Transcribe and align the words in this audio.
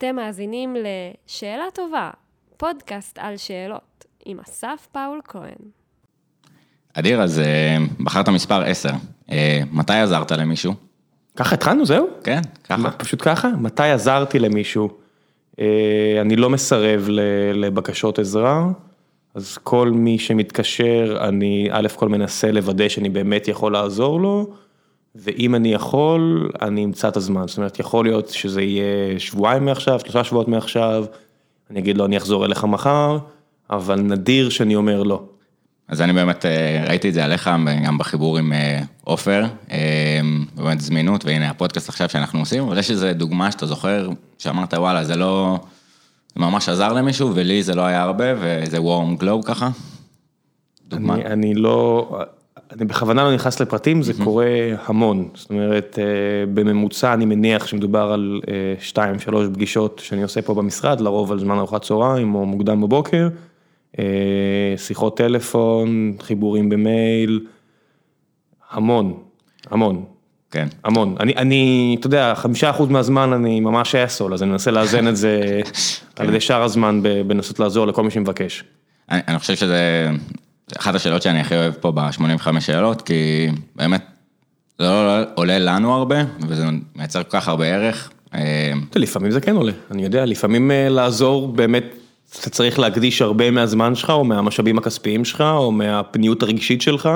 אתם 0.00 0.16
מאזינים 0.16 0.76
ל"שאלה 0.76 1.64
טובה", 1.74 2.10
פודקאסט 2.56 3.18
על 3.18 3.36
שאלות, 3.36 4.04
עם 4.24 4.40
אסף 4.40 4.88
פאול 4.92 5.20
כהן. 5.24 5.70
אדיר, 6.94 7.22
אז 7.22 7.40
אה, 7.40 7.76
בחרת 8.04 8.28
מספר 8.28 8.62
10. 8.62 8.88
אה, 9.30 9.60
מתי 9.72 9.92
עזרת 9.92 10.32
למישהו? 10.32 10.74
ככה 11.36 11.54
התחלנו, 11.54 11.86
זהו? 11.86 12.06
כן, 12.24 12.40
ככה. 12.64 12.90
פשוט 12.90 13.22
ככה? 13.22 13.48
מתי 13.48 13.82
עזרתי 13.82 14.38
למישהו? 14.38 14.88
אה, 15.60 16.18
אני 16.20 16.36
לא 16.36 16.50
מסרב 16.50 17.08
לבקשות 17.54 18.18
עזרה, 18.18 18.66
אז 19.34 19.58
כל 19.58 19.90
מי 19.90 20.18
שמתקשר, 20.18 21.18
אני 21.28 21.68
א' 21.70 21.88
כל 21.96 22.08
מנסה 22.08 22.52
לוודא 22.52 22.88
שאני 22.88 23.08
באמת 23.08 23.48
יכול 23.48 23.72
לעזור 23.72 24.20
לו, 24.20 24.50
ואם 25.14 25.54
אני 25.54 25.72
יכול, 25.72 26.50
אני 26.62 26.84
אמצא 26.84 27.08
את 27.08 27.16
הזמן. 27.16 27.48
זאת 27.48 27.56
אומרת, 27.56 27.78
יכול 27.78 28.04
להיות 28.04 28.28
שזה 28.28 28.62
יהיה 28.62 29.20
שבועיים 29.20 29.64
מעכשיו, 29.64 30.00
שלושה 30.00 30.24
שבועות 30.24 30.48
מעכשיו, 30.48 31.04
אני 31.70 31.80
אגיד 31.80 31.96
לו, 31.96 32.04
אני 32.04 32.16
אחזור 32.16 32.44
אליך 32.44 32.64
מחר, 32.64 33.18
אבל 33.70 34.00
נדיר 34.00 34.48
שאני 34.48 34.76
אומר 34.76 35.02
לא. 35.02 35.22
אז 35.88 36.00
אני 36.00 36.12
באמת 36.12 36.46
אה, 36.46 36.84
ראיתי 36.88 37.08
את 37.08 37.14
זה 37.14 37.24
עליך, 37.24 37.50
גם 37.86 37.98
בחיבור 37.98 38.38
עם 38.38 38.52
אה, 38.52 38.82
עופר, 39.04 39.44
אה, 39.70 40.20
באמת 40.54 40.80
זמינות, 40.80 41.24
והנה 41.24 41.50
הפודקאסט 41.50 41.88
עכשיו 41.88 42.08
שאנחנו 42.08 42.38
עושים, 42.38 42.62
אבל 42.62 42.78
יש 42.78 42.90
איזה 42.90 43.12
דוגמה 43.12 43.52
שאתה 43.52 43.66
זוכר, 43.66 44.08
שאמרת 44.38 44.74
וואלה, 44.74 45.04
זה 45.04 45.16
לא, 45.16 45.58
זה 46.34 46.40
ממש 46.40 46.68
עזר 46.68 46.92
למישהו, 46.92 47.32
ולי 47.34 47.62
זה 47.62 47.74
לא 47.74 47.82
היה 47.82 48.02
הרבה, 48.02 48.24
וזה 48.40 48.78
warm 48.78 49.22
glow 49.22 49.46
ככה. 49.46 49.70
דוגמה. 50.88 51.14
אני, 51.14 51.24
אני 51.24 51.54
לא, 51.54 52.08
אני 52.76 52.84
בכוונה 52.84 53.24
לא 53.24 53.34
נכנס 53.34 53.60
לפרטים, 53.60 54.02
זה 54.02 54.12
קורה 54.24 54.46
המון. 54.86 55.28
זאת 55.34 55.50
אומרת, 55.50 55.98
אה, 55.98 56.04
בממוצע 56.54 57.14
אני 57.14 57.24
מניח 57.24 57.66
שמדובר 57.66 58.12
על 58.12 58.40
2-3 58.80 58.98
פגישות 59.54 60.02
שאני 60.04 60.22
עושה 60.22 60.42
פה 60.42 60.54
במשרד, 60.54 61.00
לרוב 61.00 61.32
על 61.32 61.38
זמן 61.38 61.58
ארוחת 61.58 61.82
צהריים 61.82 62.34
או 62.34 62.46
מוקדם 62.46 62.80
בבוקר, 62.80 63.28
אה, 63.98 64.04
שיחות 64.76 65.16
טלפון, 65.16 66.12
חיבורים 66.20 66.68
במייל, 66.68 67.40
המון, 68.70 69.14
המון. 69.70 70.04
כן. 70.50 70.68
המון, 70.84 71.16
אני, 71.20 71.34
אני, 71.36 71.96
אתה 72.00 72.06
יודע, 72.06 72.34
חמישה 72.34 72.70
אחוז 72.70 72.88
מהזמן 72.88 73.32
אני 73.32 73.60
ממש 73.60 73.94
אסול, 73.94 74.34
אז 74.34 74.42
אני 74.42 74.50
מנסה 74.50 74.70
לאזן 74.70 75.08
את 75.08 75.16
זה 75.16 75.60
על 76.16 76.28
ידי 76.28 76.40
שאר 76.40 76.62
הזמן 76.62 77.00
בנסות 77.26 77.60
לעזור 77.60 77.86
לכל 77.86 78.02
מי 78.02 78.10
שמבקש. 78.10 78.64
אני, 79.10 79.20
אני 79.28 79.38
חושב 79.38 79.54
שזה 79.56 80.10
אחת 80.78 80.94
השאלות 80.94 81.22
שאני 81.22 81.40
הכי 81.40 81.56
אוהב 81.56 81.74
פה 81.74 81.90
ב-85 81.90 82.60
שאלות, 82.60 83.02
כי 83.02 83.48
באמת, 83.76 84.02
זה 84.78 84.84
לא 84.84 85.16
עולה 85.34 85.58
לנו 85.58 85.94
הרבה, 85.94 86.16
וזה 86.48 86.66
מייצר 86.96 87.22
כל 87.22 87.30
כך 87.30 87.48
הרבה 87.48 87.66
ערך. 87.66 88.10
אה, 88.34 88.72
לפעמים 88.96 89.30
זה 89.30 89.40
כן 89.40 89.56
עולה, 89.56 89.72
אני 89.90 90.04
יודע, 90.04 90.24
לפעמים 90.24 90.70
אה, 90.70 90.88
לעזור 90.88 91.48
באמת, 91.48 91.84
אתה 92.40 92.50
צריך 92.50 92.78
להקדיש 92.78 93.22
הרבה 93.22 93.50
מהזמן 93.50 93.94
שלך, 93.94 94.10
או 94.10 94.24
מהמשאבים 94.24 94.78
הכספיים 94.78 95.24
שלך, 95.24 95.40
או 95.40 95.72
מהפניות 95.72 96.42
הרגשית 96.42 96.82
שלך, 96.82 97.08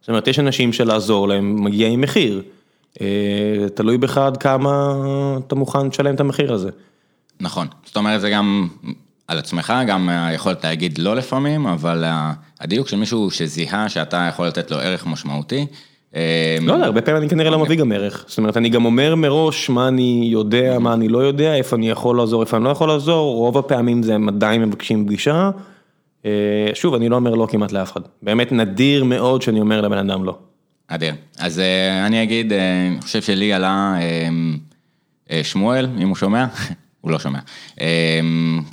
זאת 0.00 0.08
אומרת, 0.08 0.28
יש 0.28 0.38
אנשים 0.38 0.72
שלעזור 0.72 1.28
להם 1.28 1.64
מגיע 1.64 1.88
עם 1.88 2.00
מחיר. 2.00 2.42
אה, 3.00 3.06
תלוי 3.74 3.98
בך 3.98 4.18
עד 4.18 4.36
כמה 4.36 4.94
אתה 5.46 5.54
מוכן 5.54 5.86
לשלם 5.86 6.14
את 6.14 6.20
המחיר 6.20 6.52
הזה. 6.52 6.70
נכון, 7.40 7.66
זאת 7.84 7.96
אומרת 7.96 8.20
זה 8.20 8.30
גם 8.30 8.68
על 9.28 9.38
עצמך, 9.38 9.72
גם 9.86 10.08
היכולת 10.08 10.64
להגיד 10.64 10.98
לא 10.98 11.16
לפעמים, 11.16 11.66
אבל 11.66 12.04
הדיוק 12.60 12.88
של 12.88 12.96
מישהו 12.96 13.30
שזיהה 13.30 13.88
שאתה 13.88 14.26
יכול 14.28 14.46
לתת 14.46 14.70
לו 14.70 14.76
ערך 14.76 15.06
משמעותי. 15.06 15.66
אה, 16.16 16.56
לא 16.60 16.72
יודע, 16.72 16.84
הרבה 16.84 17.02
פעמים 17.02 17.22
אני 17.22 17.30
כנראה 17.30 17.50
לא 17.50 17.58
מביא 17.58 17.76
גם 17.76 17.92
ערך, 17.92 18.24
זאת 18.28 18.38
אומרת, 18.38 18.56
אני 18.56 18.68
גם 18.68 18.84
אומר 18.84 19.14
מראש 19.14 19.70
מה 19.70 19.88
אני 19.88 20.28
יודע, 20.32 20.78
מה 20.78 20.94
אני 20.94 21.08
לא 21.08 21.18
יודע, 21.18 21.54
איפה 21.54 21.76
אני 21.76 21.90
יכול 21.90 22.16
לעזור, 22.16 22.42
איפה 22.42 22.56
אני 22.56 22.64
לא 22.64 22.70
יכול 22.70 22.88
לעזור, 22.88 23.36
רוב 23.36 23.58
הפעמים 23.58 24.02
זה 24.02 24.14
הם 24.14 24.28
עדיין 24.28 24.62
מבקשים 24.62 25.06
פגישה. 25.06 25.50
אה, 26.24 26.30
שוב, 26.74 26.94
אני 26.94 27.08
לא 27.08 27.16
אומר 27.16 27.34
לא 27.34 27.46
כמעט 27.50 27.72
לאף 27.72 27.92
אחד, 27.92 28.00
באמת 28.22 28.52
נדיר 28.52 29.04
מאוד 29.04 29.42
שאני 29.42 29.60
אומר 29.60 29.80
לבן 29.80 29.98
אדם 29.98 30.24
לא. 30.24 30.38
אדיר. 30.88 31.14
אז 31.38 31.58
אה, 31.58 32.06
אני 32.06 32.22
אגיד, 32.22 32.52
אה, 32.52 32.88
אני 32.92 33.02
חושב 33.02 33.22
שלי 33.22 33.52
עלה 33.52 33.94
אה, 35.30 35.44
שמואל, 35.44 35.88
אם 35.98 36.08
הוא 36.08 36.16
שומע, 36.16 36.46
הוא 37.06 37.12
לא 37.12 37.18
שומע. 37.18 37.38
אה, 37.80 38.20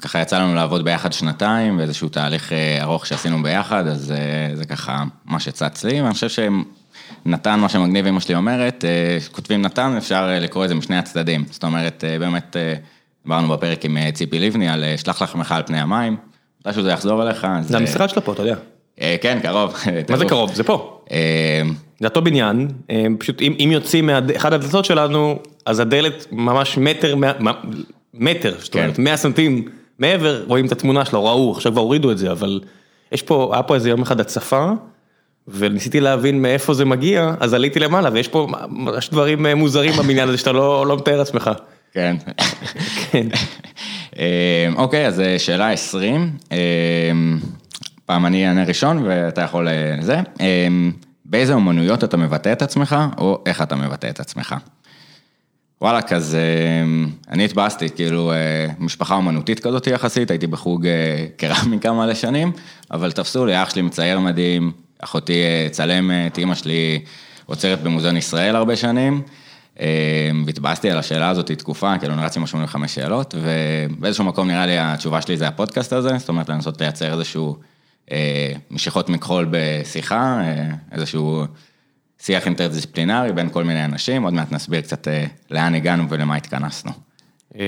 ככה 0.01 0.19
יצא 0.19 0.39
לנו 0.39 0.55
לעבוד 0.55 0.83
ביחד 0.83 1.13
שנתיים, 1.13 1.77
באיזשהו 1.77 2.09
תהליך 2.09 2.53
אה, 2.53 2.81
ארוך 2.81 3.05
שעשינו 3.05 3.43
ביחד, 3.43 3.87
אז 3.87 4.11
אה, 4.11 4.55
זה 4.55 4.65
ככה 4.65 5.03
מה 5.25 5.39
שצץ 5.39 5.83
לי, 5.83 6.01
ואני 6.01 6.13
חושב 6.13 6.27
שנתן, 7.25 7.59
מה 7.59 7.69
שמגניב 7.69 8.07
אמא 8.07 8.19
שלי 8.19 8.35
אומרת, 8.35 8.85
אה, 8.85 9.17
כותבים 9.31 9.61
נתן, 9.61 9.95
אפשר 9.97 10.29
לקרוא 10.41 10.63
את 10.63 10.69
זה 10.69 10.75
משני 10.75 10.97
הצדדים. 10.97 11.43
זאת 11.51 11.63
אומרת, 11.63 12.03
באמת, 12.19 12.55
דיברנו 13.23 13.47
בפרק 13.47 13.85
עם 13.85 13.97
ציפי 14.13 14.39
לבני 14.39 14.69
על 14.69 14.83
שלח 14.97 15.21
לחמך 15.21 15.51
על 15.51 15.63
פני 15.65 15.79
המים, 15.79 16.17
מתישהו 16.61 16.83
זה 16.83 16.89
יחזור 16.91 17.23
אליך. 17.23 17.47
זה 17.61 17.77
המשרד 17.77 18.09
שלך 18.09 18.19
פה, 18.25 18.33
אתה 18.33 18.41
יודע. 18.41 18.55
כן, 19.21 19.39
קרוב. 19.41 19.75
מה 20.09 20.17
זה 20.17 20.25
קרוב? 20.25 20.53
זה 20.53 20.63
פה. 20.63 21.03
אה, 21.11 21.61
זה 21.99 22.07
אותו 22.07 22.21
בניין, 22.21 22.67
אה, 22.89 23.05
פשוט 23.19 23.41
אם, 23.41 23.69
יוצאים 23.71 24.05
מאחד 24.05 24.53
הדלתות 24.53 24.85
שלנו, 24.85 25.39
אז 25.65 25.79
הדלת 25.79 26.27
ממש 26.31 26.77
מטר, 26.77 27.15
מטר, 28.13 28.55
זאת 28.59 28.75
אומרת, 28.75 28.99
100 28.99 29.17
סנטים 29.17 29.67
מעבר, 29.99 30.43
רואים 30.47 30.65
את 30.65 30.71
התמונה 30.71 31.05
שלו, 31.05 31.25
ראו, 31.25 31.51
עכשיו 31.51 31.71
כבר 31.71 31.81
הורידו 31.81 32.11
את 32.11 32.17
זה, 32.17 32.31
אבל 32.31 32.61
יש 33.11 33.21
פה, 33.21 33.49
היה 33.53 33.63
פה 33.63 33.75
איזה 33.75 33.89
יום 33.89 34.01
אחד 34.01 34.19
הצפה, 34.19 34.71
וניסיתי 35.47 35.99
להבין 35.99 36.41
מאיפה 36.41 36.73
זה 36.73 36.85
מגיע, 36.85 37.33
אז 37.39 37.53
עליתי 37.53 37.79
למעלה, 37.79 38.09
ויש 38.13 38.27
פה 38.27 38.47
ממש 38.69 39.09
דברים 39.09 39.45
מוזרים 39.45 39.93
בבניין 39.97 40.29
הזה 40.29 40.37
שאתה 40.37 40.51
לא, 40.51 40.87
לא 40.87 40.97
מתאר 40.97 41.17
לעצמך. 41.17 41.51
כן. 41.93 42.15
כן. 43.11 43.27
אה, 44.19 44.69
אוקיי, 44.75 45.07
אז 45.07 45.19
אה, 45.19 45.39
שאלה 45.39 45.71
20. 45.71 46.31
אה, 46.51 46.57
פעם 48.05 48.25
אני 48.25 48.47
אענה 48.47 48.63
ראשון 48.63 49.03
ואתה 49.07 49.41
יכול 49.41 49.67
אה, 49.67 49.95
זה. 50.01 50.19
אה, 50.41 50.67
באיזה 51.25 51.53
אומנויות 51.53 52.03
אתה 52.03 52.17
מבטא 52.17 52.51
את 52.51 52.61
עצמך, 52.61 52.95
או 53.17 53.43
איך 53.45 53.61
אתה 53.61 53.75
מבטא 53.75 54.07
את 54.07 54.19
עצמך? 54.19 54.55
וואלכ, 55.83 56.13
אז 56.13 56.35
אה, 56.35 57.05
אני 57.31 57.45
התבאסתי, 57.45 57.89
כאילו, 57.89 58.31
אה, 58.31 58.67
משפחה 58.79 59.15
אומנותית 59.15 59.59
כזאת 59.59 59.87
יחסית, 59.87 60.31
הייתי 60.31 60.47
בחוג 60.47 60.87
אה, 60.87 61.25
קרמיקה 61.37 61.93
מלא 61.93 62.13
שנים, 62.13 62.51
אבל 62.91 63.11
תפסו 63.11 63.45
לי, 63.45 63.63
אח 63.63 63.69
שלי 63.69 63.81
מצייר 63.81 64.19
מדהים, 64.19 64.71
אחותי 64.99 65.41
אה, 65.43 65.67
צלמת, 65.71 66.37
אימא 66.37 66.55
שלי 66.55 66.99
עוצרת 67.45 67.83
במוזיאון 67.83 68.17
ישראל 68.17 68.55
הרבה 68.55 68.75
שנים. 68.75 69.21
והתבאסתי 70.45 70.91
על 70.91 70.97
השאלה 70.97 71.29
הזאת 71.29 71.51
תקופה, 71.51 71.97
כאילו 71.99 72.15
נרצתי 72.15 72.39
עם 72.39 72.47
85 72.47 72.95
שאלות, 72.95 73.35
ובאיזשהו 73.41 74.25
מקום 74.25 74.47
נראה 74.47 74.65
לי 74.65 74.77
התשובה 74.77 75.21
שלי 75.21 75.37
זה 75.37 75.47
הפודקאסט 75.47 75.93
הזה, 75.93 76.17
זאת 76.17 76.29
אומרת 76.29 76.49
לנסות 76.49 76.81
לייצר 76.81 77.13
איזשהו 77.13 77.57
משיכות 78.71 79.09
מכחול 79.09 79.47
בשיחה, 79.51 80.41
איזשהו 80.91 81.45
שיח 82.25 82.45
אינטרדיסציפלינרי 82.45 83.33
בין 83.33 83.49
כל 83.49 83.63
מיני 83.63 83.85
אנשים, 83.85 84.23
עוד 84.23 84.33
מעט 84.33 84.51
נסביר 84.51 84.81
קצת 84.81 85.07
אה, 85.07 85.25
לאן 85.51 85.75
הגענו 85.75 86.09
ולמה 86.09 86.35
התכנסנו. 86.35 86.91
אמ, 87.55 87.61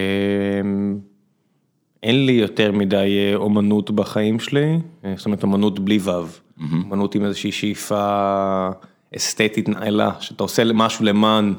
אין 2.03 2.25
לי 2.25 2.31
יותר 2.31 2.71
מדי 2.71 3.17
אה, 3.17 3.35
אומנות 3.35 3.91
בחיים 3.91 4.39
שלי, 4.39 4.79
אה, 5.05 5.13
זאת 5.17 5.25
אומרת 5.25 5.43
אומנות 5.43 5.79
בלי 5.79 5.97
וו, 5.97 6.25
אומנות 6.61 7.15
עם 7.15 7.25
איזושהי 7.25 7.51
שאיפה 7.51 8.69
אסתטית 9.15 9.69
נעלה, 9.69 10.11
שאתה 10.19 10.43
עושה 10.43 10.63
משהו 10.73 11.05
למען 11.05 11.53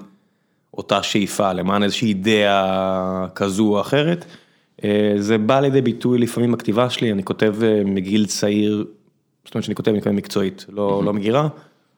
אותה 0.74 1.02
שאיפה, 1.02 1.52
למען 1.52 1.82
איזושהי 1.82 2.08
אידאה 2.08 3.26
כזו 3.34 3.64
או 3.64 3.80
אחרת. 3.80 4.24
זה 5.16 5.38
בא 5.38 5.60
לידי 5.60 5.80
ביטוי 5.80 6.18
לפעמים 6.18 6.52
בכתיבה 6.52 6.90
שלי, 6.90 7.12
אני 7.12 7.24
כותב 7.24 7.56
מגיל 7.84 8.26
צעיר, 8.26 8.84
זאת 9.44 9.54
אומרת 9.54 9.64
שאני 9.64 9.74
כותב 9.74 9.90
אני 9.90 10.00
כותב 10.00 10.10
מקצועית, 10.10 10.66
לא, 10.68 11.02
לא 11.04 11.12
מגירה, 11.12 11.48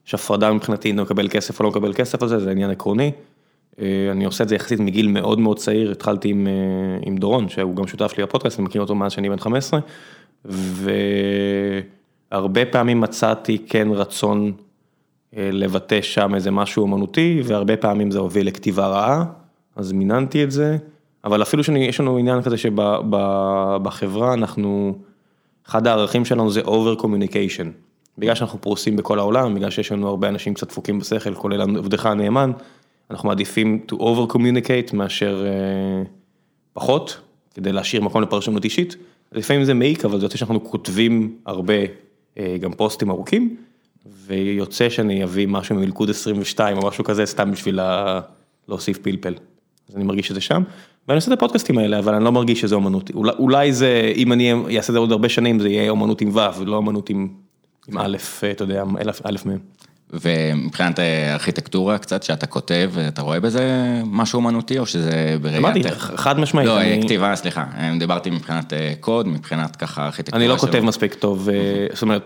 יש 0.09 0.15
הפרדה 0.15 0.53
מבחינתי 0.53 0.91
אם 0.91 0.97
מקבל 0.97 1.29
כסף 1.29 1.61
או 1.61 1.65
לא 1.65 1.71
מקבל 1.71 1.93
כסף 1.93 2.23
על 2.23 2.29
זה, 2.29 2.39
זה 2.39 2.51
עניין 2.51 2.71
עקרוני. 2.71 3.13
אה, 3.81 4.09
אני 4.13 4.25
עושה 4.25 4.45
את 4.45 4.49
זה 4.49 4.55
יחסית 4.55 4.81
מגיל 4.81 5.09
מאוד 5.09 5.39
מאוד 5.39 5.59
צעיר, 5.59 5.93
התחלתי 5.93 6.29
עם, 6.29 6.47
אה, 6.47 6.53
עם 7.03 7.17
דורון, 7.17 7.49
שהוא 7.49 7.77
גם 7.77 7.87
שותף 7.87 8.15
לי 8.19 8.23
בפודקאסט, 8.25 8.59
אני 8.59 8.67
מכיר 8.67 8.81
אותו 8.81 8.95
מאז 8.95 9.13
שאני 9.13 9.31
בן 9.31 9.39
15, 9.39 9.81
והרבה 12.31 12.65
פעמים 12.65 13.01
מצאתי 13.01 13.59
כן 13.67 13.89
רצון 13.91 14.53
אה, 15.37 15.51
לבטא 15.53 16.03
שם 16.03 16.35
איזה 16.35 16.51
משהו 16.51 16.83
אומנותי, 16.83 17.43
והרבה 17.45 17.77
פעמים 17.77 18.11
זה 18.11 18.19
הוביל 18.19 18.47
לכתיבה 18.47 18.87
רעה, 18.87 19.25
אז 19.77 19.93
מיננתי 19.93 20.45
את 20.45 20.51
זה, 20.51 20.77
אבל 21.25 21.43
אפילו 21.43 21.65
שיש 21.65 22.01
לנו 22.01 22.19
עניין 22.19 22.43
כזה 22.43 22.57
שבחברה 22.57 24.35
אנחנו, 24.35 24.99
אחד 25.69 25.87
הערכים 25.87 26.25
שלנו 26.25 26.51
זה 26.51 26.61
over 26.61 27.01
communication. 27.01 27.88
בגלל 28.19 28.35
שאנחנו 28.35 28.61
פרוסים 28.61 28.97
בכל 28.97 29.19
העולם, 29.19 29.55
בגלל 29.55 29.71
שיש 29.71 29.93
לנו 29.93 30.09
הרבה 30.09 30.29
אנשים 30.29 30.55
קצת 30.55 30.69
דפוקים 30.69 30.99
בשכל, 30.99 31.35
כולל 31.35 31.61
עבדך 31.61 32.07
הנאמן, 32.07 32.53
אנחנו 33.11 33.29
מעדיפים 33.29 33.81
to 33.93 33.95
over 33.95 34.33
communicate 34.33 34.97
מאשר 34.97 35.45
אה, 35.47 36.03
פחות, 36.73 37.21
כדי 37.55 37.73
להשאיר 37.73 38.03
מקום 38.03 38.23
לפרשנות 38.23 38.65
אישית. 38.65 38.97
לפעמים 39.33 39.65
זה 39.65 39.75
מעיק, 39.75 40.05
אבל 40.05 40.19
זה 40.21 40.25
יוצא 40.27 40.39
שאנחנו 40.39 40.65
כותבים 40.65 41.37
הרבה, 41.47 41.75
אה, 42.39 42.57
גם 42.61 42.73
פוסטים 42.73 43.11
ארוכים, 43.11 43.57
ויוצא 44.27 44.89
שאני 44.91 45.25
אביא 45.25 45.47
משהו 45.49 45.75
ממלכוד 45.77 46.11
22 46.11 46.79
או 46.79 46.87
משהו 46.89 47.05
כזה, 47.05 47.27
סתם 47.27 47.51
בשביל 47.53 47.77
לה- 47.77 48.21
להוסיף 48.69 48.99
פלפל. 48.99 49.35
אז 49.89 49.97
אני 49.97 50.05
מרגיש 50.05 50.29
שזה 50.29 50.41
שם, 50.41 50.63
ואני 51.09 51.17
עושה 51.17 51.33
את 51.33 51.37
הפודקאסטים 51.37 51.79
האלה, 51.79 51.99
אבל 51.99 52.15
אני 52.15 52.25
לא 52.25 52.33
מרגיש 52.33 52.61
שזה 52.61 52.75
אומנות. 52.75 53.11
אולי, 53.15 53.33
אולי 53.39 53.73
זה, 53.73 54.13
אם 54.17 54.33
אני 54.33 54.53
אעשה 54.53 54.79
את 54.79 54.93
זה 54.93 54.99
עוד 54.99 55.13
הרבה 55.13 55.29
שנים, 55.29 55.61
זה 55.61 55.69
יהיה 55.69 55.91
אומנות 55.91 56.21
עם 56.21 56.29
ו' 56.37 56.61
ולא 56.61 56.77
אומנות 56.77 57.11
עם, 57.11 57.29
עם 57.89 57.99
א', 57.99 58.17
אתה 58.51 58.65
יודע, 58.65 58.83
א' 59.25 59.37
מ'. 59.47 59.57
ומבחינת 60.13 60.99
אה, 60.99 61.33
ארכיטקטורה 61.33 61.99
קצת, 61.99 62.23
שאתה 62.23 62.47
כותב, 62.47 62.93
אתה 63.09 63.23
רואה 63.23 63.41
בזה 63.41 63.63
משהו 64.07 64.37
אומנותי, 64.37 64.79
או 64.79 64.87
שזה 64.87 65.37
בראיית... 65.43 65.59
אמרתי, 65.59 65.91
חד 66.17 66.41
משמעית. 66.41 66.69
לא, 66.69 66.81
אני- 66.81 67.03
כתיבה, 67.03 67.37
סליחה, 67.37 67.65
אה, 67.79 67.93
דיברתי 67.99 68.31
מבחינת 68.31 68.73
אה, 68.73 68.93
קוד, 69.01 69.29
מבחינת 69.29 69.77
ככה 69.77 70.07
ארכיטקטורה. 70.07 70.43
אני 70.45 70.49
לא 70.49 70.57
כותב 70.57 70.81
מספיק 70.81 71.15
טוב, 71.15 71.49
אה, 71.49 71.87
זאת 71.93 72.03
אומרת, 72.03 72.23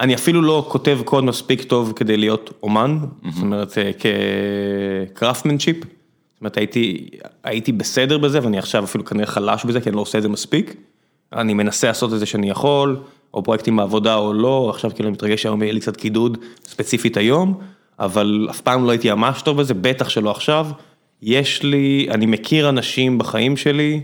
אני 0.00 0.14
אפילו 0.14 0.42
לא 0.42 0.66
כותב 0.68 0.98
קוד 1.04 1.24
מספיק 1.24 1.62
טוב 1.62 1.92
כדי 1.96 2.16
להיות 2.16 2.50
אומן, 2.62 2.98
זאת 3.30 3.42
אומרת, 3.42 3.78
אה, 3.78 3.90
כקראפטמנשיפ, 5.14 5.76
זאת 5.76 6.40
אומרת, 6.40 6.56
הייתי, 6.56 7.08
הייתי 7.44 7.72
בסדר 7.72 8.18
בזה, 8.18 8.42
ואני 8.42 8.58
עכשיו 8.58 8.84
אפילו 8.84 9.04
כנראה 9.04 9.26
חלש 9.26 9.64
בזה, 9.64 9.80
כי 9.80 9.88
אני 9.88 9.96
לא 9.96 10.00
עושה 10.00 10.18
את 10.18 10.22
זה 10.22 10.28
מספיק. 10.28 10.74
אני 11.32 11.54
מנסה 11.54 11.86
לעשות 11.86 12.12
את 12.14 12.18
זה 12.18 12.26
שאני 12.26 12.50
יכול, 12.50 13.02
או 13.34 13.42
פרויקטים 13.42 13.76
בעבודה 13.76 14.14
או 14.14 14.32
לא, 14.32 14.70
עכשיו 14.70 14.90
כאילו 14.94 15.08
אני 15.08 15.14
מתרגש 15.14 15.46
היום 15.46 15.62
יהיה 15.62 15.72
לי 15.72 15.80
קצת 15.80 15.96
קידוד 15.96 16.38
ספציפית 16.64 17.16
היום, 17.16 17.54
אבל 17.98 18.46
אף 18.50 18.60
פעם 18.60 18.84
לא 18.84 18.90
הייתי 18.90 19.10
ממש 19.10 19.42
טוב 19.42 19.60
בזה, 19.60 19.74
בטח 19.74 20.08
שלא 20.08 20.30
עכשיו. 20.30 20.66
יש 21.22 21.62
לי, 21.62 22.06
אני 22.10 22.26
מכיר 22.26 22.68
אנשים 22.68 23.18
בחיים 23.18 23.56
שלי 23.56 24.00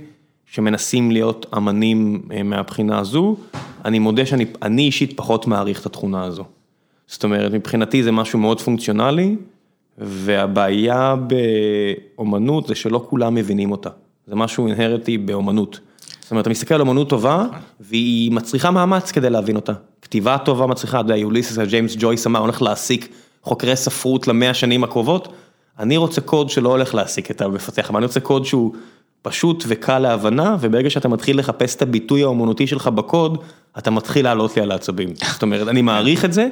שמנסים 0.47 1.11
להיות 1.11 1.47
אמנים 1.57 2.23
אה, 2.33 2.43
מהבחינה 2.43 2.99
הזו, 2.99 3.37
אני 3.85 3.99
מודה 3.99 4.27
שאני 4.27 4.47
אני 4.63 4.83
אישית 4.83 5.17
פחות 5.17 5.47
מעריך 5.47 5.81
את 5.81 5.87
התכונה 5.87 6.25
הזו. 6.25 6.45
זאת 7.07 7.25
אומרת, 7.25 7.53
מבחינתי 7.53 8.03
זה 8.03 8.13
משהו 8.13 8.39
מאוד 8.39 8.61
פונקציונלי, 8.61 9.37
והבעיה 9.99 11.15
באומנות 12.17 12.67
זה 12.67 12.75
שלא 12.75 13.07
כולם 13.09 13.35
מבינים 13.35 13.71
אותה. 13.71 13.91
זה 14.27 14.35
משהו 14.35 14.67
אינהרטי 14.67 15.19
באומנות. 15.19 15.81
זאת 16.31 16.33
אומרת, 16.33 16.43
אתה 16.43 16.51
מסתכל 16.51 16.75
על 16.75 16.81
אומנות 16.81 17.09
טובה, 17.09 17.47
והיא 17.81 18.33
מצריכה 18.33 18.71
מאמץ 18.71 19.11
כדי 19.11 19.31
להבין 19.31 19.57
אותה. 19.57 19.73
כתיבה 20.03 20.39
טובה 20.39 20.67
מצריכה, 20.67 21.01
אתה 21.01 21.05
יודע, 21.05 21.17
יוליסס, 21.17 21.59
ג'יימס 21.59 21.97
ג'ויס 21.99 22.27
אמר, 22.27 22.41
הולך 22.41 22.63
להעסיק 22.63 23.09
חוקרי 23.43 23.77
ספרות 23.77 24.29
למאה 24.29 24.51
השנים 24.51 24.85
הקרובות. 24.85 25.29
אני 25.79 25.97
רוצה 25.97 26.21
קוד 26.21 26.51
שלא 26.51 26.69
הולך 26.69 26.95
להעסיק 26.95 27.31
את 27.31 27.41
המפתח, 27.41 27.91
אבל 27.91 27.97
אני 27.97 28.07
רוצה 28.07 28.21
קוד 28.21 28.45
שהוא 28.45 28.73
פשוט 29.23 29.65
וקל 29.69 29.99
להבנה, 29.99 30.57
וברגע 30.61 30.91
שאתה 30.91 31.09
מתחיל 31.09 31.39
לחפש 31.39 31.75
את 31.77 31.83
הביטוי 31.83 32.23
האומנותי 32.23 32.67
שלך 32.67 32.87
בקוד, 32.89 33.39
אתה 33.79 33.91
מתחיל 33.91 34.25
לעלות 34.25 34.57
לי 34.57 34.63
על 34.63 34.71
העצבים. 34.71 35.09
זאת 35.33 35.43
אומרת, 35.43 35.69
אני 35.69 35.83
מעריך 35.83 36.25
את 36.25 36.33
זה, 36.33 36.49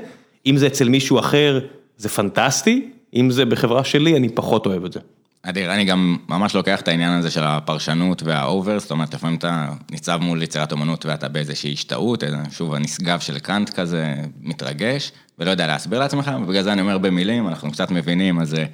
אם 0.46 0.56
זה 0.56 0.66
אצל 0.66 0.88
מישהו 0.88 1.19
אחר, 1.19 1.60
זה 1.96 2.08
פנטסטי, 2.08 2.90
אם 3.14 3.30
זה 3.30 3.44
בחברה 3.44 3.84
שלי, 3.84 4.16
אני 4.16 4.28
פחות 4.28 4.66
אוהב 4.66 4.84
את 4.84 4.92
זה. 4.92 5.00
אדיר, 5.49 5.73
אני 5.73 5.85
גם 5.85 6.17
ממש 6.29 6.55
לוקח 6.55 6.81
את 6.81 6.89
העניין 6.89 7.12
הזה 7.12 7.31
של 7.31 7.45
הפרשנות 7.45 8.23
והאובר, 8.23 8.79
זאת 8.79 8.91
אומרת, 8.91 9.15
לפעמים 9.15 9.37
אתה 9.37 9.69
ניצב 9.91 10.19
מול 10.23 10.43
יצירת 10.43 10.73
אומנות 10.73 11.06
ואתה 11.06 11.29
באיזושהי 11.29 11.73
השתאות, 11.73 12.25
שוב, 12.50 12.75
הנשגב 12.75 13.21
של 13.21 13.39
קאנט 13.39 13.71
כזה, 13.71 14.15
מתרגש, 14.43 15.12
ולא 15.39 15.50
יודע 15.50 15.67
להסביר 15.67 15.99
לעצמך, 15.99 16.31
ובגלל 16.43 16.62
זה 16.62 16.73
אני 16.73 16.81
אומר 16.81 16.99
במילים, 16.99 17.49
אנחנו 17.49 17.73
קצת 17.73 17.91
מבינים, 17.91 18.41
אז 18.41 18.55
אה, 18.55 18.65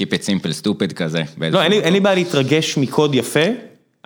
keep 0.00 0.06
it 0.06 0.22
simple 0.26 0.62
stupid 0.62 0.94
כזה. 0.94 1.22
לא, 1.50 1.62
אין 1.62 1.70
לי. 1.70 1.80
אין 1.80 1.92
לי 1.92 2.00
בעיה 2.00 2.14
להתרגש 2.14 2.78
מקוד 2.78 3.14
יפה, 3.14 3.46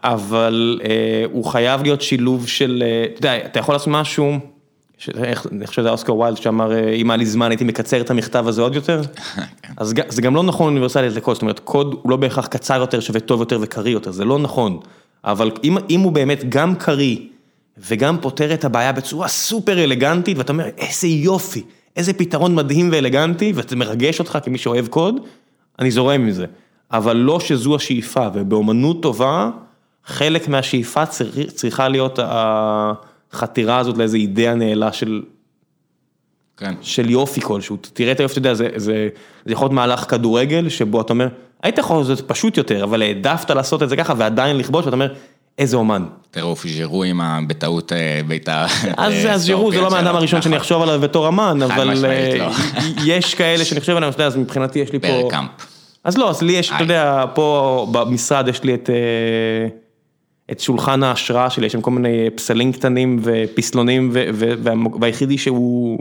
אבל 0.05 0.81
אה, 0.85 1.25
הוא 1.33 1.45
חייב 1.45 1.83
להיות 1.83 2.03
שילוב 2.03 2.49
של, 2.49 2.83
אה, 2.87 3.05
אתה 3.05 3.19
יודע, 3.19 3.37
אתה 3.37 3.59
יכול 3.59 3.75
לעשות 3.75 3.89
משהו, 3.89 4.39
אני 5.53 5.67
חושב 5.67 5.83
שזה 5.83 5.91
אוסקר 5.91 6.15
ויילד 6.15 6.37
שאמר, 6.37 6.73
אה, 6.73 6.91
אם 6.93 7.11
היה 7.11 7.17
לי 7.17 7.27
זמן 7.27 7.51
הייתי 7.51 7.65
מקצר 7.65 8.01
את 8.01 8.11
המכתב 8.11 8.49
הזה 8.49 8.63
עוד 8.63 8.75
יותר, 8.75 9.01
אז 9.77 9.93
ג- 9.93 10.09
זה 10.11 10.23
גם 10.23 10.35
לא 10.35 10.43
נכון 10.43 10.67
אוניברסלית 10.67 11.13
לקוד, 11.15 11.35
זאת 11.35 11.43
אומרת, 11.43 11.59
קוד 11.59 11.95
הוא 12.03 12.11
לא 12.11 12.17
בהכרח 12.17 12.47
קצר 12.47 12.81
יותר, 12.81 13.01
שווה 13.01 13.21
טוב 13.21 13.41
יותר 13.41 13.59
וקריא 13.63 13.93
יותר, 13.93 14.11
זה 14.11 14.25
לא 14.25 14.39
נכון, 14.39 14.79
אבל 15.25 15.51
אם, 15.65 15.77
אם 15.91 16.01
הוא 16.01 16.13
באמת 16.13 16.45
גם 16.49 16.75
קריא 16.75 17.17
וגם 17.79 18.17
פותר 18.21 18.55
את 18.55 18.65
הבעיה 18.65 18.93
בצורה 18.93 19.29
סופר 19.29 19.85
אלגנטית, 19.85 20.39
ואתה 20.39 20.53
אומר, 20.53 20.67
איזה 20.79 21.07
יופי, 21.09 21.63
איזה 21.97 22.13
פתרון 22.13 22.55
מדהים 22.55 22.89
ואלגנטי, 22.93 23.53
וזה 23.55 23.77
מרגש 23.77 24.19
אותך 24.19 24.39
כמי 24.45 24.59
שאוהב 24.59 24.87
קוד, 24.87 25.15
אני 25.79 25.91
זורם 25.91 26.21
עם 26.21 26.31
זה. 26.31 26.47
אבל 26.93 27.17
לא 27.17 27.41
שזו 27.41 27.77
השאיפה, 27.77 28.27
ובאומנות 28.35 29.03
טובה, 29.03 29.51
חלק 30.07 30.49
מהשאיפה 30.49 31.07
צר- 31.07 31.25
צריכה 31.55 31.89
להיות 31.89 32.19
החתירה 33.33 33.79
הזאת 33.79 33.99
לאיזו 33.99 34.17
אידאה 34.17 34.55
נעלה 34.55 34.93
של, 34.93 35.23
כן. 36.57 36.75
של 36.83 37.11
יופי 37.11 37.41
כלשהו. 37.41 37.77
תראה 37.93 38.13
את 38.13 38.21
היופי, 38.21 38.33
אתה 38.33 38.39
יודע, 38.39 38.55
זה, 38.55 38.69
זה, 38.77 39.09
זה 39.47 39.53
יכול 39.53 39.65
להיות 39.65 39.73
מהלך 39.73 40.11
כדורגל, 40.11 40.69
שבו 40.69 41.01
אתה 41.01 41.13
אומר, 41.13 41.29
היית 41.63 41.79
יכול 41.79 41.97
לעשות 41.99 42.11
את 42.13 42.17
זה 42.17 42.23
פשוט 42.23 42.57
יותר, 42.57 42.85
אבל 42.85 43.03
העדפת 43.03 43.51
לעשות 43.51 43.83
את 43.83 43.89
זה 43.89 43.97
ככה 43.97 44.15
ועדיין 44.17 44.57
לכבוש, 44.57 44.85
ואתה 44.85 44.97
אומר, 44.97 45.15
איזה 45.59 45.77
אומן. 45.77 46.05
טירוף 46.31 46.67
ז'ירו 46.67 47.03
עם 47.05 47.21
ה- 47.21 47.39
בטעות 47.47 47.93
אה, 47.93 48.21
בעיטה. 48.29 48.67
אז 48.97 49.13
אה, 49.27 49.39
זה- 49.39 49.53
לא 49.53 49.91
מהאדם. 49.91 50.17
הראשון 50.17 50.43
שאני. 50.43 50.57
אחשוב 50.57 50.83
עליו 50.83 51.01
בתור 51.01 51.29
אמן, 51.29 51.63
אבל 51.63 52.05
אה, 52.05 52.37
לא. 52.39 52.51
יש 53.05 53.35
כאלה 53.35 53.65
שאני 53.65 53.81
חושב 53.81 53.97
עליהם, 53.97 54.13
אז 54.19 54.37
מבחינתי 54.37 54.79
יש 54.79 54.93
לי 54.93 54.99
פה... 54.99 55.09
ברקאמפ. 55.23 55.51
אז 56.05 56.19
לא, 56.19 56.31
אז 56.31 56.43
לי 56.43 56.53
יש, 56.53 56.71
אתה. 56.71 56.83
יודע, 56.83 57.25
פה 57.35 57.87
במשרד 57.93 58.49
יש 58.49 58.65
לי 58.65 58.75
את, 58.75 58.91
את 60.53 60.61
שולחן 60.61 61.03
ההשראה 61.03 61.51
שלי, 61.51 61.67
יש 61.67 61.73
שם 61.73 61.81
כל 61.81 61.91
מיני 61.91 62.31
פסלים 62.35 62.73
קטנים 62.73 63.21
ופסלונים, 63.23 64.11
והיחידי 65.01 65.39
שהוא 65.39 65.99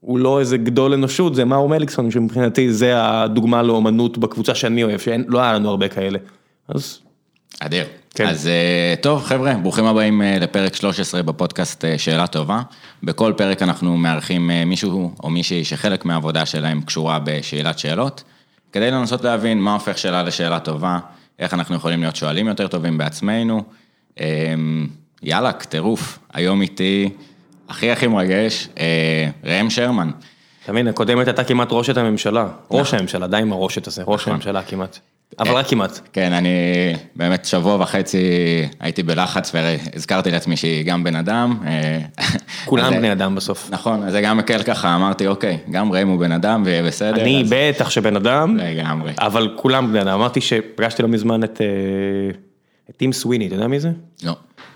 הוא 0.00 0.18
לא 0.18 0.40
איזה 0.40 0.56
גדול 0.56 0.92
אנושות, 0.92 1.34
זה 1.34 1.44
מאור 1.44 1.68
מליקסון, 1.68 2.10
שמבחינתי 2.10 2.72
זה 2.72 2.92
הדוגמה 2.96 3.62
לאומנות 3.62 4.18
בקבוצה 4.18 4.54
שאני 4.54 4.84
אוהב, 4.84 5.00
שלא 5.00 5.40
היה 5.40 5.52
לנו 5.52 5.70
הרבה 5.70 5.88
כאלה. 5.88 6.18
אז 6.68 6.98
אדיר. 7.60 7.84
כן. 8.14 8.26
אז 8.26 8.46
אה, 8.46 8.94
טוב, 9.00 9.22
חבר'ה, 9.22 9.54
ברוכים 9.54 9.84
הבאים 9.84 10.22
אה, 10.22 10.38
לפרק 10.38 10.76
13 10.76 11.22
בפודקאסט 11.22 11.84
אה, 11.84 11.98
שאלה 11.98 12.26
טובה. 12.26 12.62
בכל 13.02 13.32
פרק 13.36 13.62
אנחנו 13.62 13.96
מארחים 13.96 14.50
אה, 14.50 14.64
מישהו 14.64 15.14
או 15.22 15.30
מישהי 15.30 15.64
שחלק 15.64 16.04
מהעבודה 16.04 16.46
שלהם 16.46 16.80
קשורה 16.80 17.18
בשאלת 17.24 17.78
שאלות, 17.78 18.22
כדי 18.72 18.90
לנסות 18.90 19.24
להבין 19.24 19.60
מה 19.60 19.72
הופך 19.72 19.98
שאלה 19.98 20.22
לשאלה 20.22 20.60
טובה, 20.60 20.98
איך 21.42 21.54
אנחנו 21.54 21.76
יכולים 21.76 22.00
להיות 22.00 22.16
שואלים 22.16 22.46
יותר 22.46 22.68
טובים 22.68 22.98
בעצמנו. 22.98 23.62
אה, 24.20 24.54
יאללה, 25.22 25.52
טירוף. 25.52 26.18
היום 26.32 26.62
איתי 26.62 27.10
הכי 27.68 27.90
הכי 27.90 28.06
מרגש, 28.06 28.68
אה, 28.78 29.28
ראם 29.44 29.70
שרמן. 29.70 30.10
אתה 30.64 30.72
מבין, 30.72 30.88
הקודמת 30.88 31.26
הייתה 31.26 31.44
כמעט 31.44 31.68
ראשת 31.70 31.96
הממשלה, 31.96 32.48
ראש 32.70 32.94
הממשלה, 32.94 33.26
די 33.26 33.36
עם 33.36 33.52
הרושת 33.52 33.86
הזה, 33.86 34.02
ראש 34.06 34.28
הממשלה 34.28 34.62
כמעט, 34.62 34.98
אבל 35.38 35.50
רק 35.54 35.66
כמעט. 35.66 36.00
כן, 36.12 36.32
אני 36.32 36.48
באמת 37.16 37.44
שבוע 37.44 37.76
וחצי 37.80 38.18
הייתי 38.80 39.02
בלחץ 39.02 39.52
והזכרתי 39.54 40.30
לעצמי 40.30 40.56
שהיא 40.56 40.84
גם 40.84 41.04
בן 41.04 41.16
אדם. 41.16 41.58
אה, 41.66 41.98
כולם 42.66 42.84
אז 42.84 42.90
זה- 42.90 42.96
בני 42.98 43.12
אדם 43.12 43.34
בסוף. 43.34 43.68
נכון, 43.70 44.02
אז 44.02 44.12
זה 44.12 44.20
גם 44.20 44.36
מקל 44.36 44.62
ככה, 44.62 44.94
אמרתי, 44.94 45.26
אוקיי, 45.26 45.58
גם 45.70 45.92
ראם 45.92 46.08
הוא 46.08 46.18
בן 46.20 46.32
אדם 46.32 46.62
ויהיה 46.66 46.82
בסדר. 46.82 47.22
אני 47.22 47.44
בטח 47.50 47.90
שבן 47.90 48.16
אדם, 48.16 48.56
לגמרי. 48.56 49.12
אבל 49.18 49.48
כולם 49.56 49.88
בני 49.88 50.02
אדם, 50.02 50.08
אמרתי 50.20 50.40
שפגשתי 50.40 51.02
לא 51.02 51.08
מזמן 51.08 51.44
את 51.44 51.60
אה, 51.60 52.36
טים 52.96 53.12
סוויני, 53.12 53.46
אתה 53.46 53.54
יודע 53.54 53.66
מי 53.66 53.80
זה? 53.80 53.90
לא. 54.24 54.32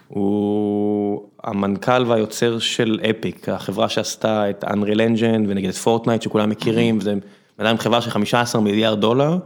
הוא 0.09 1.23
המנכ"ל 1.45 2.05
והיוצר 2.07 2.59
של 2.59 3.01
אפיק, 3.11 3.49
החברה 3.49 3.89
שעשתה 3.89 4.51
את 4.51 4.65
Unreal 4.65 4.99
Engine 5.17 5.45
ונגיד 5.49 5.69
את 5.71 5.75
פורטנייט 5.75 6.23
שכולם 6.23 6.51
מכירים, 6.51 6.99
וזה 7.01 7.15
בן 7.59 7.67
אדם 7.67 7.71
עם 7.71 7.79
חברה 7.79 8.01
של 8.01 8.11
15 8.11 8.61
מיליארד 8.61 9.01
דולר, 9.01 9.39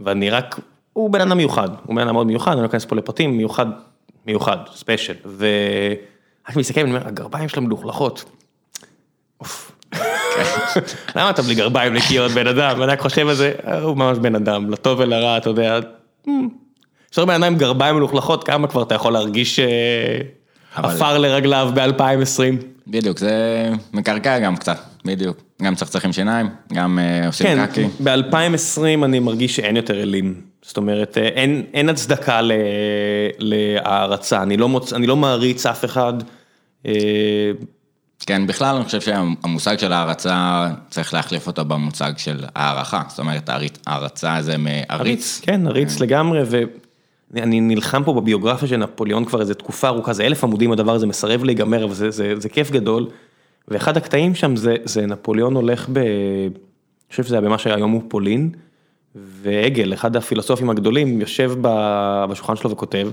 ואני 0.00 0.30
רק, 0.30 0.60
הוא 0.92 1.10
בן 1.10 1.20
אדם 1.20 1.36
מיוחד, 1.36 1.68
הוא 1.86 1.96
בן 1.96 2.02
אדם 2.02 2.14
מאוד 2.14 2.26
מיוחד, 2.26 2.52
אני 2.52 2.60
לא 2.60 2.66
אכנס 2.66 2.84
פה 2.84 2.96
לפרטים, 2.96 3.36
מיוחד, 3.36 3.66
מיוחד, 4.26 4.56
special, 4.74 5.14
ורק 5.36 6.56
מסתכל, 6.56 6.80
אני 6.80 6.90
אומר, 6.90 7.08
הגרביים 7.08 7.48
שלו 7.48 7.62
מלוכלכות. 7.62 8.24
אוף. 9.40 9.70
למה 11.16 11.30
אתה 11.30 11.42
בלי 11.42 11.54
גרביים 11.54 11.94
נקיות 11.94 12.32
בן 12.32 12.46
אדם, 12.46 12.80
ואני 12.80 12.92
רק 12.92 13.00
חושב 13.00 13.28
על 13.28 13.34
זה, 13.34 13.52
"אה, 13.66 13.80
הוא 13.80 13.96
ממש 13.96 14.18
בן 14.18 14.34
אדם, 14.34 14.70
לטוב 14.70 15.00
ולרע, 15.00 15.36
אתה 15.36 15.50
יודע. 15.50 15.78
יש 17.12 17.18
הרבה 17.18 17.36
אדם 17.36 17.42
עם 17.44 17.56
גרביים 17.56 17.96
מלוכלכות, 17.96 18.44
כמה 18.44 18.68
כבר 18.68 18.82
אתה 18.82 18.94
יכול 18.94 19.12
להרגיש 19.12 19.58
אה, 19.58 20.18
עפר 20.74 21.18
לרגליו 21.18 21.70
ב-2020? 21.74 22.64
בדיוק, 22.86 23.18
זה 23.18 23.32
מקרקע 23.92 24.38
גם 24.38 24.56
קצת, 24.56 24.78
בדיוק. 25.04 25.36
גם 25.62 25.74
צחצחים 25.74 26.12
שיניים, 26.12 26.48
גם 26.72 26.98
אה, 26.98 27.26
עושים 27.26 27.46
כן, 27.46 27.66
קקי. 27.66 27.84
ב-2020 28.04 29.04
אני 29.04 29.18
מרגיש 29.18 29.56
שאין 29.56 29.76
יותר 29.76 30.02
אלים. 30.02 30.40
זאת 30.62 30.76
אומרת, 30.76 31.18
אה, 31.18 31.22
אין, 31.22 31.62
אין 31.74 31.88
הצדקה 31.88 32.40
ל- 32.40 32.52
להערצה, 33.38 34.42
אני 34.42 34.56
לא, 34.56 34.68
מוצ... 34.68 34.92
אני 34.92 35.06
לא 35.06 35.16
מעריץ 35.16 35.66
אף 35.66 35.84
אחד. 35.84 36.12
אה, 36.86 36.92
כן, 38.26 38.46
בכלל 38.46 38.76
אני 38.76 38.84
חושב 38.84 39.00
שהמושג 39.00 39.78
של 39.78 39.92
הערצה, 39.92 40.68
צריך 40.90 41.14
להחליף 41.14 41.46
אותו 41.46 41.64
במושג 41.64 42.12
של 42.16 42.44
הערכה. 42.54 43.02
זאת 43.08 43.18
אומרת, 43.18 43.50
הערצה 43.86 44.36
זה 44.40 44.56
מעריץ. 44.58 45.40
כן, 45.42 45.66
עריץ 45.66 46.00
לגמרי, 46.00 46.40
ואני 47.32 47.60
נלחם 47.60 48.04
פה 48.04 48.12
בביוגרפיה 48.12 48.68
של 48.68 48.76
נפוליאון 48.76 49.24
כבר 49.24 49.40
איזה 49.40 49.54
תקופה 49.54 49.88
ארוכה, 49.88 50.12
זה 50.12 50.26
אלף 50.26 50.44
עמודים 50.44 50.72
הדבר 50.72 50.94
הזה 50.94 51.06
מסרב 51.06 51.44
להיגמר, 51.44 51.84
אבל 51.84 51.94
זה, 51.94 52.10
זה, 52.10 52.34
זה 52.36 52.48
כיף 52.48 52.70
גדול. 52.70 53.06
ואחד 53.68 53.96
הקטעים 53.96 54.34
שם 54.34 54.56
זה, 54.56 54.76
זה 54.84 55.06
נפוליאון 55.06 55.54
הולך 55.54 55.88
ב... 55.92 55.98
אני 55.98 57.10
חושב 57.10 57.24
שזה 57.24 57.34
היה 57.34 57.40
במה 57.40 57.58
שהיום 57.58 57.90
הוא 57.90 58.02
פולין, 58.08 58.50
והגל, 59.14 59.92
אחד 59.92 60.16
הפילוסופים 60.16 60.70
הגדולים, 60.70 61.20
יושב 61.20 61.52
ב- 61.60 62.24
בשולחן 62.30 62.56
שלו 62.56 62.70
וכותב, 62.70 63.08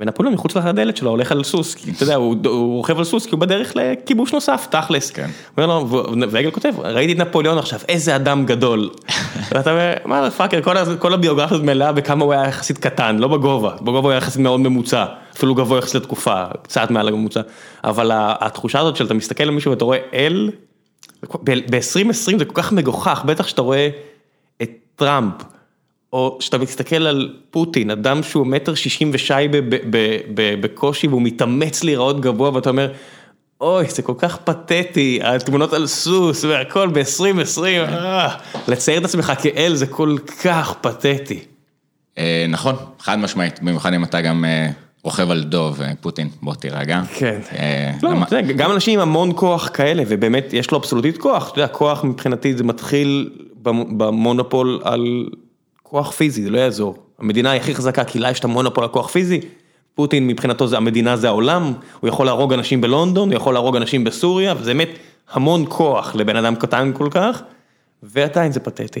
ונפוליאון 0.00 0.34
מחוץ 0.34 0.56
לדלת 0.56 0.96
שלו 0.96 1.10
הולך 1.10 1.32
על 1.32 1.44
סוס, 1.44 1.74
כי 1.74 1.90
אתה 1.90 2.02
יודע, 2.02 2.14
הוא 2.14 2.36
הוא 2.44 2.76
רוכב 2.76 2.98
על 2.98 3.04
סוס 3.04 3.26
כי 3.26 3.30
הוא 3.32 3.40
בדרך 3.40 3.72
לכיבוש 3.76 4.32
נוסף, 4.32 4.66
תכלס. 4.70 5.10
כן. 5.10 5.30
אומר 5.56 5.66
לו, 5.66 5.90
ו- 5.90 6.30
והגל 6.30 6.50
כותב, 6.50 6.72
ראיתי 6.78 7.12
את 7.12 7.18
נפוליאון 7.18 7.58
עכשיו, 7.58 7.80
איזה 7.88 8.16
אדם 8.16 8.46
גדול. 8.46 8.90
ואתה 9.52 9.70
אומר, 9.70 9.92
מה 10.04 10.30
פאקר, 10.30 10.62
כל 10.62 10.96
כל 10.98 11.14
הביוגרפיה 11.14 11.58
מלאה 11.58 11.92
בכמה 11.92 12.24
הוא 12.24 12.32
היה 12.32 12.48
יחסית 12.48 12.78
קטן, 12.78 13.16
לא 13.18 13.28
בגובה, 13.28 13.76
בגובה 13.80 13.98
הוא 13.98 14.10
היה 14.10 14.18
יחסית 14.18 14.40
מאוד 14.40 14.60
ממוצע, 14.60 15.04
אפילו 15.36 15.54
גבוה 15.54 15.78
יחסית 15.78 15.94
לתקופה, 15.94 16.44
קצת 16.62 16.90
מעל 16.90 17.08
הממוצע, 17.08 17.40
אבל 17.84 18.10
התחושה 18.14 18.80
הזאת 18.80 18.96
שאתה 18.96 19.14
מסתכל 19.14 19.44
על 19.44 19.50
מישהו 19.50 19.70
ואתה 19.70 19.84
רואה 19.84 19.98
אל, 20.14 20.50
ב-2020 21.44 22.38
זה 22.38 22.44
כל 22.44 22.62
כך 22.62 22.72
מגוחך, 22.72 23.22
בטח 23.26 23.46
שאתה 23.46 23.62
רואה 23.62 23.88
את 24.62 24.70
טראמפ, 24.96 25.34
או 26.12 26.38
שאתה 26.40 26.58
מסתכל 26.58 27.06
על 27.06 27.34
פוטין, 27.50 27.90
אדם 27.90 28.22
שהוא 28.22 28.46
מטר 28.46 28.74
שישים 28.74 29.10
ושי 29.12 29.34
בקושי 30.60 31.06
והוא 31.06 31.22
מתאמץ 31.22 31.84
להיראות 31.84 32.20
גבוה 32.20 32.54
ואתה 32.54 32.70
אומר, 32.70 32.92
אוי, 33.60 33.86
זה 33.90 34.02
כל 34.02 34.14
כך 34.18 34.36
פתטי, 34.36 35.20
התמונות 35.22 35.72
על 35.72 35.86
סוס 35.86 36.44
והכל 36.44 36.88
ב-2020, 36.88 37.62
אה, 37.64 38.36
לצייר 38.68 38.98
את 38.98 39.04
עצמך 39.04 39.32
כאל 39.42 39.74
זה 39.74 39.86
כל 39.86 40.16
כך 40.44 40.74
פתטי. 40.80 41.40
אה, 42.18 42.46
נכון, 42.48 42.74
חד 42.98 43.18
משמעית, 43.18 43.62
במיוחד 43.62 43.92
אם 43.92 44.04
אתה 44.04 44.20
גם 44.20 44.44
אה, 44.44 44.70
רוכב 45.06 45.30
על 45.30 45.42
דוב, 45.44 45.80
אה, 45.82 45.92
פוטין, 46.00 46.28
בוא 46.42 46.54
תירגע. 46.54 47.02
כן. 47.14 47.38
אה, 47.52 47.92
לא, 48.02 48.10
למה- 48.10 48.26
אתה 48.26 48.36
יודע, 48.38 48.52
גם 48.52 48.72
אנשים 48.72 49.00
עם 49.00 49.08
המון 49.08 49.30
כוח 49.36 49.68
כאלה, 49.74 50.02
ובאמת 50.08 50.52
יש 50.52 50.70
לו 50.70 50.78
אבסולוטית 50.78 51.18
כוח, 51.18 51.50
אתה 51.50 51.58
יודע, 51.60 51.68
כוח 51.72 52.04
מבחינתי 52.04 52.56
זה 52.56 52.64
מתחיל 52.64 53.30
במ- 53.62 53.98
במונופול 53.98 54.80
על 54.84 55.26
כוח 55.82 56.10
פיזי, 56.12 56.42
זה 56.42 56.50
לא 56.50 56.58
יעזור. 56.58 56.96
המדינה 57.18 57.54
הכי 57.56 57.74
חזקה 57.74 58.04
כי 58.04 58.18
לה 58.18 58.30
יש 58.30 58.38
את 58.40 58.44
המונופול 58.44 58.84
על 58.84 58.90
כוח 58.90 59.08
פיזי, 59.08 59.40
פוטין 59.94 60.26
מבחינתו 60.26 60.66
זה 60.66 60.76
המדינה 60.76 61.16
זה 61.16 61.28
העולם, 61.28 61.72
הוא 62.00 62.08
יכול 62.08 62.26
להרוג 62.26 62.52
אנשים 62.52 62.80
בלונדון, 62.80 63.28
הוא 63.28 63.36
יכול 63.36 63.54
להרוג 63.54 63.76
אנשים 63.76 64.04
בסוריה, 64.04 64.54
וזה 64.58 64.70
באמת 64.74 64.88
המון 65.32 65.64
כוח 65.68 66.14
לבן 66.14 66.36
אדם 66.36 66.54
קטן 66.54 66.90
כל 66.94 67.08
כך, 67.10 67.42
ועדיין 68.02 68.52
זה 68.52 68.60
פתטי. 68.60 69.00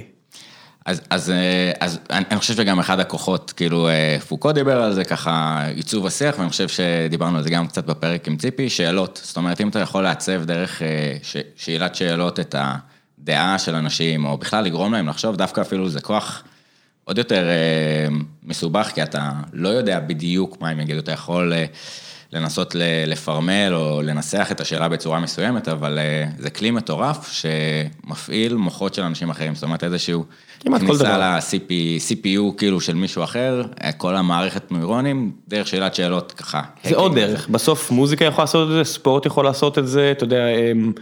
אז, 0.86 1.00
אז, 1.10 1.30
אה, 1.30 1.72
אז 1.80 1.98
אני 2.10 2.24
אני 2.30 2.38
חושב 2.38 2.54
שגם 2.54 2.78
אחד 2.78 3.00
הכוחות, 3.00 3.52
כאילו 3.56 3.88
אה, 3.88 4.16
פוקו 4.28 4.52
דיבר 4.52 4.82
על 4.82 4.92
זה 4.94 5.04
ככה, 5.04 5.64
עיצוב 5.74 6.06
השיח, 6.06 6.38
ואני 6.38 6.50
חושב 6.50 6.68
שדיברנו 6.68 7.36
על 7.36 7.42
זה 7.42 7.50
גם 7.50 7.66
קצת 7.66 7.84
בפרק 7.84 8.28
עם 8.28 8.36
ציפי, 8.36 8.70
שאלות. 8.70 9.20
זאת 9.24 9.36
אומרת, 9.36 9.60
אם 9.60 9.68
אתה 9.68 9.78
יכול 9.78 10.02
לעצב 10.02 10.44
דרך 10.44 10.82
אה, 10.82 11.16
ש- 11.22 11.36
שאלת 11.56 11.94
שאלות 11.94 12.40
את 12.40 12.54
הדעה 12.58 13.58
של 13.58 13.74
אנשים, 13.74 14.24
או 14.24 14.38
בכלל 14.38 14.64
לגרום 14.64 14.92
להם 14.92 15.08
לחשוב, 15.08 15.36
דווקא 15.36 15.60
אפילו 15.60 15.88
זה 15.88 16.00
כוח 16.00 16.42
עוד 17.04 17.18
יותר 17.18 17.48
מסובך, 18.42 18.90
כי 18.94 19.02
אתה 19.02 19.30
לא 19.52 19.68
יודע 19.68 20.00
בדיוק 20.00 20.60
מה 20.60 20.68
הם 20.68 20.80
יגידו, 20.80 20.98
אתה 20.98 21.12
יכול 21.12 21.52
לנסות 22.36 22.76
לפרמל 23.06 23.72
או 23.72 24.02
לנסח 24.02 24.48
את 24.50 24.60
השאלה 24.60 24.88
בצורה 24.88 25.20
מסוימת, 25.20 25.68
אבל 25.68 25.98
אה, 25.98 26.24
זה 26.38 26.50
כלי 26.50 26.70
מטורף 26.70 27.32
שמפעיל 27.32 28.56
מוחות 28.56 28.94
של 28.94 29.02
אנשים 29.02 29.30
אחרים, 29.30 29.54
זאת 29.54 29.64
אומרת 29.64 29.84
איזשהו... 29.84 30.24
כמעט 30.60 30.80
כל 30.80 30.86
כניסה 30.86 31.04
דבר. 31.04 31.18
ל-CPU 31.18 32.56
כאילו 32.58 32.80
של 32.80 32.94
מישהו 32.94 33.24
אחר, 33.24 33.62
כל 33.96 34.16
המערכת 34.16 34.72
נוירונים, 34.72 35.32
דרך 35.48 35.66
שאלת 35.66 35.94
שאלות 35.94 36.32
ככה. 36.32 36.62
זה 36.84 36.96
עוד 36.96 37.14
דרך, 37.14 37.48
בסוף 37.48 37.90
מוזיקה 37.90 38.24
יכולה 38.24 38.42
לעשות 38.42 38.68
את 38.68 38.74
זה, 38.74 38.84
ספורט 38.84 39.26
יכול 39.26 39.44
לעשות 39.44 39.78
את 39.78 39.88
זה, 39.88 40.10
אתה 40.10 40.24
יודע, 40.24 40.46
אמ, 40.48 40.92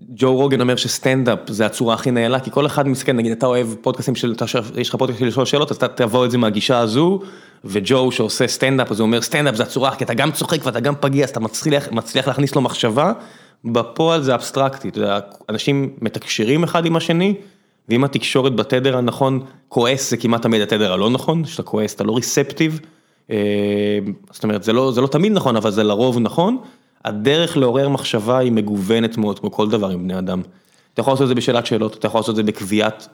ג'ו 0.00 0.36
רוגן 0.36 0.60
אומר 0.60 0.76
שסטנדאפ 0.76 1.38
זה 1.48 1.66
הצורה 1.66 1.94
הכי 1.94 2.10
נעלה, 2.10 2.40
כי 2.40 2.50
כל 2.50 2.66
אחד 2.66 2.88
מסתכל, 2.88 3.12
נגיד 3.12 3.32
אתה 3.32 3.46
אוהב 3.46 3.66
פודקאסטים 3.80 4.14
של, 4.14 4.34
יש 4.76 4.88
לך 4.88 4.96
פודקאסט 4.96 5.20
של 5.20 5.26
לשאול 5.26 5.46
שאלות, 5.46 5.70
אז 5.70 5.76
אתה 5.76 5.88
תבוא 5.88 6.24
את 6.24 6.30
זה 6.30 6.38
מהגישה 6.38 6.78
הזו, 6.78 7.20
וג'ו 7.64 8.12
שעושה 8.12 8.46
סטנדאפ, 8.46 8.90
אז 8.90 9.00
הוא 9.00 9.06
אומר 9.06 9.22
סטנדאפ 9.22 9.54
זה 9.54 9.62
הצורה, 9.62 9.94
כי 9.96 10.04
אתה 10.04 10.14
גם 10.14 10.32
צוחק 10.32 10.66
ואתה 10.66 10.80
גם 10.80 10.94
פגיע, 11.00 11.24
אז 11.24 11.30
אתה 11.30 11.40
מצליח, 11.40 11.88
מצליח 11.92 12.28
להכניס 12.28 12.54
לו 12.54 12.60
מחשבה, 12.60 13.12
בפועל 13.64 14.22
זה 14.22 14.34
אבסטרקטי, 14.34 14.90
יודע, 14.96 15.18
אנשים 15.48 15.90
מתקשרים 16.02 16.64
אחד 16.64 16.86
עם 16.86 16.96
השני, 16.96 17.34
ואם 17.88 18.04
התקשורת 18.04 18.56
בתדר 18.56 18.96
הנכון, 18.96 19.40
כועס 19.68 20.10
זה 20.10 20.16
כמעט 20.16 20.42
תמיד 20.42 20.62
התדר 20.62 20.92
הלא 20.92 21.10
נכון, 21.10 21.44
שאתה 21.44 21.62
כועס 21.62 21.94
אתה 21.94 22.04
לא 22.04 22.16
receptive, 22.16 22.80
אה, 23.30 23.36
זאת 24.30 24.44
אומרת 24.44 24.62
זה 24.62 24.72
לא, 24.72 24.92
זה 24.92 25.00
לא 25.00 25.06
תמיד 25.06 25.32
נכון, 25.32 25.56
אבל 25.56 25.70
זה 25.70 25.82
לרוב 25.82 26.18
נכון, 26.18 26.58
הדרך 27.04 27.56
לעורר 27.56 27.88
מחשבה 27.88 28.38
היא 28.38 28.52
מגוונת 28.52 29.16
מאוד, 29.18 29.38
כמו 29.38 29.50
כל 29.50 29.68
דבר 29.68 29.88
עם 29.88 30.02
בני 30.04 30.18
אדם. 30.18 30.42
אתה 30.94 31.00
יכול 31.00 31.12
לעשות 31.12 31.22
את 31.22 31.28
זה 31.28 31.34
בשאלת 31.34 31.66
שאלות, 31.66 31.96
אתה 31.96 32.06
יכול 32.06 32.18
לעשות 32.18 32.30
את 32.30 32.36
זה 32.36 32.42
בקביעת 32.42 33.08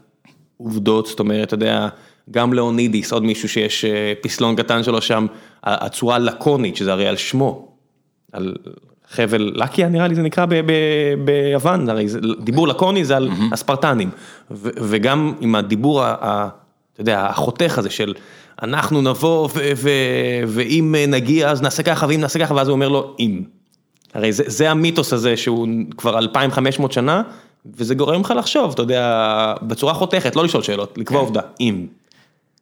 עובדות, 0.57 1.07
זאת 1.07 1.21
אומרת, 1.21 1.49
אתה 1.49 1.55
יודע, 1.55 1.89
גם 2.31 2.53
לאונידיס, 2.53 3.13
עוד 3.13 3.25
מישהו 3.25 3.49
שיש 3.49 3.85
אה, 3.85 4.13
פסלון 4.21 4.57
קטן 4.57 4.83
שלו 4.83 5.03
שם, 5.03 5.27
הצורה 5.65 6.17
הלקונית, 6.17 6.77
שזה 6.77 6.93
הרי 6.93 7.07
על 7.07 7.17
שמו, 7.17 7.69
על 8.33 8.55
חבל 9.11 9.53
לקיה 9.55 9.89
נראה 9.89 10.09
לי 10.09 10.15
זה 10.15 10.23
נקרא 10.23 10.47
ב- 10.47 10.55
ב- 10.55 11.25
ביוון, 11.25 11.89
הרי 11.89 12.09
זה, 12.09 12.21
דיבור 12.41 12.69
לקוני 12.69 13.05
זה 13.05 13.17
על 13.17 13.29
הספרטנים, 13.53 14.11
ו- 14.51 14.71
וגם 14.77 15.35
עם 15.41 15.55
הדיבור, 15.55 16.03
ה- 16.03 16.17
ה- 16.21 16.49
אתה 16.93 17.01
יודע, 17.01 17.27
החותך 17.27 17.79
הזה 17.79 17.91
של 17.91 18.15
אנחנו 18.63 19.03
נבוא 19.03 19.49
ו- 19.55 19.71
ו- 19.77 20.43
ואם 20.47 20.95
נגיע 21.09 21.51
אז 21.51 21.63
נעשה 21.63 21.83
ככה 21.83 22.07
ואם 22.09 22.21
נעשה 22.21 22.39
ככה 22.39 22.55
ואז 22.55 22.69
הוא 22.69 22.75
אומר 22.75 22.89
לו 22.89 23.17
אם. 23.21 23.43
הרי 24.15 24.33
זה, 24.33 24.43
זה 24.47 24.71
המיתוס 24.71 25.13
הזה 25.13 25.37
שהוא 25.37 25.69
כבר 25.97 26.19
2500 26.19 26.93
שנה, 26.93 27.23
וזה 27.77 27.95
גורם 27.95 28.21
לך 28.21 28.35
לחשוב, 28.37 28.73
אתה 28.73 28.83
יודע, 28.83 29.55
בצורה 29.63 29.95
חותכת, 29.95 30.37
לא 30.37 30.45
לשאול 30.45 30.63
שאלות, 30.63 30.99
לקבוע 30.99 31.21
עובדה, 31.21 31.41
אם. 31.61 31.87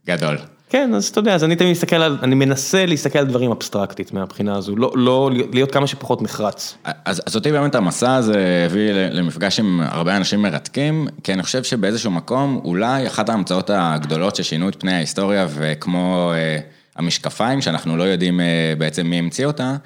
גדול. 0.07 0.39
כן, 0.73 0.95
אז 0.95 1.09
אתה 1.09 1.21
יודע, 1.21 1.35
אז 1.35 1.45
אני 1.45 1.57
תמיד 1.57 1.71
מסתכל 1.71 1.97
על, 1.97 2.19
אני 2.23 2.35
מנסה 2.35 2.87
להסתכל 2.87 3.19
על 3.19 3.27
דברים 3.27 3.51
אבסטרקטית 3.51 4.13
מהבחינה 4.13 4.57
הזו, 4.57 4.77
לא, 4.77 4.93
לא 4.95 5.31
להיות 5.53 5.73
כמה 5.73 5.87
שפחות 5.87 6.23
נחרץ. 6.23 6.77
אז, 7.05 7.23
אז 7.27 7.37
אותי 7.37 7.53
באמת 7.53 7.75
המסע 7.75 8.15
הזה 8.15 8.67
הביא 8.71 8.93
למפגש 8.93 9.61
עם 9.61 9.81
הרבה 9.85 10.17
אנשים 10.17 10.43
מרתקים, 10.43 11.09
כי 11.23 11.33
אני 11.33 11.43
חושב 11.43 11.63
שבאיזשהו 11.63 12.11
מקום, 12.11 12.61
אולי 12.65 13.07
אחת 13.07 13.29
ההמצאות 13.29 13.71
הגדולות 13.75 14.37
ששינו 14.37 14.69
את 14.69 14.81
פני 14.81 14.93
ההיסטוריה, 14.93 15.47
וכמו 15.55 16.33
אה, 16.35 16.59
המשקפיים, 16.97 17.61
שאנחנו 17.61 17.97
לא 17.97 18.03
יודעים 18.03 18.41
אה, 18.41 18.75
בעצם 18.79 19.07
מי 19.07 19.19
המציא 19.19 19.47
אותה, 19.47 19.77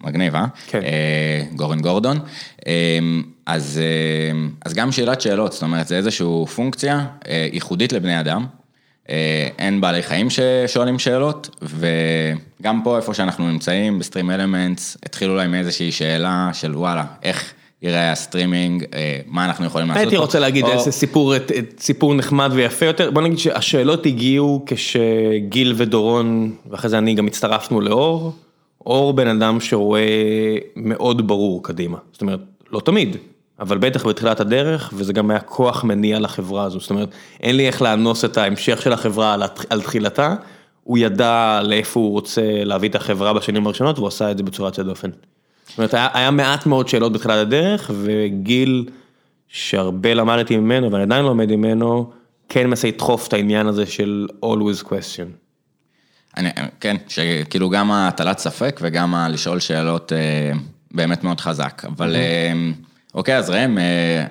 מגניב, 0.00 0.34
אה? 0.34 0.46
כן. 0.66 0.80
אה, 0.82 1.42
גורן 1.56 1.80
גורדון. 1.80 2.18
אה, 2.66 2.98
אז, 3.46 3.80
אה, 3.82 4.38
אז 4.64 4.74
גם 4.74 4.92
שאלת 4.92 5.20
שאלות, 5.20 5.52
זאת 5.52 5.62
אומרת, 5.62 5.88
זה 5.88 5.96
איזושהי 5.96 6.46
פונקציה 6.54 7.06
אה, 7.28 7.48
ייחודית 7.52 7.92
לבני 7.92 8.20
אדם. 8.20 8.46
אה, 9.10 9.48
אין 9.58 9.80
בעלי 9.80 10.02
חיים 10.02 10.28
ששואלים 10.30 10.98
שאלות, 10.98 11.56
וגם 11.62 12.80
פה 12.84 12.96
איפה 12.96 13.14
שאנחנו 13.14 13.48
נמצאים, 13.48 13.98
ב 13.98 14.30
StreamElements, 14.30 14.96
התחילו 15.06 15.36
להם 15.36 15.54
איזושהי 15.54 15.92
שאלה 15.92 16.50
של 16.52 16.76
וואלה, 16.76 17.04
איך 17.22 17.52
יראה 17.82 18.12
הסטרימינג, 18.12 18.84
אה, 18.94 19.18
מה 19.26 19.44
אנחנו 19.44 19.64
יכולים 19.64 19.88
לעשות. 19.88 20.00
הייתי 20.00 20.16
רוצה 20.16 20.38
להגיד 20.38 20.64
איזה 20.64 20.92
סיפור, 20.92 21.34
סיפור 21.78 22.14
נחמד 22.14 22.50
ויפה 22.54 22.86
יותר, 22.86 23.10
בוא 23.10 23.22
נגיד 23.22 23.38
שהשאלות 23.38 24.06
הגיעו 24.06 24.64
כשגיל 24.66 25.74
ודורון, 25.76 26.54
ואחרי 26.70 26.90
זה 26.90 26.98
אני 26.98 27.14
גם 27.14 27.26
הצטרפנו 27.26 27.80
לאור, 27.80 28.32
אור 28.86 29.12
בן 29.12 29.28
אדם 29.28 29.60
שרואה 29.60 30.56
מאוד 30.76 31.28
ברור 31.28 31.62
קדימה, 31.62 31.98
זאת 32.12 32.22
אומרת, 32.22 32.40
לא 32.72 32.80
תמיד, 32.80 33.16
אבל 33.60 33.78
בטח 33.78 34.06
בתחילת 34.06 34.40
הדרך, 34.40 34.90
וזה 34.96 35.12
גם 35.12 35.30
היה 35.30 35.40
כוח 35.40 35.84
מניע 35.84 36.18
לחברה 36.18 36.64
הזו, 36.64 36.80
זאת 36.80 36.90
אומרת, 36.90 37.08
אין 37.40 37.56
לי 37.56 37.66
איך 37.66 37.82
לאנוס 37.82 38.24
את 38.24 38.38
ההמשך 38.38 38.82
של 38.82 38.92
החברה 38.92 39.34
על, 39.34 39.42
התח- 39.42 39.64
על 39.70 39.82
תחילתה, 39.82 40.34
הוא 40.82 40.98
ידע 40.98 41.60
לאיפה 41.64 42.00
הוא 42.00 42.10
רוצה 42.10 42.64
להביא 42.64 42.88
את 42.88 42.94
החברה 42.94 43.32
בשנים 43.32 43.66
הראשונות, 43.66 43.98
והוא 43.98 44.08
עשה 44.08 44.30
את 44.30 44.38
זה 44.38 44.42
בצורה 44.42 44.68
יוצאת 44.68 44.86
דופן. 44.86 45.10
זאת 45.68 45.78
אומרת, 45.78 45.94
היה, 45.94 46.08
היה 46.12 46.30
מעט 46.30 46.66
מאוד 46.66 46.88
שאלות 46.88 47.12
בתחילת 47.12 47.36
הדרך, 47.36 47.90
וגיל, 48.02 48.84
שהרבה 49.48 50.14
למדתי 50.14 50.56
ממנו, 50.56 50.92
ואני 50.92 51.02
עדיין 51.02 51.24
לומד 51.24 51.52
ממנו, 51.52 52.10
כן 52.48 52.66
מנסה 52.66 52.88
לדחוף 52.88 53.28
את 53.28 53.32
העניין 53.32 53.66
הזה 53.66 53.86
של 53.86 54.26
always 54.44 54.84
question. 54.84 55.45
אני, 56.36 56.48
כן, 56.80 56.96
שכאילו 57.08 57.70
גם 57.70 57.92
הטלת 57.92 58.38
ספק 58.38 58.78
וגם 58.82 59.14
לשאול 59.30 59.60
שאלות 59.60 60.12
אה, 60.12 60.52
באמת 60.90 61.24
מאוד 61.24 61.40
חזק. 61.40 61.82
אבל 61.88 62.16
אה, 62.16 62.52
אוקיי, 63.14 63.36
אז 63.36 63.50
ראם, 63.50 63.78
אה, 63.78 64.24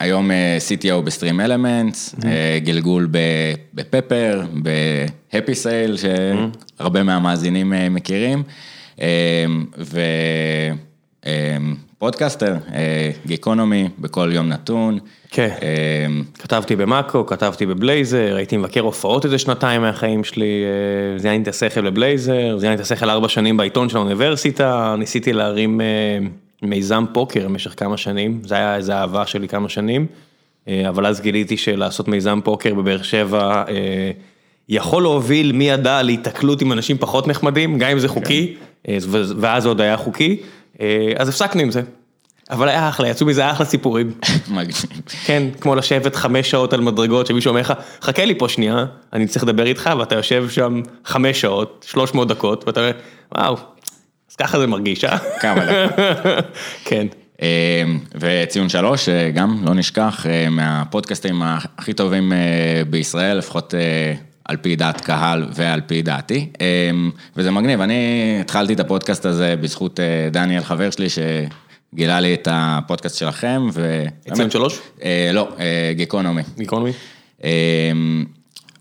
היום 0.00 0.30
אה, 0.30 0.58
CTO 0.68 1.02
ב 1.02 1.40
StreamElements, 1.40 2.14
אה, 2.24 2.58
גלגול 2.64 3.08
ב 3.74 3.83
Pepper, 3.83 4.42
ב 4.52 5.54
HappySale, 5.54 5.96
שהרבה 5.96 7.02
מהמאזינים 7.02 7.72
אה, 7.72 7.88
מכירים, 7.88 8.42
אה, 9.00 9.44
ופודקאסטר, 12.02 12.54
גיקונומי, 13.26 13.88
בכל 13.98 14.30
יום 14.32 14.48
נתון. 14.48 14.98
כן. 15.30 15.48
אה, 15.62 16.06
כתבתי 16.38 16.76
במאקו, 16.76 17.26
כתבתי 17.26 17.66
בבלייזר, 17.66 18.34
הייתי 18.36 18.56
מבקר 18.56 18.80
הופעות 18.80 19.24
איזה 19.24 19.38
שנתיים 19.38 19.80
מהחיים 19.80 20.24
שלי, 20.24 20.64
אה, 20.64 21.18
זיינתי 21.18 21.50
את 21.50 21.54
השכל 21.54 21.90
בבלייזר, 21.90 22.58
זיינתי 22.58 22.76
את 22.76 22.80
השכל 22.80 23.10
ארבע 23.10 23.28
שנים 23.28 23.56
בעיתון 23.56 23.88
של 23.88 23.96
האוניברסיטה, 23.96 24.94
ניסיתי 24.98 25.32
להרים 25.32 25.80
אה, 25.80 25.86
מיזם 26.62 27.04
פוקר 27.12 27.44
במשך 27.48 27.74
כמה 27.76 27.96
שנים, 27.96 28.40
זה 28.44 28.54
היה 28.54 28.76
איזה 28.76 28.94
אהבה 28.94 29.26
שלי 29.26 29.48
כמה 29.48 29.68
שנים, 29.68 30.06
אה, 30.68 30.88
אבל 30.88 31.06
אז 31.06 31.20
גיליתי 31.20 31.56
שלעשות 31.56 32.08
מיזם 32.08 32.40
פוקר 32.44 32.74
בבאר 32.74 33.02
שבע 33.02 33.64
אה, 33.68 34.10
יכול 34.68 35.02
להוביל 35.02 35.52
מי 35.52 35.68
ידע 35.68 36.02
להיתקלות 36.02 36.62
עם 36.62 36.72
אנשים 36.72 36.98
פחות 36.98 37.28
נחמדים, 37.28 37.78
גם 37.78 37.90
אם 37.90 37.98
זה 37.98 38.08
חוקי, 38.08 38.54
אה, 38.88 38.98
ו- 39.02 39.40
ואז 39.40 39.66
עוד 39.66 39.80
היה 39.80 39.96
חוקי, 39.96 40.36
אה, 40.40 40.46
אז 41.18 41.28
הפסקנו 41.28 41.60
עם 41.60 41.70
זה. 41.70 41.82
אבל 42.50 42.68
היה 42.68 42.88
אחלה, 42.88 43.08
יצאו 43.08 43.26
מזה 43.26 43.50
אחלה 43.50 43.66
סיפורים. 43.66 44.12
מגניב. 44.48 44.76
כן, 45.24 45.42
כמו 45.60 45.74
לשבת 45.74 46.16
חמש 46.16 46.50
שעות 46.50 46.72
על 46.72 46.80
מדרגות 46.80 47.26
שמישהו 47.26 47.48
אומר 47.48 47.60
לך, 47.60 47.72
חכה 48.02 48.24
לי 48.24 48.38
פה 48.38 48.48
שנייה, 48.48 48.84
אני 49.12 49.26
צריך 49.26 49.44
לדבר 49.44 49.66
איתך, 49.66 49.90
ואתה 49.98 50.14
יושב 50.14 50.48
שם 50.48 50.82
חמש 51.04 51.40
שעות, 51.40 51.86
שלוש 51.88 52.14
מאות 52.14 52.28
דקות, 52.28 52.64
ואתה 52.66 52.80
אומר, 52.80 52.92
וואו, 53.34 53.56
אז 54.30 54.36
ככה 54.36 54.58
זה 54.58 54.66
מרגיש, 54.66 55.04
אה? 55.04 55.18
כמה 55.40 55.60
דקות. 55.64 56.04
כן. 56.84 57.06
אה, 57.42 57.84
וציון 58.14 58.68
שלוש, 58.68 59.08
אה, 59.08 59.30
גם 59.30 59.62
לא 59.64 59.74
נשכח, 59.74 60.26
אה, 60.26 60.50
מהפודקאסטים 60.50 61.42
הכי 61.44 61.92
טובים 61.92 62.32
אה, 62.32 62.82
בישראל, 62.90 63.38
לפחות 63.38 63.74
אה, 63.74 64.14
על 64.52 64.56
פי 64.56 64.76
דעת 64.76 65.00
קהל 65.00 65.46
ועל 65.54 65.80
פי 65.80 66.02
דעתי. 66.02 66.48
אה, 66.60 66.90
וזה 67.36 67.50
מגניב, 67.50 67.80
אני 67.80 68.38
התחלתי 68.40 68.72
את 68.72 68.80
הפודקאסט 68.80 69.26
הזה 69.26 69.54
בזכות 69.60 70.00
אה, 70.00 70.28
דניאל, 70.30 70.62
חבר 70.62 70.90
שלי, 70.90 71.06
שגילה 71.08 72.20
לי 72.20 72.34
את 72.34 72.48
הפודקאסט 72.50 73.18
שלכם. 73.18 73.68
ו... 73.72 74.04
ציון 74.32 74.50
שלוש? 74.50 74.80
אה, 75.04 75.30
לא, 75.32 75.48
אה, 75.58 75.92
גיקונומי. 75.96 76.42
גיקונומי? 76.58 76.90
אמ, 77.44 78.24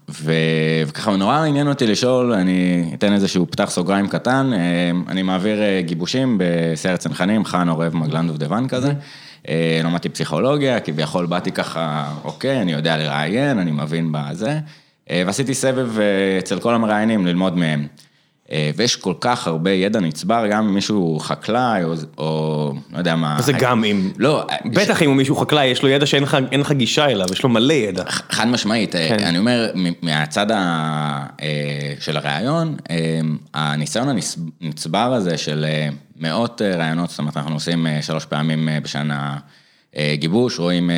ו- 0.09 0.83
וככה 0.87 1.15
נורא 1.15 1.37
עניין 1.37 1.67
אותי 1.67 1.87
לשאול, 1.87 2.33
אני 2.33 2.91
אתן 2.93 3.13
איזשהו 3.13 3.47
פתח 3.51 3.69
סוגריים 3.69 4.07
קטן, 4.07 4.51
אמ, 4.53 5.03
אני 5.07 5.21
מעביר 5.21 5.61
אה, 5.61 5.81
גיבושים 5.85 6.37
בסיירת 6.41 6.99
צנחנים, 6.99 7.45
חן 7.45 7.69
עורב 7.69 7.95
מגלן 7.95 8.27
דובדבן 8.27 8.67
כזה. 8.67 8.93
אה, 9.49 9.81
למדתי 9.83 10.09
פסיכולוגיה, 10.09 10.79
כביכול 10.79 11.25
באתי 11.25 11.51
ככה, 11.51 12.13
אוקיי, 12.23 12.61
אני 12.61 12.71
יודע 12.71 12.97
לראיין, 12.97 13.59
אני 13.59 13.71
מבין 13.71 14.11
בזה, 14.11 14.49
אה, 14.49 14.59
ועשיתי 15.25 15.53
סבב 15.53 15.99
אה, 15.99 16.05
אצל 16.39 16.59
כל 16.59 16.75
המראיינים 16.75 17.25
ללמוד 17.27 17.57
מהם. 17.57 17.87
אה, 18.51 18.71
ויש 18.75 18.95
כל 18.95 19.13
כך 19.21 19.47
הרבה 19.47 19.71
ידע 19.71 19.99
נצבר, 19.99 20.45
גם 20.51 20.67
אם 20.67 20.73
מישהו 20.73 21.19
חקלאי, 21.19 21.83
או, 21.83 21.93
או 22.17 22.73
לא 22.93 22.97
יודע 22.97 23.15
מה. 23.15 23.41
זה 23.41 23.53
גם 23.59 23.83
אם? 23.83 24.11
לא, 24.17 24.47
בטח 24.65 25.01
אם 25.01 25.07
הוא 25.07 25.15
מישהו 25.15 25.35
חקלאי, 25.35 25.65
יש 25.65 25.83
לו 25.83 25.89
ידע 25.89 26.05
שאין 26.05 26.23
לך- 26.23 26.37
לך 26.51 26.71
גישה 26.71 27.05
אליו, 27.05 27.27
יש 27.31 27.43
לו 27.43 27.49
מלא 27.49 27.73
ידע. 27.73 28.03
חד 28.09 28.47
משמעית, 28.47 28.91
כן. 28.91 29.17
אני 29.23 29.37
אומר, 29.37 29.71
מהצד 30.01 30.51
ה- 30.51 31.25
אה, 31.41 31.47
של 31.99 32.17
הראיון, 32.17 32.75
אה, 32.89 33.19
הניסיון 33.53 34.07
הנצבר 34.61 35.13
הזה 35.13 35.37
של 35.37 35.65
אה, 35.67 35.89
מאות 36.19 36.61
אה, 36.61 36.75
ראיונות, 36.75 37.09
זאת 37.09 37.19
אומרת, 37.19 37.37
אנחנו 37.37 37.53
עושים 37.53 37.87
אה, 37.87 38.01
שלוש 38.01 38.25
פעמים 38.25 38.69
אה, 38.69 38.79
בשנה 38.79 39.33
אה, 39.33 39.37
גיבוש, 40.13 40.59
רואים 40.59 40.89
אה, 40.91 40.95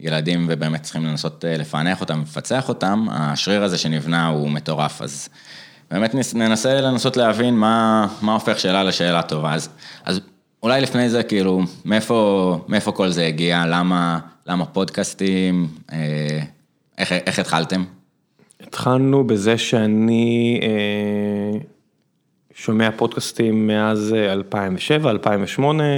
ילדים 0.00 0.46
ובאמת 0.50 0.82
צריכים 0.82 1.04
לנסות 1.06 1.44
אה, 1.44 1.56
לפענח 1.56 2.00
אותם, 2.00 2.22
לפצח 2.22 2.68
אותם, 2.68 3.06
השריר 3.10 3.62
הזה 3.62 3.78
שנבנה 3.78 4.26
הוא 4.28 4.50
מטורף, 4.50 5.02
אז 5.02 5.28
באמת 5.90 6.14
נס- 6.14 6.34
ננסה 6.34 6.80
לנסות 6.80 7.16
להבין 7.16 7.54
מה, 7.54 8.06
מה 8.22 8.34
הופך 8.34 8.60
שאלה 8.60 8.84
לשאלה 8.84 9.22
טובה, 9.22 9.54
אז, 9.54 9.68
אז 10.04 10.20
אולי 10.62 10.80
לפני 10.80 11.10
זה, 11.10 11.22
כאילו, 11.22 11.62
מאיפה, 11.84 12.64
מאיפה 12.68 12.92
כל 12.92 13.08
זה 13.08 13.26
הגיע, 13.26 13.64
למה, 13.66 14.18
למה 14.46 14.64
פודקאסטים, 14.64 15.68
אה, 15.92 16.40
איך, 16.98 17.12
איך 17.12 17.38
התחלתם? 17.38 17.84
התחלנו 18.62 19.24
בזה 19.26 19.58
שאני 19.58 20.60
אה, 20.62 21.58
שומע 22.60 22.90
פודקאסטים 22.96 23.66
מאז 23.66 24.14
אה, 24.16 24.32
2007, 24.32 25.10
2008, 25.10 25.84
אה, 25.84 25.88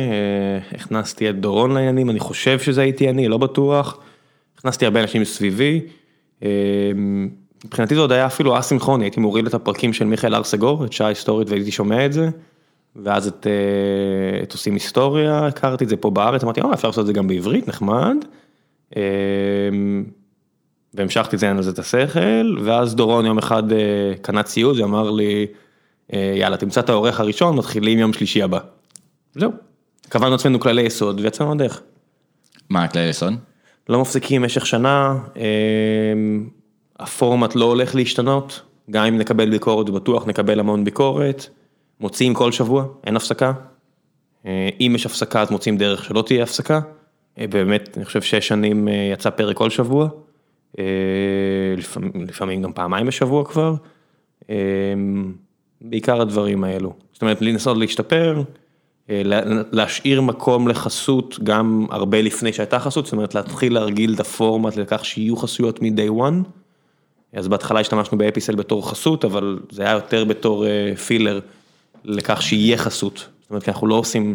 הכנסתי 0.75 1.31
את 1.31 1.41
דורון 1.41 1.75
לעניינים, 1.75 2.11
אני 2.11 2.19
חושב 2.19 2.59
שזה 2.59 2.81
הייתי 2.81 3.11
אני, 3.11 3.29
לא 3.29 3.39
בטוח. 3.39 3.99
הכנסתי 4.59 4.85
הרבה 4.85 5.01
אנשים 5.03 5.25
סביבי. 5.25 5.81
אה, 6.43 6.49
מבחינתי 7.65 7.95
זה 7.95 8.01
עוד 8.01 8.13
היה 8.13 8.27
אפילו 8.27 8.59
אסינכרוני, 8.59 9.05
הייתי 9.05 9.21
מוריד 9.21 9.47
את 9.47 9.55
הפרקים 9.55 9.93
של 9.93 10.05
מיכאל 10.05 10.35
הר 10.35 10.45
סגור, 10.45 10.85
את 10.85 10.93
שעה 10.93 11.09
היסטורית 11.09 11.51
והייתי 11.51 11.71
שומע 11.71 12.07
את 12.07 12.13
זה. 12.13 12.29
ואז 12.97 13.27
את, 13.27 13.47
אה, 13.47 14.43
את 14.43 14.53
עושים 14.53 14.75
היסטוריה, 14.75 15.47
הכרתי 15.47 15.85
את 15.85 15.89
זה 15.89 15.97
פה 15.97 16.11
בארץ, 16.11 16.45
אמרתי, 16.45 16.61
אה, 16.61 16.73
אפשר 16.75 16.89
לעשות 16.89 17.03
את 17.03 17.07
זה 17.07 17.13
גם 17.13 17.29
בעברית, 17.29 17.69
נחמד. 17.69 18.17
אה, 18.97 19.03
והמשכתי 20.95 21.37
לציין 21.37 21.57
על 21.57 21.63
זה 21.63 21.71
את 21.71 21.79
השכל, 21.79 22.57
ואז 22.65 22.95
דורון 22.95 23.27
יום 23.27 23.39
אחד 23.39 23.73
אה, 23.73 23.79
קנה 24.23 24.43
ציוד 24.43 24.81
ואמר 24.81 25.11
לי, 25.11 25.47
אה, 25.49 25.55
יאללה, 26.13 26.57
תמצא 26.57 26.81
את 26.81 26.89
העורך 26.89 27.21
הראשון, 27.21 27.57
מתחילים 27.57 27.99
יום 27.99 28.13
שלישי 28.13 28.43
הבא. 28.43 28.59
זהו. 29.35 29.51
קבענו 30.09 30.35
עצמנו 30.35 30.61
כללי 30.61 30.83
יסוד 30.83 31.21
ויצאנו 31.21 31.55
לדרך. 31.55 31.83
מה 32.71 32.85
הכלי 32.85 33.09
יסוד? 33.09 33.35
לא 33.89 34.01
מפסיקים 34.01 34.43
במשך 34.43 34.67
שנה, 34.67 35.19
אה, 35.37 35.43
הפורמט 36.99 37.55
לא 37.55 37.65
הולך 37.65 37.95
להשתנות, 37.95 38.61
גם 38.91 39.05
אם 39.05 39.19
נקבל 39.19 39.51
ביקורת, 39.51 39.91
בטוח 39.91 40.27
נקבל 40.27 40.61
המון 40.61 40.85
ביקורת, 40.85 41.47
מוציאים 42.01 42.35
כל 42.35 42.53
שבוע, 42.53 42.85
אין 43.05 43.17
הפסקה. 43.17 43.53
אה, 44.47 44.69
אם 44.81 44.93
יש 44.95 45.07
הפסקה 45.07 45.43
אז 45.43 45.51
מוצאים 45.51 45.77
דרך 45.77 46.05
שלא 46.05 46.23
תהיה 46.23 46.43
הפסקה. 46.43 46.81
אה, 47.39 47.47
באמת, 47.47 47.97
אני 47.97 48.05
חושב 48.05 48.23
שש 48.23 48.49
שנים 48.49 48.89
אה, 48.89 49.11
יצא 49.13 49.31
פרק 49.31 49.57
כל 49.57 49.71
שבוע, 49.71 50.09
אה, 50.79 50.85
לפעמים, 51.77 52.13
לפעמים 52.15 52.63
גם 52.63 52.73
פעמיים 52.73 53.07
בשבוע 53.07 53.45
כבר. 53.45 53.75
אה, 55.85 55.89
בעיקר 55.91 56.21
הדברים 56.21 56.65
האלו. 56.65 56.93
זאת 57.13 57.23
אומרת, 57.23 57.43
לנסות 57.43 57.77
להשתפר, 57.77 58.43
אה, 59.11 59.23
לה- 59.25 59.41
להשאיר 59.73 60.21
מקום 60.21 60.69
לחסות 60.69 61.39
גם 61.43 61.87
הרבה 61.91 62.23
לפני 62.23 62.53
שהייתה 62.53 62.79
חסות, 62.79 63.05
זאת 63.07 63.13
אומרת 63.13 63.35
להתחיל 63.35 63.75
להרגיל 63.75 64.15
את 64.15 64.21
הפורמט 64.21 64.77
לכך 64.77 65.05
שיהיו 65.05 65.37
חסויות 65.37 65.83
מ-day 65.83 66.11
one. 66.21 66.49
אז 67.33 67.49
בהתחלה 67.49 67.81
השתמשנו 67.81 68.19
באפיסל 68.19 68.55
בתור 68.55 68.91
חסות, 68.91 69.25
אבל 69.25 69.59
זה 69.71 69.83
היה 69.83 69.93
יותר 69.93 70.25
בתור 70.25 70.67
אה, 70.67 70.97
פילר 70.97 71.41
לכך 72.05 72.43
שיהיה 72.43 72.77
חסות. 72.77 73.17
זאת 73.41 73.51
אומרת, 73.51 73.63
כי 73.63 73.71
אנחנו 73.71 73.87
לא 73.87 73.95
עושים, 73.95 74.35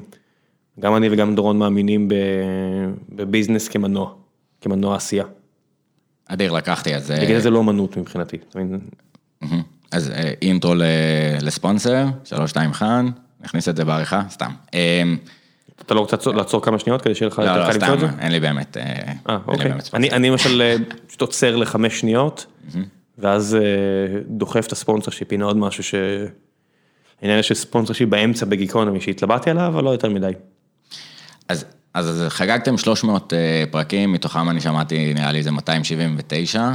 גם 0.80 0.96
אני 0.96 1.08
וגם 1.12 1.36
דורון 1.36 1.58
מאמינים 1.58 2.08
בביזנס 3.10 3.68
כמנוע, 3.68 4.14
כמנוע 4.62 4.96
עשייה. 4.96 5.26
אדיר, 6.28 6.52
לקחתי, 6.54 6.96
אז... 6.96 7.12
אה, 7.12 7.22
בגלל 7.26 7.40
זה 7.40 7.50
לא 7.50 7.60
אמנות 7.60 7.98
מבחינתי. 7.98 8.38
מהמם. 8.56 9.62
אז 9.96 10.12
אה, 10.12 10.32
אינטרו 10.42 10.74
לספונסר, 11.42 12.06
שלוש, 12.24 12.50
שתיים, 12.50 12.74
חן, 12.74 13.10
נכניס 13.44 13.70
את 13.70 13.76
זה 13.76 13.86
בעריכה, 13.86 14.22
סתם. 14.30 14.52
אה, 14.74 15.04
אתה 15.86 15.94
לא 15.94 16.00
רוצה 16.00 16.18
לעצור- 16.32 16.62
כמה 16.62 16.80
שניות 16.80 17.02
כדי 17.02 17.16
שיהיה 17.16 17.30
לך 17.30 17.40
לא, 17.40 17.44
יותר 17.44 17.60
לא, 17.60 17.66
קל 17.66 17.74
למצוא 17.74 17.94
את 17.94 18.00
זה? 18.00 18.08
סתם, 18.08 18.20
אין 18.20 18.32
לי 18.32 18.40
באמת... 18.40 18.78
אה, 18.78 18.84
אה, 19.30 19.38
אוקיי. 19.48 19.72
אני, 19.94 20.30
למשל 20.30 20.62
אה, 20.62 20.76
פשוט 21.08 21.22
עוצר 21.22 21.56
לחמש 21.56 22.00
שניות, 22.00 22.46
ואז 23.18 23.58
דוחף 24.28 24.68
את 24.68 24.72
הספונסר 24.72 25.12
שיפ, 25.12 25.34
הנה 25.34 25.46
עוד 25.46 25.58
משהו 25.58 25.84
ש... 25.84 25.96
העניין 27.22 27.44
של 27.44 27.54
ספונסר 27.54 27.94
שיפ 27.94 28.10
באמצע 28.10 28.46
בגיקונומי 28.46 29.02
שהתלבטתי 29.02 29.50
עליו, 29.50 29.68
אבל 29.68 29.84
לא 29.84 29.90
יותר 29.90 30.10
מדי. 30.10 30.32
אז, 31.48 31.66
אז, 31.94 32.24
חגגתם 32.30 32.78
300 32.78 33.34
אה, 33.34 33.64
פרקים, 33.72 34.14
מתוכם 34.14 34.50
אני 34.50 34.62
שמעתי, 34.62 35.14
נראה 35.14 35.32
לי 35.32 35.44
זה 35.44 35.52
279. 35.52 36.72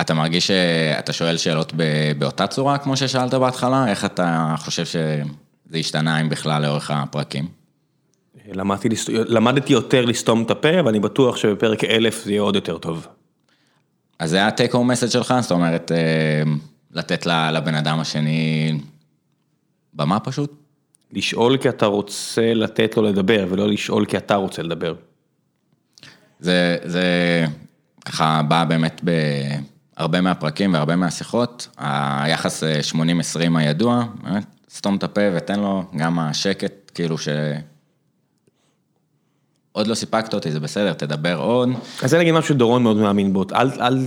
אה, 0.00 0.04
אתה 0.04 0.14
מרגיש 0.14 0.46
שאתה 0.46 1.12
שואל 1.12 1.36
שאלות 1.36 1.72
ב- 1.76 2.12
באותה 2.18 2.46
צורה 2.46 2.78
כמו 2.78 2.96
ששאלת 2.96 3.34
בהתחלה? 3.34 3.88
איך 3.88 4.04
אתה 4.04 4.54
חושב 4.58 4.84
שזה 4.84 5.78
השתנה, 5.78 6.20
אם 6.20 6.28
בכלל, 6.28 6.62
לאורך 6.62 6.90
הפרקים? 6.90 7.48
למדתי, 8.52 8.88
למדתי 9.08 9.72
יותר 9.72 10.04
לסתום 10.04 10.42
את 10.42 10.50
הפה, 10.50 10.84
ואני 10.84 11.00
בטוח 11.00 11.36
שבפרק 11.36 11.84
אלף 11.84 12.24
זה 12.24 12.30
יהיה 12.30 12.42
עוד 12.42 12.54
יותר 12.54 12.78
טוב. 12.78 13.06
אז 14.18 14.30
זה 14.30 14.44
ה-take 14.44 14.72
home 14.72 14.74
message 14.74 15.10
שלך? 15.10 15.34
זאת 15.40 15.50
אומרת, 15.50 15.92
אה, 15.92 16.42
לתת 16.92 17.26
לבן 17.26 17.74
אדם 17.74 18.00
השני 18.00 18.72
במה 19.94 20.20
פשוט? 20.20 20.52
לשאול 21.12 21.56
כי 21.56 21.68
אתה 21.68 21.86
רוצה 21.86 22.54
לתת 22.54 22.96
לו 22.96 23.02
לדבר, 23.02 23.46
ולא 23.50 23.68
לשאול 23.68 24.04
כי 24.04 24.16
אתה 24.16 24.34
רוצה 24.34 24.62
לדבר. 24.62 24.94
זה, 26.40 26.76
זה 26.84 27.04
ככה 28.04 28.42
בא 28.48 28.64
באמת 28.64 29.00
בהרבה 29.98 30.20
מהפרקים 30.20 30.74
והרבה 30.74 30.96
מהשיחות, 30.96 31.68
היחס 31.78 32.64
אה, 32.64 32.80
80-20 32.92 32.98
הידוע, 33.58 34.04
באמת, 34.22 34.44
סתום 34.70 34.96
את 34.96 35.04
הפה 35.04 35.20
ותן 35.36 35.60
לו 35.60 35.82
גם 35.96 36.18
השקט, 36.18 36.72
כאילו 36.94 37.18
ש... 37.18 37.28
עוד 39.72 39.86
לא 39.86 39.94
סיפקת 39.94 40.34
אותי, 40.34 40.50
זה 40.50 40.60
בסדר, 40.60 40.92
תדבר 40.92 41.36
עוד. 41.38 41.68
אז 42.02 42.10
זה 42.10 42.18
נגיד 42.18 42.34
משהו 42.34 42.54
שדורון 42.54 42.82
מאוד 42.82 42.96
מאמין 42.96 43.32
בו, 43.32 43.44
אל, 43.54 43.70
אל, 43.80 44.06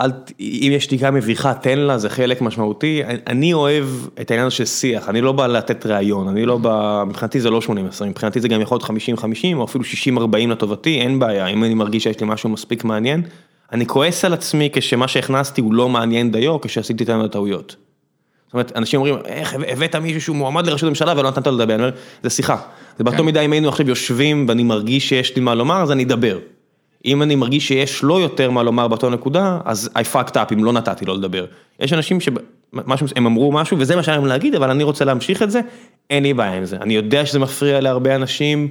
אל, 0.00 0.10
אם 0.40 0.70
יש 0.76 0.84
שתיקה 0.84 1.10
מביכה, 1.10 1.54
תן 1.54 1.78
לה, 1.78 1.98
זה 1.98 2.08
חלק 2.10 2.40
משמעותי. 2.42 3.04
אני- 3.04 3.18
אני 3.26 3.52
אוהב 3.52 3.84
את 4.20 4.30
העניין 4.30 4.50
של 4.50 4.64
שיח, 4.64 5.08
אני 5.08 5.20
לא 5.20 5.32
בא 5.32 5.46
לתת 5.46 5.86
ראיון, 5.86 6.28
אני 6.28 6.46
לא 6.46 6.58
בא, 6.58 7.04
מבחינתי 7.06 7.40
זה 7.40 7.50
לא 7.50 7.60
80-20, 7.66 7.70
מבחינתי 8.04 8.40
זה 8.40 8.48
גם 8.48 8.60
יכול 8.60 8.78
להיות 8.78 8.90
50-50 8.90 9.24
או 9.56 9.64
אפילו 9.64 9.84
60-40 9.84 10.50
לטובתי, 10.50 11.00
אין 11.00 11.18
בעיה, 11.18 11.46
אם 11.46 11.64
אני 11.64 11.74
מרגיש 11.74 12.02
שיש 12.02 12.20
לי 12.20 12.26
משהו 12.26 12.48
מספיק 12.48 12.84
מעניין, 12.84 13.22
אני 13.72 13.86
כועס 13.86 14.24
על 14.24 14.32
עצמי 14.32 14.70
כשמה 14.72 15.08
שהכנסתי 15.08 15.60
הוא 15.60 15.74
לא 15.74 15.88
מעניין 15.88 16.32
דיו, 16.32 16.60
כשעשיתי 16.60 17.04
את 17.04 17.08
הטעויות. 17.08 17.76
זאת 18.46 18.52
אומרת, 18.52 18.72
אנשים 18.76 19.00
אומרים, 19.00 19.16
איך 19.24 19.56
הבאת 19.68 19.96
מישהו 19.96 20.20
שהוא 20.20 20.36
מועמד 20.36 20.66
לראשות 20.66 20.86
הממשלה 20.86 21.12
ולא 21.16 21.30
נתנת 21.30 21.46
לו 21.46 21.52
לדבר, 21.52 21.74
אני 21.74 21.82
אומר, 21.82 21.94
זה 22.22 22.30
שיחה. 22.30 22.56
זה 22.98 23.04
באותו 23.04 23.18
כן. 23.18 23.24
מידה 23.24 23.40
אם 23.40 23.52
היינו 23.52 23.68
עכשיו 23.68 23.88
יושבים 23.88 24.44
ואני 24.48 24.62
מרגיש 24.62 25.08
שיש 25.08 25.36
לי 25.36 25.42
מה 25.42 25.54
לומר, 25.54 25.82
אז 25.82 25.92
אני 25.92 26.04
אדבר. 26.04 26.38
אם 27.04 27.22
אני 27.22 27.34
מרגיש 27.34 27.68
שיש 27.68 28.02
לו 28.02 28.20
יותר 28.20 28.50
מה 28.50 28.62
לומר 28.62 28.88
באותה 28.88 29.08
נקודה, 29.08 29.58
אז 29.64 29.90
I 29.94 30.14
fucked 30.14 30.34
up 30.34 30.52
אם 30.52 30.64
לא 30.64 30.72
נתתי 30.72 31.04
לו 31.04 31.14
לדבר. 31.14 31.46
יש 31.80 31.92
אנשים 31.92 32.20
שהם 32.20 33.26
אמרו 33.26 33.52
משהו 33.52 33.78
וזה 33.78 33.96
מה 33.96 34.02
שהיה 34.02 34.18
להם 34.18 34.26
להגיד, 34.26 34.54
אבל 34.54 34.70
אני 34.70 34.82
רוצה 34.82 35.04
להמשיך 35.04 35.42
את 35.42 35.50
זה, 35.50 35.60
אין 36.10 36.22
לי 36.22 36.34
בעיה 36.34 36.54
עם 36.54 36.64
זה. 36.64 36.76
אני 36.76 36.94
יודע 36.94 37.26
שזה 37.26 37.38
מפריע 37.38 37.80
להרבה 37.80 38.14
אנשים, 38.14 38.68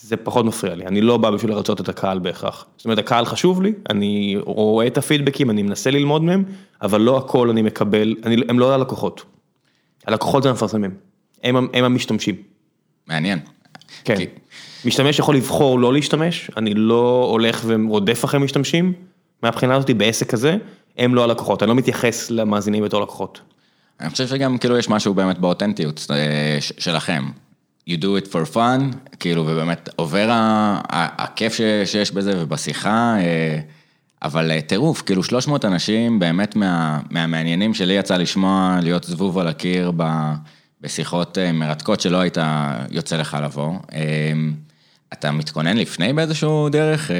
זה 0.00 0.16
פחות 0.16 0.44
מפריע 0.44 0.74
לי, 0.74 0.86
אני 0.86 1.00
לא 1.00 1.16
בא 1.16 1.30
בשביל 1.30 1.50
לרצות 1.50 1.80
את 1.80 1.88
הקהל 1.88 2.18
בהכרח. 2.18 2.66
זאת 2.76 2.84
אומרת, 2.84 2.98
הקהל 2.98 3.24
חשוב 3.24 3.62
לי, 3.62 3.72
אני 3.90 4.36
רואה 4.40 4.86
את 4.86 4.98
הפידבקים, 4.98 5.50
אני 5.50 5.62
מנסה 5.62 5.90
ללמוד 5.90 6.22
מהם, 6.22 6.44
אבל 6.82 7.00
לא 7.00 7.18
הכל 7.18 7.50
אני 7.50 7.62
מקבל, 7.62 8.14
אני, 8.24 8.36
הם 8.48 8.58
לא 8.58 8.74
הלקוחות. 8.74 9.24
הלקוחות 10.06 10.42
זה 10.42 10.48
המפרסמים, 10.48 10.90
הם, 11.42 11.56
הם 11.56 11.84
המשתמשים. 11.84 12.34
מעניין. 13.06 13.38
כן. 14.04 14.16
כי... 14.16 14.26
משתמש 14.84 15.18
יכול 15.18 15.36
לבחור 15.36 15.78
לא 15.78 15.92
להשתמש, 15.92 16.50
אני 16.56 16.74
לא 16.74 17.28
הולך 17.30 17.62
ורודף 17.66 18.24
אחרי 18.24 18.40
משתמשים, 18.40 18.92
מהבחינה 19.42 19.74
הזאת 19.74 19.90
בעסק 19.90 20.34
הזה, 20.34 20.56
הם 20.98 21.14
לא 21.14 21.24
הלקוחות, 21.24 21.62
אני 21.62 21.68
לא 21.68 21.74
מתייחס 21.74 22.30
למאזינים 22.30 22.84
בתור 22.84 23.00
לקוחות. 23.02 23.40
אני 24.00 24.10
חושב 24.10 24.26
שגם 24.26 24.58
כאילו 24.58 24.78
יש 24.78 24.88
משהו 24.88 25.14
באמת 25.14 25.38
באותנטיות 25.38 26.06
אה, 26.10 26.58
שלכם. 26.60 27.24
You 27.88 27.96
do 27.96 28.16
it 28.22 28.26
for 28.26 28.54
fun, 28.54 28.96
כאילו, 29.20 29.42
ובאמת 29.42 29.88
עובר 29.96 30.26
הכיף 31.18 31.52
שיש 31.84 32.12
בזה 32.12 32.32
ובשיחה, 32.42 33.16
אה, 33.18 33.58
אבל 34.22 34.50
אה, 34.50 34.60
טירוף, 34.60 35.02
כאילו 35.02 35.22
300 35.22 35.64
אנשים 35.64 36.18
באמת 36.18 36.56
מה, 36.56 37.00
מהמעניינים 37.10 37.74
שלי 37.74 37.94
יצא 37.94 38.16
לשמוע, 38.16 38.78
להיות 38.82 39.04
זבוב 39.04 39.38
על 39.38 39.48
הקיר 39.48 39.92
בשיחות 40.80 41.38
מרתקות 41.54 42.00
שלא 42.00 42.16
היית 42.16 42.38
יוצא 42.90 43.16
לך 43.16 43.36
לבוא. 43.42 43.72
אתה 45.12 45.30
מתכונן 45.30 45.76
לפני 45.76 46.12
באיזשהו 46.12 46.68
דרך? 46.68 47.10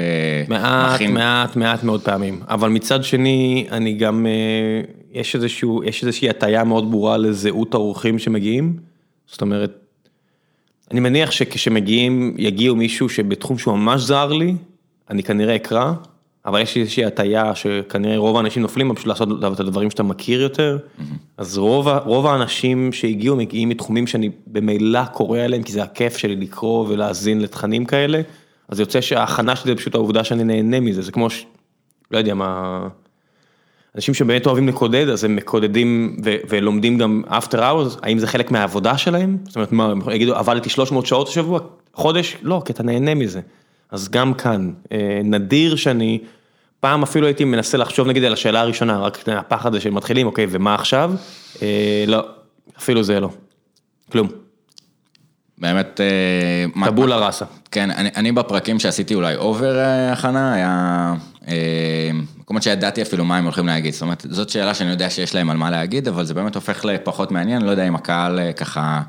מעט, 0.47 0.93
מכין... 0.93 1.13
מעט, 1.13 1.55
מעט 1.55 1.83
מאוד 1.83 2.01
פעמים, 2.01 2.41
אבל 2.49 2.69
מצד 2.69 3.03
שני, 3.03 3.67
אני 3.71 3.93
גם, 3.93 4.25
יש 5.11 5.35
איזשהו, 5.35 5.83
יש 5.83 6.03
איזושהי 6.03 6.29
הטיה 6.29 6.63
מאוד 6.63 6.91
ברורה 6.91 7.17
לזהות 7.17 7.73
האורחים 7.73 8.19
שמגיעים, 8.19 8.77
זאת 9.27 9.41
אומרת, 9.41 9.84
אני 10.91 10.99
מניח 10.99 11.31
שכשמגיעים, 11.31 12.35
יגיעו 12.37 12.75
מישהו 12.75 13.09
שבתחום 13.09 13.57
שהוא 13.57 13.77
ממש 13.77 14.01
זר 14.01 14.33
לי, 14.33 14.55
אני 15.09 15.23
כנראה 15.23 15.55
אקרא, 15.55 15.93
אבל 16.45 16.61
יש 16.61 16.77
איזושהי 16.77 17.05
הטיה 17.05 17.55
שכנראה 17.55 18.17
רוב 18.17 18.37
האנשים 18.37 18.61
נופלים 18.61 18.95
פשוט 18.95 19.07
לעשות 19.07 19.29
את 19.53 19.59
הדברים 19.59 19.89
שאתה 19.89 20.03
מכיר 20.03 20.41
יותר, 20.41 20.77
mm-hmm. 20.77 21.03
אז 21.37 21.57
רוב, 21.57 21.87
רוב 21.87 22.27
האנשים 22.27 22.93
שהגיעו 22.93 23.35
מגיעים 23.35 23.69
מתחומים 23.69 24.07
שאני 24.07 24.29
במילא 24.47 25.05
קורא 25.05 25.39
עליהם, 25.39 25.63
כי 25.63 25.71
זה 25.71 25.83
הכיף 25.83 26.17
שלי 26.17 26.35
לקרוא 26.35 26.87
ולהאזין 26.87 27.41
לתכנים 27.41 27.85
כאלה, 27.85 28.21
אז 28.69 28.79
יוצא 28.79 29.01
שההכנה 29.01 29.55
שלי 29.55 29.71
זה 29.71 29.77
פשוט 29.77 29.95
העובדה 29.95 30.23
שאני 30.23 30.43
נהנה 30.43 30.79
מזה, 30.79 31.01
זה 31.01 31.11
כמו 31.11 31.29
ש... 31.29 31.45
לא 32.11 32.17
יודע 32.17 32.33
מה... 32.33 32.87
אנשים 33.95 34.13
שבאמת 34.13 34.45
אוהבים 34.45 34.67
לקודד, 34.67 35.09
אז 35.09 35.23
הם 35.23 35.35
מקודדים 35.35 36.17
ולומדים 36.49 36.97
גם 36.97 37.23
after 37.27 37.55
hours, 37.55 37.99
האם 38.01 38.19
זה 38.19 38.27
חלק 38.27 38.51
מהעבודה 38.51 38.97
שלהם? 38.97 39.37
זאת 39.43 39.55
אומרת, 39.55 39.71
מה, 39.71 39.85
הם 39.85 39.99
יגידו, 40.13 40.35
עבדתי 40.35 40.69
300 40.69 41.05
שעות 41.05 41.27
השבוע, 41.27 41.59
חודש? 41.93 42.37
לא, 42.41 42.61
כי 42.65 42.73
אתה 42.73 42.83
נהנה 42.83 43.15
מזה. 43.15 43.41
אז 43.91 44.09
גם 44.09 44.33
כאן, 44.33 44.71
אה, 44.91 45.21
נדיר 45.23 45.75
שאני, 45.75 46.19
פעם 46.79 47.03
אפילו 47.03 47.27
הייתי 47.27 47.43
מנסה 47.43 47.77
לחשוב 47.77 48.07
נגיד 48.07 48.23
על 48.23 48.33
השאלה 48.33 48.61
הראשונה, 48.61 48.99
רק 48.99 49.29
הפחד 49.29 49.75
הזה 49.75 49.81
של 49.81 49.89
מתחילים, 49.89 50.27
אוקיי, 50.27 50.47
ומה 50.49 50.75
עכשיו? 50.75 51.13
אה, 51.61 52.03
לא, 52.07 52.25
אפילו 52.77 53.03
זה 53.03 53.19
לא, 53.19 53.29
כלום. 54.11 54.27
באמת... 55.57 56.01
טבולה 56.85 57.17
ראסה. 57.17 57.45
כן, 57.71 57.91
אני, 57.91 58.09
אני 58.15 58.31
בפרקים 58.31 58.79
שעשיתי 58.79 59.15
אולי 59.15 59.35
אובר 59.35 59.79
הכנה, 60.11 60.53
היה... 60.53 61.13
מקומות 62.45 62.63
שידעתי 62.63 63.01
אפילו 63.01 63.25
מה 63.25 63.37
הם 63.37 63.43
הולכים 63.43 63.67
להגיד, 63.67 63.93
זאת 63.93 64.01
אומרת, 64.01 64.25
זאת 64.29 64.49
שאלה 64.49 64.73
שאני 64.73 64.89
יודע 64.89 65.09
שיש 65.09 65.35
להם 65.35 65.49
על 65.49 65.57
מה 65.57 65.71
להגיד, 65.71 66.07
אבל 66.07 66.25
זה 66.25 66.33
באמת 66.33 66.55
הופך 66.55 66.85
לפחות 66.85 67.31
מעניין, 67.31 67.61
לא 67.61 67.71
יודע 67.71 67.87
אם 67.87 67.95
הקהל 67.95 68.39
אה, 68.39 68.53
ככה 68.53 69.01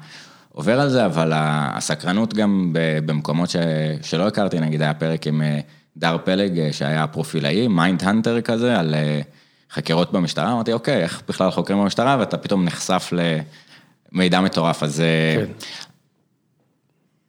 עובר 0.53 0.81
על 0.81 0.89
זה, 0.89 1.07
אבל 1.07 1.33
הסקרנות 1.35 2.35
גם 2.35 2.71
במקומות 3.07 3.51
ש... 3.51 3.57
שלא 4.03 4.27
הכרתי, 4.27 4.61
נגיד 4.61 4.83
היה 4.83 4.95
פרק 4.95 5.27
עם 5.27 5.43
אה, 5.43 5.61
דר 5.97 6.17
פלג, 6.25 6.59
אה, 6.59 6.73
שהיה 6.73 7.07
פרופילאי, 7.07 7.69
Mindhunter 7.69 8.41
כזה, 8.41 8.79
על 8.79 8.95
חקירות 9.71 10.13
במשטרה, 10.13 10.53
אמרתי, 10.53 10.73
אוקיי, 10.73 11.03
איך 11.03 11.23
בכלל 11.29 11.51
חוקרים 11.51 11.79
במשטרה, 11.79 12.17
ואתה 12.21 12.37
פתאום 12.37 12.65
נחשף 12.65 13.13
למידע 14.13 14.41
מטורף, 14.41 14.83
אז... 14.83 15.03
כן. 15.37 15.67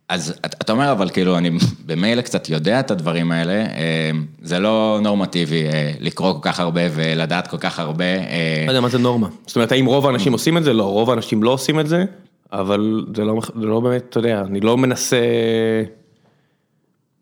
אז 0.10 0.40
אתה 0.46 0.72
אומר, 0.72 0.92
אבל 0.92 1.10
כאילו, 1.10 1.38
אני 1.38 1.50
במילא 1.86 2.22
קצת 2.22 2.50
יודע 2.50 2.80
את 2.80 2.92
הדברים 2.92 3.32
האלה, 3.32 3.54
אה, 3.54 4.12
זה 4.42 4.60
לא 4.60 5.00
נורמטיבי 5.04 5.68
אה, 5.68 5.92
לקרוא 6.00 6.34
כל 6.34 6.40
כך 6.42 6.60
הרבה 6.60 6.82
ולדעת 6.92 7.48
כל 7.48 7.58
כך 7.58 7.80
הרבה. 7.80 8.06
אה. 8.06 8.64
לא 8.66 8.72
יודע 8.72 8.82
מה 8.82 8.90
זה 8.90 8.98
נורמה. 8.98 9.28
זאת 9.46 9.56
אומרת, 9.56 9.72
האם 9.72 9.86
רוב 9.86 10.08
האנשים 10.08 10.34
עושים 10.34 10.58
את 10.58 10.64
זה? 10.64 10.74
לא, 10.74 10.84
רוב 10.84 11.10
האנשים 11.10 11.44
לא 11.44 11.50
עושים 11.50 11.80
את 11.80 11.88
זה, 11.88 12.06
אבל 12.54 13.06
זה 13.16 13.24
לא, 13.24 13.42
זה 13.62 13.66
לא 13.66 13.80
באמת, 13.80 14.06
אתה 14.10 14.20
יודע, 14.20 14.42
אני 14.42 14.60
לא 14.60 14.78
מנסה... 14.78 15.18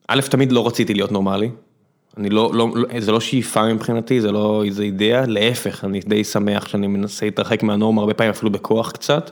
א', 0.07 0.21
תמיד 0.29 0.51
לא 0.51 0.67
רציתי 0.67 0.93
להיות 0.93 1.11
נורמלי. 1.11 1.49
אני 2.17 2.29
לא, 2.29 2.51
לא, 2.53 2.67
זה 2.99 3.11
לא 3.11 3.19
שאיפה 3.19 3.73
מבחינתי, 3.73 4.21
זה 4.21 4.31
לא 4.31 4.63
איזה 4.65 4.83
אידאה, 4.83 5.25
להפך, 5.25 5.85
אני 5.85 5.99
די 5.99 6.23
שמח 6.23 6.67
שאני 6.67 6.87
מנסה 6.87 7.25
להתרחק 7.25 7.63
מהנורמה, 7.63 8.01
הרבה 8.01 8.13
פעמים 8.13 8.31
אפילו 8.31 8.51
בכוח 8.51 8.91
קצת. 8.91 9.31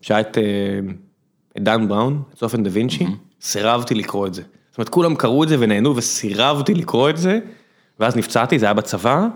שהיה 0.00 0.20
את... 0.20 0.38
את 1.56 1.62
דן 1.62 1.88
בראון, 1.88 2.22
את 2.32 2.38
צופן 2.38 2.62
דה 2.62 2.70
וינצ'י, 2.72 3.06
סירבתי 3.40 3.94
לקרוא 3.94 4.26
את 4.26 4.34
זה. 4.34 4.42
זאת 4.70 4.78
אומרת, 4.78 4.88
כולם 4.88 5.14
קראו 5.14 5.44
את 5.44 5.48
זה 5.48 5.56
ונהנו 5.58 5.96
וסירבתי 5.96 6.74
לקרוא 6.74 7.10
את 7.10 7.16
זה, 7.16 7.38
ואז 8.00 8.16
נפצעתי, 8.16 8.58
זה 8.58 8.66
היה 8.66 8.74
בצבא, 8.74 9.26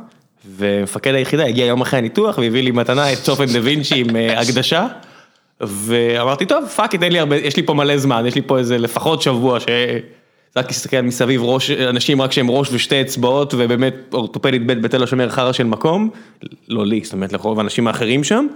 ומפקד 0.57 1.15
היחידה 1.15 1.47
הגיע 1.47 1.67
יום 1.67 1.81
אחרי 1.81 1.99
הניתוח 1.99 2.39
והביא 2.39 2.63
לי 2.63 2.71
מתנה 2.71 3.13
את 3.13 3.19
צופן 3.19 3.47
דה 3.47 3.59
וינצ'י 3.63 4.01
עם 4.01 4.17
אה, 4.17 4.41
הקדשה, 4.41 4.87
ואמרתי, 5.61 6.47
טוב, 6.47 6.67
fuck 6.67 6.95
it, 6.95 7.03
יש 7.43 7.57
לי 7.57 7.63
פה 7.63 7.75
מלא 7.75 7.99
זמן, 7.99 8.27
יש 8.27 8.35
לי 8.35 8.43
פה 8.43 8.59
איזה 8.59 8.79
לפחות 8.79 9.23
שבוע 9.23 9.61
ש... 9.61 9.67
רק 10.57 10.67
להסתכל 10.67 11.01
מסביב 11.01 11.43
ראש, 11.45 11.71
אנשים 11.71 12.23
רק 12.23 12.33
שהם 12.33 12.51
ראש 12.51 12.69
ושתי 12.73 13.01
אצבעות 13.01 13.55
ובאמת 13.59 13.95
אורתופדית 14.13 14.67
ב' 14.67 14.73
בתל 14.73 15.03
השומר 15.03 15.29
חרא 15.29 15.53
של 15.53 15.65
מקום, 15.65 16.11
לא 16.69 16.87
לי, 16.87 17.01
זאת 17.05 17.13
אומרת 17.13 17.33
לרוב 17.33 17.59
האנשים 17.59 17.87
האחרים 17.87 18.25
שם, 18.25 18.47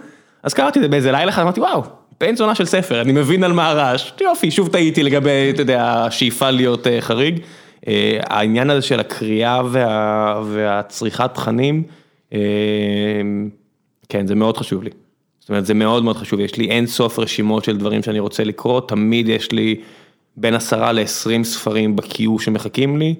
אז 0.43 0.55
קראתי 0.55 0.79
את 0.79 0.83
זה 0.83 0.89
באיזה 0.89 1.13
לילה 1.13 1.29
אחד, 1.29 1.43
אמרתי 1.43 1.61
וואו, 1.61 1.83
בן 2.21 2.37
זונה 2.37 2.55
של 2.55 2.65
ספר, 2.65 3.01
אני 3.01 3.13
מבין 3.13 3.45
על 3.45 3.53
מה 3.53 3.69
הרעש, 3.69 4.13
יופי, 4.21 4.51
שוב 4.51 4.69
טעיתי 4.69 5.03
לגבי, 5.03 5.51
אתה 5.51 5.63
יודע, 5.63 6.05
השאיפה 6.07 6.51
להיות 6.51 6.87
uh, 6.87 6.91
חריג. 7.01 7.39
Uh, 7.39 7.89
העניין 8.29 8.71
הזה 8.71 8.83
של 8.83 9.01
הקריאה 9.01 9.63
וה, 9.71 10.43
והצריכת 10.47 11.31
תכנים, 11.35 11.83
uh, 12.31 12.35
כן, 14.09 14.27
זה 14.27 14.35
מאוד 14.35 14.57
חשוב 14.57 14.83
לי. 14.83 14.91
זאת 15.41 15.49
אומרת, 15.49 15.67
זה 15.67 15.75
מאוד 15.75 16.05
מאוד 16.05 16.17
חשוב, 16.17 16.41
יש 16.41 16.57
לי 16.57 16.71
אין 16.71 16.87
סוף 16.87 17.19
רשימות 17.19 17.65
של 17.65 17.77
דברים 17.77 18.03
שאני 18.03 18.19
רוצה 18.19 18.45
לקרוא, 18.45 18.81
תמיד 18.81 19.29
יש 19.29 19.53
לי 19.53 19.81
בין 20.37 20.55
עשרה 20.55 20.93
לעשרים 20.93 21.45
ספרים 21.45 21.97
בקיו 21.97 22.39
שמחכים 22.39 22.99
לי, 22.99 23.15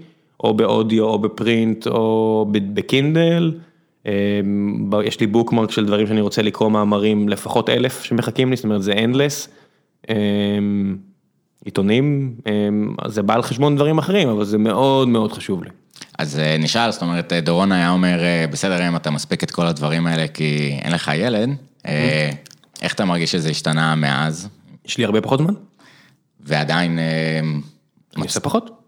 או 0.45 0.55
באודיו 0.55 1.05
או 1.05 1.19
בפרינט 1.19 1.87
או 1.87 2.47
בקינדל. 2.51 3.53
אמ, 4.07 4.91
יש 5.05 5.21
לי 5.21 5.27
בוקמרק 5.27 5.71
של 5.71 5.87
דברים 5.87 6.07
שאני 6.07 6.21
רוצה 6.21 6.43
לקרוא 6.43 6.71
מאמרים, 6.71 7.29
לפחות 7.29 7.69
אלף 7.69 8.03
שמחכים 8.03 8.51
לי, 8.51 8.57
זאת 8.57 8.65
אומרת 8.65 8.83
זה 8.83 8.93
endless. 8.93 9.49
אמ, 10.09 10.97
עיתונים, 11.65 12.35
אמ, 12.47 12.95
זה 13.07 13.23
בא 13.23 13.35
על 13.35 13.43
חשבון 13.43 13.77
דברים 13.77 13.99
אחרים, 13.99 14.29
אבל 14.29 14.45
זה 14.45 14.59
מאוד 14.59 15.09
מאוד 15.09 15.33
חשוב 15.33 15.65
לי. 15.65 15.71
אז 16.19 16.39
אה, 16.39 16.57
נשאל, 16.59 16.91
זאת 16.91 17.03
אומרת, 17.03 17.33
דורון 17.33 17.73
היה 17.73 17.91
אומר, 17.91 18.25
אה, 18.25 18.45
בסדר, 18.51 18.89
אם 18.89 18.97
אתה 18.97 19.11
מספיק 19.11 19.45
את 19.45 19.51
כל 19.51 19.67
הדברים 19.67 20.07
האלה 20.07 20.29
כי 20.29 20.79
אין 20.83 20.93
לך 20.93 21.11
ילד, 21.15 21.51
אה, 21.87 22.31
איך 22.83 22.95
אתה 22.95 23.05
מרגיש 23.05 23.33
שזה 23.33 23.49
השתנה 23.49 23.95
מאז? 23.95 24.49
יש 24.87 24.99
לי 24.99 25.05
הרבה 25.05 25.21
פחות 25.21 25.39
זמן. 25.39 25.55
ועדיין... 26.41 26.99
אני 28.17 28.25
עושה 28.25 28.41
פחות. 28.41 28.80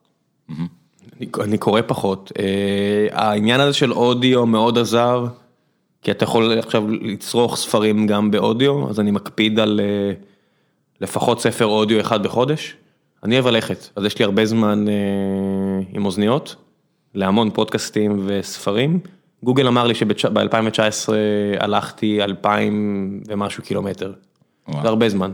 אני 1.41 1.59
קורא 1.59 1.81
פחות, 1.87 2.33
אה, 2.39 3.07
העניין 3.13 3.61
הזה 3.61 3.73
של 3.73 3.93
אודיו 3.93 4.47
מאוד 4.47 4.79
עזר, 4.79 5.27
כי 6.03 6.11
אתה 6.11 6.25
יכול 6.25 6.59
עכשיו 6.59 6.85
לצרוך 6.89 7.57
ספרים 7.57 8.07
גם 8.07 8.31
באודיו, 8.31 8.91
אז 8.91 9.01
אני 9.01 9.11
מקפיד 9.11 9.61
על 9.61 9.81
אה, 9.81 10.13
לפחות 11.01 11.41
ספר 11.41 11.67
אודיו 11.67 12.01
אחד 12.01 12.23
בחודש. 12.23 12.77
אני 13.25 13.35
אוהב 13.35 13.47
ללכת, 13.47 13.89
אז 13.97 14.05
יש 14.05 14.19
לי 14.19 14.25
הרבה 14.25 14.47
זמן 14.47 14.89
אה, 14.89 14.95
עם 15.93 16.05
אוזניות, 16.05 16.57
להמון 17.15 17.51
פודקאסטים 17.51 18.23
וספרים. 18.27 19.01
גוגל 19.43 19.67
אמר 19.67 19.87
לי 19.87 19.95
שב-2019 19.95 21.13
הלכתי 21.59 22.23
אלפיים 22.23 23.21
ומשהו 23.29 23.63
קילומטר. 23.63 24.13
וואו. 24.69 24.83
זה 24.83 24.89
הרבה 24.89 25.09
זמן. 25.09 25.33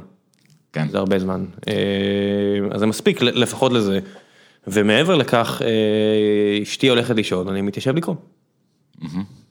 כן. 0.72 0.88
זה 0.88 0.98
הרבה 0.98 1.18
זמן. 1.18 1.44
אז 2.70 2.80
זה 2.80 2.86
מספיק 2.86 3.22
לפחות 3.22 3.72
לזה. 3.72 4.00
ומעבר 4.70 5.14
לכך, 5.16 5.62
אה, 5.64 6.62
אשתי 6.62 6.88
הולכת 6.88 7.16
לישון, 7.16 7.48
אני 7.48 7.62
מתיישב 7.62 7.96
לקרוא. 7.96 8.14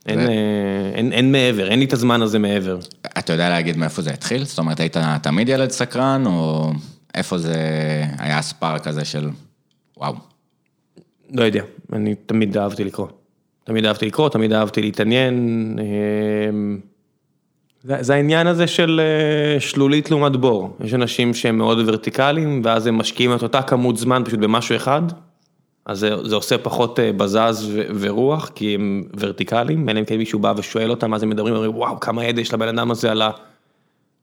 אין, 0.06 0.20
אה, 0.20 0.92
אין, 0.94 1.14
אין 1.14 1.32
מעבר, 1.32 1.70
אין 1.70 1.80
לי 1.80 1.86
את 1.86 1.94
הזמן 1.94 2.22
הזה 2.22 2.40
מעבר. 2.40 2.80
אתה 3.18 3.34
יודע 3.34 3.50
להגיד 3.50 3.78
מאיפה 3.78 4.02
זה 4.02 4.10
התחיל? 4.10 4.44
זאת 4.44 4.60
אומרת, 4.60 4.80
היית 4.80 4.98
תמיד 5.24 5.50
ילד 5.50 5.70
סקרן, 5.70 6.24
או 6.26 6.72
איפה 7.16 7.38
זה 7.38 7.56
היה 8.18 8.38
הספארק 8.38 8.88
הזה 8.88 9.06
של 9.06 9.30
וואו? 9.98 10.14
לא 11.32 11.44
יודע, 11.44 11.64
אני 11.94 12.16
תמיד 12.16 12.58
אהבתי 12.58 12.84
לקרוא. 12.84 13.08
תמיד 13.64 13.86
אהבתי 13.86 14.06
לקרוא, 14.06 14.30
תמיד 14.30 14.54
אהבתי 14.54 14.82
להתעניין. 14.82 15.76
זה, 18.02 18.16
העניין 18.16 18.48
הזה 18.48 18.68
של 18.68 19.02
אה, 19.04 19.60
שלולית 19.60 20.12
לעומת 20.12 20.36
בור. 20.36 20.78
יש 20.84 20.94
אנשים 20.94 21.34
שהם 21.34 21.58
מאוד 21.58 21.78
ורטיקליים, 21.86 22.62
ואז 22.64 22.88
הם 22.88 22.98
משקיעים 22.98 23.36
את 23.36 23.44
אותה 23.44 23.62
כמות 23.62 23.98
זמן 23.98 24.22
פשוט 24.26 24.40
במשהו 24.40 24.76
אחד, 24.76 25.02
אז 25.86 26.00
זה, 26.00 26.28
זה 26.28 26.36
עושה 26.36 26.58
פחות 26.58 27.00
אה, 27.00 27.12
בזז 27.14 27.70
ו, 27.72 27.82
ורוח, 28.00 28.50
כי 28.56 28.76
הם 28.76 29.04
ורטיקליים, 29.20 29.90
אלא 29.90 30.00
אם 30.00 30.06
כן 30.06 30.18
מישהו 30.18 30.40
בא 30.40 30.54
ושואל 30.58 30.90
אותם, 30.90 31.14
אז 31.14 31.24
הם 31.24 31.30
מדברים, 31.30 31.56
אומרים, 31.56 31.76
וואו, 31.76 32.00
כמה 32.00 32.26
ידע 32.26 32.42
יש 32.42 32.54
לבן 32.54 32.68
אדם 32.68 32.92
הזה 32.92 33.12
על, 33.12 33.22
ה, 33.22 33.32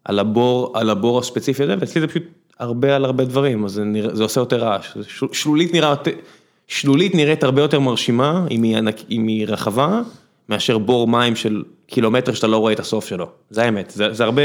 על, 0.05 0.19
הבור, 0.19 0.73
על 0.75 0.91
הבור 0.91 1.19
הספציפי 1.19 1.63
הזה, 1.63 1.75
ואצלי 1.81 2.01
זה 2.01 2.07
פשוט 2.07 2.23
הרבה 2.59 2.97
על 2.97 3.05
הרבה 3.05 3.25
דברים, 3.25 3.65
אז 3.65 3.73
זה, 3.73 3.85
נרא, 3.85 4.15
זה 4.15 4.23
עושה 4.23 4.41
יותר 4.41 4.65
רעש. 4.65 4.97
שלולית 5.33 5.75
נראה, 5.75 5.95
שלולית 6.69 7.15
נראית 7.15 7.45
הרבה 7.45 7.63
יותר 7.63 7.81
מרשימה, 7.81 8.47
אם 8.51 8.63
היא, 8.63 8.77
אם 9.11 9.27
היא 9.27 9.47
רחבה, 9.47 10.01
מאשר 10.49 10.79
בור 10.79 11.09
מים 11.09 11.37
של 11.37 11.63
קילומטר 11.87 12.35
שאתה 12.35 12.47
לא 12.47 12.57
רואה 12.57 12.73
את 12.73 12.81
הסוף 12.81 13.07
שלו, 13.07 13.31
זה 13.51 13.63
האמת, 13.63 13.93
זה, 13.97 14.13
זה 14.13 14.25
הרבה 14.25 14.43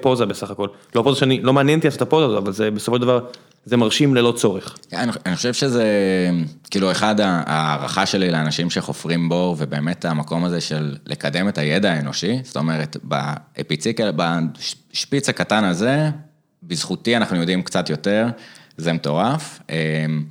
פוזה 0.00 0.26
בסך 0.26 0.50
הכל, 0.50 0.68
לא 0.94 1.02
פוזה 1.02 1.20
שאני, 1.20 1.42
לא 1.42 1.52
מעניין 1.52 1.78
אותי 1.78 1.86
לעשות 1.88 2.02
את 2.02 2.06
הפוזה 2.08 2.26
הזאת, 2.26 2.42
אבל 2.42 2.52
זה 2.52 2.70
בסופו 2.70 2.96
של 2.96 3.02
דבר, 3.02 3.20
זה 3.64 3.76
מרשים 3.76 4.14
ללא 4.14 4.32
צורך. 4.36 4.78
אני, 4.92 5.12
אני 5.26 5.36
חושב 5.36 5.52
שזה, 5.52 5.84
כאילו, 6.70 6.90
אחד 6.90 7.20
ההערכה 7.20 8.06
שלי 8.06 8.30
לאנשים 8.30 8.70
שחופרים 8.70 9.28
בור, 9.28 9.56
ובאמת 9.58 10.04
המקום 10.04 10.44
הזה 10.44 10.60
של 10.60 10.96
לקדם 11.06 11.48
את 11.48 11.58
הידע 11.58 11.92
האנושי, 11.92 12.38
זאת 12.44 12.56
אומרת, 12.56 12.96
באפיציקל, 13.02 14.12
בשפיץ 14.16 15.28
הקטן 15.28 15.64
הזה, 15.64 16.10
בזכותי 16.62 17.16
אנחנו 17.16 17.36
יודעים 17.36 17.62
קצת 17.62 17.90
יותר, 17.90 18.26
זה 18.76 18.92
מטורף, 18.92 19.60
אמ, 19.70 20.24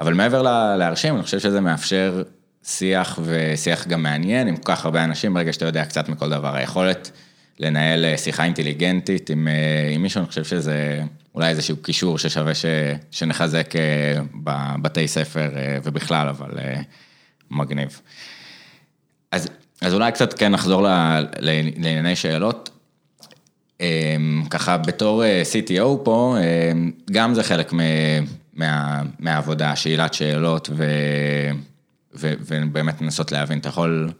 אבל 0.00 0.14
מעבר 0.14 0.42
להרשים, 0.76 1.14
אני 1.14 1.22
חושב 1.22 1.38
שזה 1.38 1.60
מאפשר 1.60 2.22
שיח 2.64 3.18
ושיח 3.24 3.86
גם 3.86 4.02
מעניין 4.02 4.48
עם 4.48 4.56
כל 4.56 4.72
כך 4.72 4.84
הרבה 4.84 5.04
אנשים, 5.04 5.34
ברגע 5.34 5.52
שאתה 5.52 5.64
יודע 5.64 5.84
קצת 5.84 6.08
מכל 6.08 6.30
דבר. 6.30 6.56
היכולת 6.56 7.10
לנהל 7.60 8.04
אה, 8.04 8.18
שיחה 8.18 8.44
אינטליגנטית 8.44 9.30
עם, 9.30 9.48
אה, 9.48 9.90
עם 9.94 10.02
מישהו, 10.02 10.18
אני 10.18 10.28
חושב 10.28 10.44
שזה 10.44 11.02
אולי 11.34 11.48
איזשהו 11.48 11.76
קישור 11.76 12.18
ששווה 12.18 12.54
ש, 12.54 12.64
שנחזק 13.10 13.76
אה, 13.76 14.20
בבתי 14.34 15.08
ספר 15.08 15.50
ובכלל, 15.82 16.28
אבל 16.28 16.50
מגניב. 17.50 18.00
אז, 19.32 19.48
אז 19.80 19.94
אולי 19.94 20.12
קצת 20.12 20.32
כן 20.32 20.52
נחזור 20.52 20.86
לענייני 21.38 22.16
שאלות. 22.16 22.70
ככה 24.50 24.76
בתור 24.76 25.22
CTO 25.52 26.04
פה, 26.04 26.36
גם 27.10 27.34
זה 27.34 27.42
חלק 27.42 27.72
מה, 28.52 29.02
מהעבודה, 29.18 29.76
שאלת 29.76 30.14
שאלות 30.14 30.70
ו... 30.72 30.84
ובאמת 32.18 33.00
לנסות 33.00 33.32
להבין, 33.32 33.58
אתה 33.58 33.68
יכול 33.68 34.10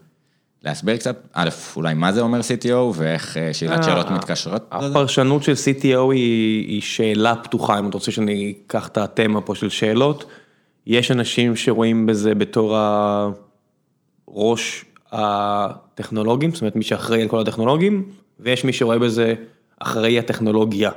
להסביר 0.63 0.97
קצת, 0.97 1.17
א', 1.33 1.49
אולי 1.77 1.95
מה 1.95 2.13
זה 2.13 2.21
אומר 2.21 2.41
CTO 2.41 2.75
ואיך 2.95 3.37
אה, 3.37 3.55
שאלת 3.55 3.85
שאלות 3.85 4.07
אה, 4.07 4.15
מתקשרות? 4.15 4.67
הפרשנות 4.71 5.43
של 5.43 5.53
CTO 5.53 6.13
היא, 6.13 6.67
היא 6.69 6.81
שאלה 6.83 7.37
פתוחה, 7.37 7.79
אם 7.79 7.89
אתה 7.89 7.97
רוצה 7.97 8.11
שאני 8.11 8.55
אקח 8.67 8.89
את 8.89 8.99
התמה 8.99 9.41
פה 9.41 9.55
של 9.55 9.69
שאלות, 9.69 10.25
יש 10.87 11.11
אנשים 11.11 11.57
שרואים 11.57 12.07
בזה 12.07 12.35
בתור 12.35 12.77
הראש 14.29 14.85
הטכנולוגים, 15.13 16.53
זאת 16.53 16.61
אומרת 16.61 16.77
מי 16.77 16.83
שאחראי 16.85 17.23
על 17.23 17.29
כל 17.29 17.41
הטכנולוגים, 17.41 18.09
ויש 18.41 18.65
מי 18.65 18.73
שרואה 18.73 18.99
בזה 18.99 19.35
אחראי 19.81 20.19
הטכנולוגיה. 20.19 20.91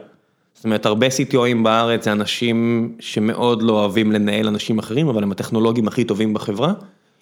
זאת 0.61 0.65
אומרת, 0.65 0.85
הרבה 0.85 1.07
CTOים 1.07 1.63
בארץ 1.63 2.03
זה 2.03 2.11
אנשים 2.11 2.89
שמאוד 2.99 3.61
לא 3.61 3.73
אוהבים 3.73 4.11
לנהל 4.11 4.47
אנשים 4.47 4.79
אחרים, 4.79 5.07
אבל 5.07 5.23
הם 5.23 5.31
הטכנולוגים 5.31 5.87
הכי 5.87 6.03
טובים 6.03 6.33
בחברה. 6.33 6.73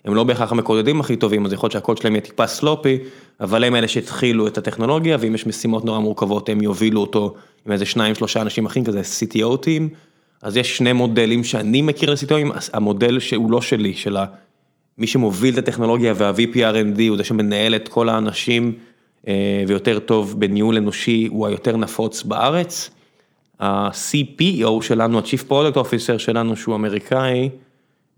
הם 0.06 0.16
לא 0.16 0.24
בהכרח 0.24 0.52
המקודדים 0.52 1.00
הכי 1.00 1.16
טובים, 1.16 1.46
אז 1.46 1.54
יכול 1.54 1.68
להיות 1.68 1.72
שהקוד 1.72 1.98
שלהם 1.98 2.14
יהיה 2.14 2.22
טיפה 2.22 2.48
סלופי, 2.48 2.98
אבל 3.40 3.64
הם 3.64 3.76
אלה 3.76 3.88
שהתחילו 3.88 4.48
את 4.48 4.58
הטכנולוגיה, 4.58 5.18
ואם 5.20 5.36
יש 5.36 5.48
משימות 5.48 5.86
נורא 5.86 6.00
מורכבות, 6.00 6.50
הם 6.50 6.62
יובילו 6.62 7.02
אותו 7.02 7.36
עם 7.66 7.72
איזה 7.72 7.86
שניים, 7.86 8.16
שלושה 8.16 8.42
אנשים 8.42 8.66
אחרים, 8.66 8.86
כזה 8.86 9.02
CTO 9.02 9.58
טים. 9.58 9.90
אז 10.42 10.58
יש 10.58 10.78
שני 10.78 10.94
מודלים 10.94 11.44
שאני 11.44 11.82
מכיר 11.82 12.12
ל-CTOים, 12.12 12.60
המודל 12.74 13.20
שהוא 13.20 13.52
לא 13.52 13.62
שלי, 13.62 13.94
של 13.94 14.18
מי 14.98 15.08
שמוביל 15.08 15.54
את 15.54 15.58
הטכנולוגיה 15.58 16.14
וה-VP 16.16 16.56
R&D, 16.56 17.02
הוא 17.10 17.18
זה 17.18 17.24
שמנהל 17.24 17.76
את 17.76 17.88
כל 17.88 18.10
האנשים, 18.10 18.74
אה, 19.28 19.64
ויותר 19.68 20.00
טוב 20.00 20.40
בניהול 20.40 20.78
אנושי, 20.78 21.28
הוא 21.32 21.48
היותר 21.48 21.78
נפוץ 21.78 22.24
בארץ. 22.24 22.90
ה-CPO 23.60 24.82
שלנו, 24.82 25.20
ה-Chief 25.20 25.52
Product 25.52 25.76
Officer 25.76 26.18
שלנו 26.18 26.56
שהוא 26.56 26.76
אמריקאי, 26.76 27.50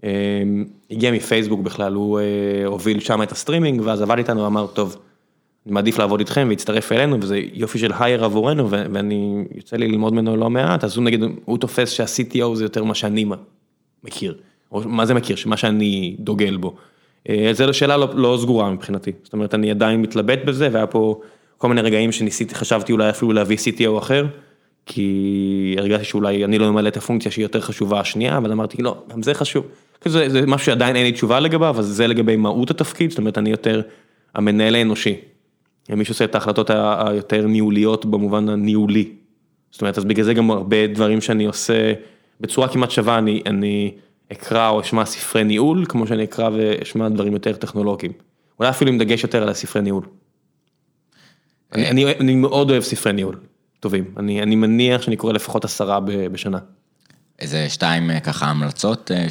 אמ, 0.03 0.65
הגיע 0.91 1.11
מפייסבוק 1.11 1.59
בכלל, 1.59 1.93
הוא 1.93 2.19
אה, 2.19 2.65
הוביל 2.65 2.99
שם 2.99 3.23
את 3.23 3.31
הסטרימינג 3.31 3.81
ואז 3.83 4.01
עבד 4.01 4.17
איתנו 4.17 4.43
ואמר 4.43 4.67
טוב, 4.67 4.97
אני 5.65 5.73
מעדיף 5.73 5.99
לעבוד 5.99 6.19
איתכם 6.19 6.47
והצטרף 6.49 6.91
אלינו 6.91 7.17
וזה 7.21 7.39
יופי 7.53 7.79
של 7.79 7.91
hire 7.99 8.25
עבורנו 8.25 8.69
ואני 8.69 9.43
יוצא 9.55 9.77
לי 9.77 9.87
ללמוד 9.87 10.13
ממנו 10.13 10.37
לא 10.37 10.49
מעט, 10.49 10.83
אז 10.83 10.97
הוא 10.97 11.03
נגיד, 11.03 11.23
הוא 11.45 11.57
תופס 11.57 11.89
שה-CTO 11.89 12.55
זה 12.55 12.65
יותר 12.65 12.83
מה 12.83 12.95
שאני 12.95 13.25
מכיר, 14.03 14.37
או 14.71 14.81
מה 14.85 15.05
זה 15.05 15.13
מכיר, 15.13 15.35
שמה 15.35 15.57
שאני 15.57 16.15
דוגל 16.19 16.57
בו. 16.57 16.75
אה, 17.29 17.49
זו 17.53 17.73
שאלה 17.73 17.97
לא, 17.97 18.07
לא 18.13 18.37
סגורה 18.41 18.71
מבחינתי, 18.71 19.11
זאת 19.23 19.33
אומרת 19.33 19.53
אני 19.53 19.71
עדיין 19.71 20.01
מתלבט 20.01 20.39
בזה 20.45 20.69
והיה 20.71 20.87
פה 20.87 21.21
כל 21.57 21.69
מיני 21.69 21.81
רגעים 21.81 22.11
שניסיתי, 22.11 22.55
חשבתי 22.55 22.91
אולי 22.91 23.09
אפילו 23.09 23.31
להביא 23.31 23.57
CTO 23.57 23.97
אחר. 23.97 24.25
כי 24.85 25.75
הרגשתי 25.77 26.05
שאולי 26.05 26.45
אני 26.45 26.59
לא 26.59 26.71
ממלא 26.71 26.87
את 26.87 26.97
הפונקציה 26.97 27.31
שהיא 27.31 27.45
יותר 27.45 27.61
חשובה 27.61 27.99
השנייה, 27.99 28.37
אבל 28.37 28.51
אמרתי 28.51 28.81
לא, 28.81 29.03
גם 29.09 29.23
זה 29.23 29.33
חשוב. 29.33 29.65
זה, 30.05 30.29
זה 30.29 30.41
משהו 30.47 30.65
שעדיין 30.65 30.95
אין 30.95 31.05
לי 31.05 31.11
תשובה 31.11 31.39
לגביו, 31.39 31.79
אז 31.79 31.85
זה 31.85 32.07
לגבי 32.07 32.35
מהות 32.35 32.71
התפקיד, 32.71 33.09
זאת 33.09 33.19
אומרת 33.19 33.37
אני 33.37 33.49
יותר 33.49 33.81
המנהל 34.35 34.75
האנושי. 34.75 35.15
מי 35.89 36.05
שעושה 36.05 36.25
את 36.25 36.35
ההחלטות 36.35 36.69
היותר 36.69 37.47
ניהוליות 37.47 38.05
במובן 38.05 38.49
הניהולי. 38.49 39.09
זאת 39.71 39.81
אומרת, 39.81 39.97
אז 39.97 40.05
בגלל 40.05 40.25
זה 40.25 40.33
גם 40.33 40.51
הרבה 40.51 40.87
דברים 40.87 41.21
שאני 41.21 41.45
עושה 41.45 41.93
בצורה 42.41 42.67
כמעט 42.67 42.91
שווה, 42.91 43.17
אני, 43.17 43.41
אני 43.45 43.91
אקרא 44.31 44.69
או 44.69 44.81
אשמע 44.81 45.05
ספרי 45.05 45.43
ניהול, 45.43 45.85
כמו 45.89 46.07
שאני 46.07 46.23
אקרא 46.23 46.49
ואשמע 46.53 47.09
דברים 47.09 47.33
יותר 47.33 47.53
טכנולוגיים. 47.53 48.11
אולי 48.59 48.69
אפילו 48.69 48.91
עם 48.91 48.97
דגש 48.97 49.23
יותר 49.23 49.43
על 49.43 49.49
הספרי 49.49 49.81
ניהול. 49.81 50.03
אני, 51.73 51.89
אני, 51.89 52.05
אני 52.11 52.35
מאוד 52.35 52.71
אוהב 52.71 52.83
ספרי 52.83 53.13
ניהול. 53.13 53.35
טובים, 53.81 54.05
אני, 54.17 54.43
אני 54.43 54.55
מניח 54.55 55.01
שאני 55.01 55.17
קורא 55.17 55.33
לפחות 55.33 55.65
עשרה 55.65 55.99
בשנה. 56.31 56.57
איזה 57.39 57.69
שתיים 57.69 58.11
אה, 58.11 58.19
ככה 58.19 58.45
המלצות 58.45 59.11
אה, 59.11 59.25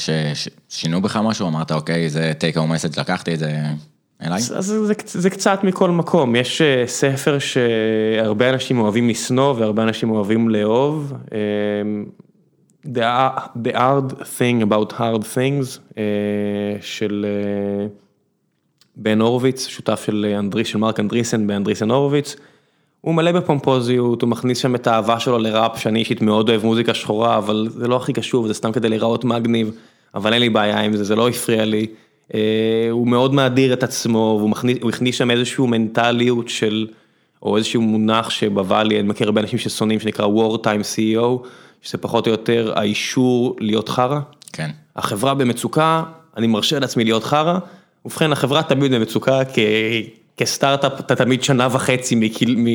ששינו 0.68 1.02
בך 1.02 1.16
משהו, 1.16 1.48
אמרת 1.48 1.72
אוקיי, 1.72 2.10
זה 2.10 2.32
take 2.40 2.56
home 2.56 2.58
message, 2.58 3.00
לקחתי 3.00 3.34
את 3.34 3.38
זה 3.38 3.62
אליי? 4.22 4.38
אז 4.38 4.66
זה, 4.66 4.84
זה, 4.84 4.94
זה 5.04 5.30
קצת 5.30 5.64
מכל 5.64 5.90
מקום, 5.90 6.36
יש 6.36 6.60
אה, 6.60 6.86
ספר 6.86 7.38
שהרבה 7.38 8.50
אנשים 8.50 8.78
אוהבים 8.78 9.08
לשנוא 9.08 9.54
והרבה 9.58 9.82
אנשים 9.82 10.10
אוהבים 10.10 10.48
לאהוב. 10.48 11.12
The, 12.86 13.00
the 13.62 13.72
hard 13.74 14.12
thing 14.12 14.64
about 14.68 14.92
hard 14.92 15.22
things 15.34 15.98
של 16.80 17.26
בן 18.96 19.20
הורוביץ, 19.20 19.66
שותף 19.66 20.02
של 20.06 20.34
אנדריס, 20.38 20.66
של 20.66 20.78
מרק 20.78 21.00
אנדריסן 21.00 21.46
באנדריסן 21.46 21.90
הורוביץ. 21.90 22.36
הוא 23.00 23.14
מלא 23.14 23.32
בפומפוזיות, 23.32 24.22
הוא 24.22 24.30
מכניס 24.30 24.58
שם 24.58 24.74
את 24.74 24.86
האהבה 24.86 25.20
שלו 25.20 25.38
לראפ, 25.38 25.78
שאני 25.78 25.98
אישית 25.98 26.22
מאוד 26.22 26.48
אוהב 26.48 26.64
מוזיקה 26.64 26.94
שחורה, 26.94 27.38
אבל 27.38 27.68
זה 27.70 27.88
לא 27.88 27.96
הכי 27.96 28.12
קשור, 28.12 28.48
זה 28.48 28.54
סתם 28.54 28.72
כדי 28.72 28.88
להיראות 28.88 29.24
מגניב, 29.24 29.70
אבל 30.14 30.32
אין 30.32 30.42
לי 30.42 30.48
בעיה 30.48 30.80
עם 30.80 30.96
זה, 30.96 31.04
זה 31.04 31.16
לא 31.16 31.28
הפריע 31.28 31.64
לי. 31.64 31.86
אה, 32.34 32.88
הוא 32.90 33.06
מאוד 33.06 33.34
מאדיר 33.34 33.72
את 33.72 33.82
עצמו, 33.82 34.36
והוא 34.38 34.50
מכניס, 34.50 34.78
הכניס 34.88 35.16
שם 35.16 35.30
איזושהי 35.30 35.66
מנטליות 35.66 36.48
של, 36.48 36.86
או 37.42 37.56
איזשהו 37.56 37.82
מונח 37.82 38.30
שבוואלי, 38.30 39.00
אני 39.00 39.08
מכיר 39.08 39.26
הרבה 39.26 39.40
אנשים 39.40 39.58
ששונאים, 39.58 40.00
שנקרא 40.00 40.26
war 40.26 40.56
time 40.56 40.82
CEO, 40.94 41.46
שזה 41.82 41.98
פחות 41.98 42.26
או 42.26 42.32
יותר 42.32 42.72
האישור 42.76 43.56
להיות 43.60 43.88
חרא. 43.88 44.20
כן. 44.52 44.70
החברה 44.96 45.34
במצוקה, 45.34 46.02
אני 46.36 46.46
מרשה 46.46 46.78
לעצמי 46.78 47.04
להיות 47.04 47.24
חרא, 47.24 47.58
ובכן 48.04 48.32
החברה 48.32 48.62
תמיד 48.62 48.94
במצוקה, 48.94 49.44
כי 49.44 49.60
כסטארט-אפ 50.36 51.00
אתה 51.00 51.16
תמיד 51.16 51.42
שנה 51.42 51.68
וחצי 51.72 52.30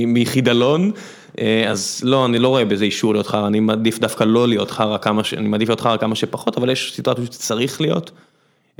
מחידלון, 0.07 0.91
אה, 1.39 1.69
אז 1.69 2.01
לא, 2.03 2.25
אני 2.25 2.39
לא 2.39 2.47
רואה 2.47 2.65
בזה 2.65 2.85
אישור 2.85 3.13
להיות 3.13 3.27
חרא, 3.27 3.47
אני 3.47 3.59
מעדיף 3.59 3.99
דווקא 3.99 4.23
לא 4.23 4.47
להיות 4.47 4.71
חרא 4.71 4.97
כמה 4.97 5.23
ש... 5.23 5.33
אני 5.33 5.47
מעדיף 5.47 5.69
להיות 5.69 5.81
חרא 5.81 5.97
כמה 5.97 6.15
שפחות, 6.15 6.57
אבל 6.57 6.69
יש 6.69 6.93
סיטואציות 6.95 7.33
שצריך 7.33 7.81
להיות, 7.81 8.11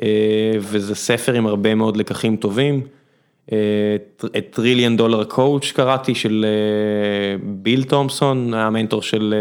אה, 0.03 0.07
וזה 0.59 0.95
ספר 0.95 1.33
עם 1.33 1.47
הרבה 1.47 1.75
מאוד 1.75 1.97
לקחים 1.97 2.35
טובים. 2.35 2.81
אה, 3.51 3.57
את 4.37 4.47
Trillion 4.49 4.97
Dollar 4.97 5.23
Coach 5.23 5.71
קראתי 5.71 6.15
של 6.15 6.45
ביל 7.43 7.83
תומפסון, 7.83 8.53
המנטור 8.53 9.01
של, 9.01 9.35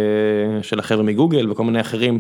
של 0.63 0.79
החבר'ה 0.79 1.03
מגוגל 1.03 1.51
וכל 1.51 1.65
מיני 1.65 1.81
אחרים. 1.81 2.19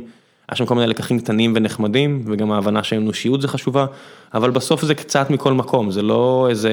היה 0.48 0.56
שם 0.56 0.66
כל 0.66 0.74
מיני 0.74 0.86
לקחים 0.86 1.18
קטנים 1.18 1.52
ונחמדים, 1.56 2.24
וגם 2.26 2.52
ההבנה 2.52 2.84
שהאנושיות 2.84 3.40
זה 3.40 3.48
חשובה, 3.48 3.86
אבל 4.34 4.50
בסוף 4.50 4.84
זה 4.84 4.94
קצת 4.94 5.30
מכל 5.30 5.52
מקום, 5.52 5.90
זה 5.90 6.02
לא 6.02 6.46
איזה, 6.50 6.72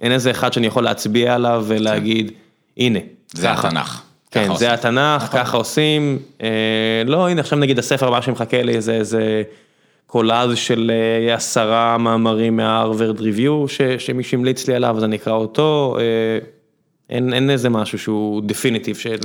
אין 0.00 0.12
איזה 0.12 0.30
אחד 0.30 0.52
שאני 0.52 0.66
יכול 0.66 0.84
להצביע 0.84 1.34
עליו 1.34 1.64
ולהגיד. 1.66 2.32
הנה. 2.76 2.98
זה 3.32 3.46
ככה. 3.46 3.68
התנ"ך. 3.68 4.02
כן, 4.30 4.44
זה 4.44 4.50
עושים. 4.50 4.70
התנ"ך, 4.70 5.22
נכון. 5.22 5.40
ככה 5.40 5.56
עושים, 5.56 6.18
אה, 6.42 7.02
לא, 7.06 7.28
הנה 7.28 7.40
עכשיו 7.40 7.58
נגיד 7.58 7.78
הספר 7.78 8.08
הבא 8.08 8.20
שמחכה 8.20 8.62
לי 8.62 8.80
זה 8.80 8.92
איזה 8.92 9.42
קולאז 10.06 10.56
של 10.56 10.92
אה, 11.28 11.34
עשרה 11.34 11.98
מאמרים 11.98 12.56
מההרווארד 12.56 13.20
ריוויו 13.20 13.64
שמישהו 13.98 14.38
המליץ 14.38 14.68
לי 14.68 14.74
עליו, 14.74 14.96
אז 14.96 15.04
אני 15.04 15.16
אקרא 15.16 15.32
אותו. 15.32 15.96
אה, 16.00 16.04
אין, 17.10 17.32
אין 17.32 17.50
איזה 17.50 17.68
משהו 17.68 17.98
שהוא 17.98 18.42
דפיניטיב 18.46 18.96
של... 18.96 19.16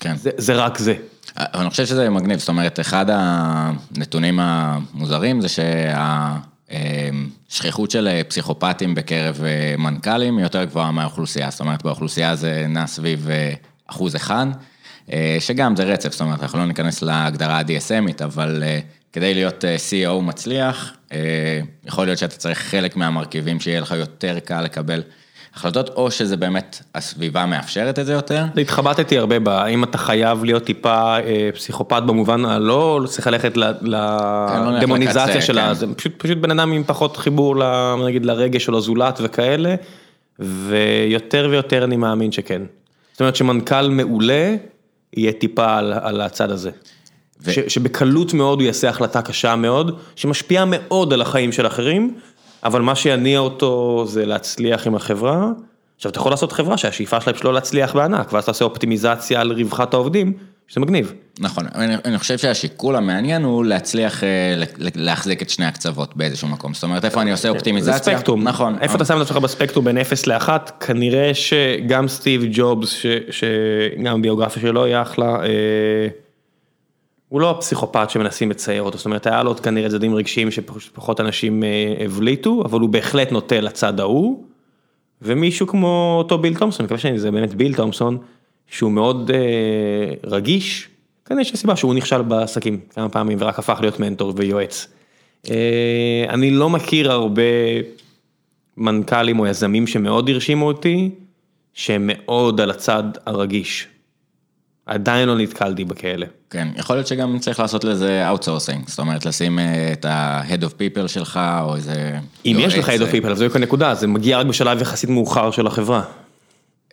כן. 0.00 0.16
זה, 0.16 0.30
זה 0.36 0.54
רק 0.54 0.78
זה. 0.78 0.94
אני 1.36 1.70
חושב 1.70 1.86
שזה 1.86 2.10
מגניב, 2.10 2.38
זאת 2.38 2.48
אומרת, 2.48 2.80
אחד 2.80 3.06
הנתונים 3.08 4.40
המוזרים 4.42 5.40
זה 5.40 5.48
שהשכיחות 6.68 7.90
של 7.90 8.08
פסיכופטים 8.28 8.94
בקרב 8.94 9.40
אה, 9.44 9.74
מנכ"לים 9.78 10.36
היא 10.36 10.44
יותר 10.44 10.64
גבוהה 10.64 10.90
מהאוכלוסייה, 10.90 11.50
זאת 11.50 11.60
אומרת, 11.60 11.82
באוכלוסייה 11.82 12.36
זה 12.36 12.66
נע 12.68 12.86
סביב 12.86 13.30
אה, 13.30 13.52
אחוז 13.86 14.16
אחד, 14.16 14.46
אה, 15.12 15.36
שגם 15.40 15.76
זה 15.76 15.84
רצף, 15.84 16.12
זאת 16.12 16.20
אומרת, 16.20 16.42
אנחנו 16.42 16.58
לא 16.58 16.66
ניכנס 16.66 17.02
להגדרה 17.02 17.58
ה-DSMית, 17.58 18.24
אבל 18.24 18.62
כדי 19.12 19.34
להיות 19.34 19.64
CEO 19.64 20.20
מצליח, 20.22 20.92
יכול 21.84 22.06
להיות 22.06 22.18
שאתה 22.18 22.36
צריך 22.36 22.58
חלק 22.58 22.96
מהמרכיבים 22.96 23.60
שיהיה 23.60 23.80
לך 23.80 23.90
יותר 23.90 24.38
קל 24.38 24.62
לקבל. 24.62 25.02
החלטות, 25.54 25.88
או 25.88 26.10
שזה 26.10 26.36
באמת 26.36 26.82
הסביבה 26.94 27.46
מאפשרת 27.46 27.98
את 27.98 28.06
זה 28.06 28.12
יותר. 28.12 28.44
התחבטתי 28.56 29.18
הרבה 29.18 29.38
ב... 29.38 29.48
האם 29.48 29.84
אתה 29.84 29.98
חייב 29.98 30.44
להיות 30.44 30.64
טיפה 30.64 31.16
אה, 31.18 31.50
פסיכופת 31.54 32.02
במובן 32.02 32.44
הלא, 32.44 33.00
צריך 33.06 33.26
ללכת 33.26 33.54
כן, 33.54 33.60
לא 33.86 34.78
לדמוניזציה 34.78 35.42
שלה, 35.42 35.68
כן. 35.68 35.74
זה 35.74 35.94
פשוט, 35.94 36.12
פשוט 36.18 36.38
בן 36.38 36.50
אדם 36.50 36.72
עם 36.72 36.84
פחות 36.84 37.16
חיבור, 37.16 37.56
ל- 37.56 37.94
נגיד, 38.06 38.26
לרגש 38.26 38.68
או 38.68 38.72
לזולת 38.72 39.18
וכאלה, 39.22 39.74
ויותר 40.38 41.48
ויותר 41.50 41.84
אני 41.84 41.96
מאמין 41.96 42.32
שכן. 42.32 42.62
זאת 43.12 43.20
אומרת 43.20 43.36
שמנכ"ל 43.36 43.88
מעולה, 43.88 44.56
יהיה 45.16 45.32
טיפה 45.32 45.76
על, 45.78 45.92
על 46.02 46.20
הצד 46.20 46.50
הזה. 46.50 46.70
ו- 47.42 47.52
ש, 47.52 47.58
שבקלות 47.58 48.34
מאוד 48.34 48.60
הוא 48.60 48.66
יעשה 48.66 48.88
החלטה 48.88 49.22
קשה 49.22 49.56
מאוד, 49.56 49.98
שמשפיעה 50.16 50.64
מאוד 50.68 51.12
על 51.12 51.22
החיים 51.22 51.52
של 51.52 51.66
אחרים, 51.66 52.14
אבל 52.64 52.82
מה 52.82 52.94
שיניע 52.94 53.38
אותו 53.38 54.04
זה 54.06 54.26
להצליח 54.26 54.86
עם 54.86 54.94
החברה. 54.94 55.46
עכשיו 55.96 56.10
אתה 56.10 56.18
יכול 56.18 56.32
לעשות 56.32 56.52
חברה 56.52 56.76
שהשאיפה 56.76 57.20
שלה 57.20 57.32
פשוט 57.32 57.44
לא 57.44 57.54
להצליח 57.54 57.94
בענק, 57.94 58.32
ואז 58.32 58.42
אתה 58.42 58.50
עושה 58.50 58.64
אופטימיזציה 58.64 59.40
על 59.40 59.52
רווחת 59.52 59.94
העובדים, 59.94 60.32
שזה 60.68 60.80
מגניב. 60.80 61.12
נכון, 61.40 61.64
אני, 61.74 61.94
אני 62.04 62.18
חושב 62.18 62.38
שהשיקול 62.38 62.96
המעניין 62.96 63.42
הוא 63.44 63.64
להצליח 63.64 64.24
אה, 64.24 64.28
להחזיק 64.94 65.42
את 65.42 65.50
שני 65.50 65.64
הקצוות 65.66 66.16
באיזשהו 66.16 66.48
מקום, 66.48 66.74
זאת 66.74 66.82
אומרת, 66.82 67.04
איפה 67.04 67.22
אני 67.22 67.32
עושה 67.32 67.48
אופטימיזציה? 67.48 67.92
זה 67.92 67.98
ספקטרום, 68.04 68.48
נכון. 68.48 68.76
איפה 68.80 68.96
אתה 68.96 69.04
שם 69.04 69.16
את 69.16 69.22
עצמך 69.22 69.36
בספקטרום 69.36 69.84
בין 69.84 69.98
0 69.98 70.26
ל-1, 70.26 70.48
כנראה 70.80 71.30
שגם 71.34 72.08
סטיב 72.08 72.42
ג'ובס, 72.52 72.90
ש- 72.90 73.06
שגם 73.30 74.18
הביוגרפיה 74.18 74.62
שלו 74.62 74.84
היא 74.84 74.96
אחלה, 74.96 75.36
אה, 75.42 76.08
הוא 77.30 77.40
לא 77.40 77.50
הפסיכופת 77.50 78.10
שמנסים 78.10 78.50
לצייר 78.50 78.82
אותו, 78.82 78.98
זאת 78.98 79.06
אומרת 79.06 79.26
היה 79.26 79.42
לו 79.42 79.56
כנראה 79.56 79.88
צדדים 79.88 80.14
רגשיים 80.14 80.50
שפחות 80.50 81.20
אנשים 81.20 81.64
אה, 81.64 81.94
הבליטו, 82.04 82.62
אבל 82.64 82.80
הוא 82.80 82.88
בהחלט 82.88 83.32
נוטה 83.32 83.60
לצד 83.60 84.00
ההוא, 84.00 84.44
ומישהו 85.22 85.66
כמו 85.66 86.14
אותו 86.18 86.38
ביל 86.38 86.54
תומסון, 86.58 86.80
אני 86.80 86.84
מקווה 86.84 86.98
שזה 86.98 87.30
באמת 87.30 87.54
ביל 87.54 87.74
תומסון, 87.74 88.18
שהוא 88.66 88.92
מאוד 88.92 89.30
אה, 89.34 90.14
רגיש, 90.24 90.88
כנראה 91.24 91.44
שיש 91.44 91.58
סיבה 91.58 91.76
שהוא 91.76 91.94
נכשל 91.94 92.22
בעסקים 92.22 92.80
כמה 92.94 93.08
פעמים 93.08 93.38
ורק 93.40 93.58
הפך 93.58 93.78
להיות 93.80 94.00
מנטור 94.00 94.32
ויועץ. 94.36 94.88
אה, 95.50 96.24
אני 96.28 96.50
לא 96.50 96.70
מכיר 96.70 97.12
הרבה 97.12 97.42
מנכ"לים 98.76 99.38
או 99.38 99.46
יזמים 99.46 99.86
שמאוד 99.86 100.30
הרשימו 100.30 100.66
אותי, 100.66 101.10
שהם 101.74 102.10
מאוד 102.12 102.60
על 102.60 102.70
הצד 102.70 103.04
הרגיש. 103.26 103.88
עדיין 104.90 105.28
לא 105.28 105.38
נתקלתי 105.38 105.84
בכאלה. 105.84 106.26
כן, 106.50 106.68
יכול 106.76 106.96
להיות 106.96 107.06
שגם 107.06 107.38
צריך 107.38 107.60
לעשות 107.60 107.84
לזה 107.84 108.28
outsourcing, 108.28 108.88
זאת 108.88 108.98
אומרת, 108.98 109.26
לשים 109.26 109.58
אה, 109.58 109.92
את 109.92 110.04
ה-head 110.04 110.62
of 110.62 110.68
people 110.68 111.08
שלך, 111.08 111.40
או 111.62 111.76
איזה... 111.76 112.18
אם 112.46 112.56
יש 112.60 112.74
לך 112.74 112.88
head 112.88 113.00
of 113.00 113.14
people, 113.14 113.30
אז 113.30 113.38
זו 113.38 113.46
הנקודה, 113.54 113.94
זה 113.94 114.06
מגיע 114.06 114.38
רק 114.38 114.46
בשלב 114.46 114.82
יחסית 114.82 115.10
מאוחר 115.10 115.50
של 115.50 115.66
החברה. 115.66 116.02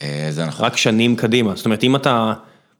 אה, 0.01 0.27
זה 0.29 0.45
נכון. 0.45 0.65
רק 0.65 0.77
שנים 0.77 1.15
קדימה, 1.15 1.55
זאת 1.55 1.65
אומרת 1.65 1.83
אם 1.83 1.95
אתה 1.95 2.33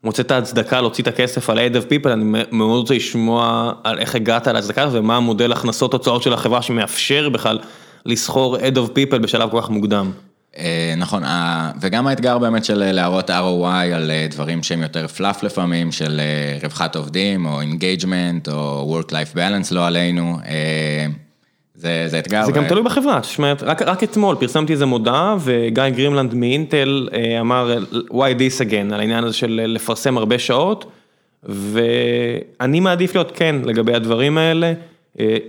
מוצא 0.03 0.21
את 0.21 0.31
ההצדקה 0.31 0.81
להוציא 0.81 1.03
את 1.03 1.07
הכסף 1.07 1.49
על 1.49 1.57
head 1.57 1.75
of 1.75 1.85
people, 1.85 2.13
אני 2.13 2.43
מאוד 2.51 2.79
רוצה 2.79 2.93
לשמוע 2.93 3.71
על 3.83 3.99
איך 3.99 4.15
הגעת 4.15 4.47
להצדקה 4.47 4.89
ומה 4.91 5.17
המודל 5.17 5.51
הכנסות 5.51 5.91
תוצאות 5.91 6.23
של 6.23 6.33
החברה 6.33 6.61
שמאפשר 6.61 7.29
בכלל 7.29 7.59
לשכור 8.05 8.57
head 8.57 8.75
of 8.75 8.89
people 8.89 9.17
בשלב 9.17 9.49
כל 9.49 9.61
כך 9.61 9.69
מוקדם. 9.69 10.11
אה, 10.57 10.93
נכון, 10.97 11.23
ה- 11.23 11.71
וגם 11.81 12.07
האתגר 12.07 12.37
באמת 12.37 12.65
של 12.65 12.83
אה, 12.83 12.91
להראות 12.91 13.29
ROI 13.29 13.65
על 13.95 14.11
אה, 14.11 14.27
דברים 14.31 14.63
שהם 14.63 14.81
יותר 14.81 15.07
fluff 15.07 15.43
לפעמים, 15.43 15.91
של 15.91 16.19
אה, 16.19 16.57
רווחת 16.63 16.95
עובדים, 16.95 17.45
או 17.45 17.61
engagement, 17.61 18.47
או 18.49 18.99
work-life 19.01 19.35
balance, 19.35 19.67
לא 19.75 19.87
עלינו. 19.87 20.37
אה, 20.45 21.05
זה, 21.75 22.05
זה 22.07 22.19
אתגר. 22.19 22.45
זה 22.45 22.51
גם 22.51 22.63
ו- 22.63 22.69
תלוי 22.69 22.83
בחברה, 22.83 23.19
אומרת, 23.37 23.63
רק, 23.63 23.81
רק 23.81 24.03
אתמול 24.03 24.35
פרסמתי 24.35 24.73
איזה 24.73 24.85
מודעה 24.85 25.35
וגיא 25.39 25.89
גרימלנד 25.89 26.33
מאינטל 26.33 27.09
אה, 27.13 27.39
אמר 27.39 27.77
why 28.09 28.13
this 28.39 28.61
again 28.69 28.93
על 28.93 28.99
העניין 28.99 29.23
הזה 29.23 29.33
של 29.33 29.61
לפרסם 29.67 30.17
הרבה 30.17 30.39
שעות 30.39 30.91
ואני 31.43 32.79
מעדיף 32.79 33.15
להיות 33.15 33.31
כן 33.35 33.55
לגבי 33.65 33.93
הדברים 33.93 34.37
האלה, 34.37 34.73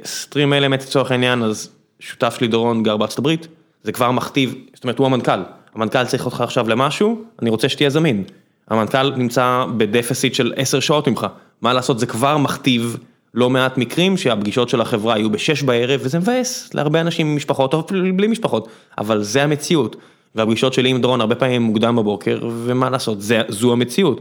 StreamElements 0.05 0.83
לצורך 0.83 1.11
העניין 1.11 1.43
אז 1.43 1.71
שותף 2.01 2.37
שלי 2.39 2.49
דורון 2.49 2.83
גר 2.83 2.97
בארצות 2.97 3.19
הברית, 3.19 3.49
זה 3.83 3.93
כבר 3.93 4.11
מכתיב, 4.11 4.55
זאת 4.75 4.85
אומרת 4.85 4.99
הוא 4.99 5.07
המנכ"ל, 5.07 5.41
המנכ"ל 5.75 6.05
צריך 6.05 6.25
אותך 6.25 6.41
עכשיו 6.41 6.69
למשהו, 6.69 7.23
אני 7.43 7.51
רוצה 7.51 7.69
שתהיה 7.69 7.91
זמין, 7.91 8.25
המנכ"ל 8.69 9.15
נמצא 9.15 9.65
בדפסיט 9.77 10.35
של 10.35 10.53
10 10.57 10.81
שעות 10.81 11.09
ממך, 11.09 11.27
מה 11.63 11.73
לעשות 11.73 11.99
זה 11.99 12.07
כבר 12.07 12.37
מכתיב 12.37 12.97
לא 13.35 13.51
מעט 13.51 13.79
מקרים 13.79 14.17
שהפגישות 14.17 14.69
של 14.69 14.81
החברה 14.81 15.15
היו 15.15 15.31
בשש 15.31 15.63
בערב 15.63 16.01
וזה 16.03 16.19
מבאס 16.19 16.75
להרבה 16.75 17.01
אנשים 17.01 17.27
עם 17.27 17.37
משפחות 17.37 17.75
או 17.75 17.83
בלי 18.17 18.27
משפחות, 18.27 18.69
אבל 18.99 19.23
זה 19.23 19.43
המציאות. 19.43 19.97
והפגישות 20.35 20.73
שלי 20.73 20.89
עם 20.89 21.01
דרון 21.01 21.21
הרבה 21.21 21.35
פעמים 21.35 21.63
מוקדם 21.63 21.97
בבוקר 21.97 22.39
ומה 22.65 22.91
לעשות, 22.91 23.23
זה, 23.23 23.43
זו 23.49 23.73
המציאות. 23.73 24.21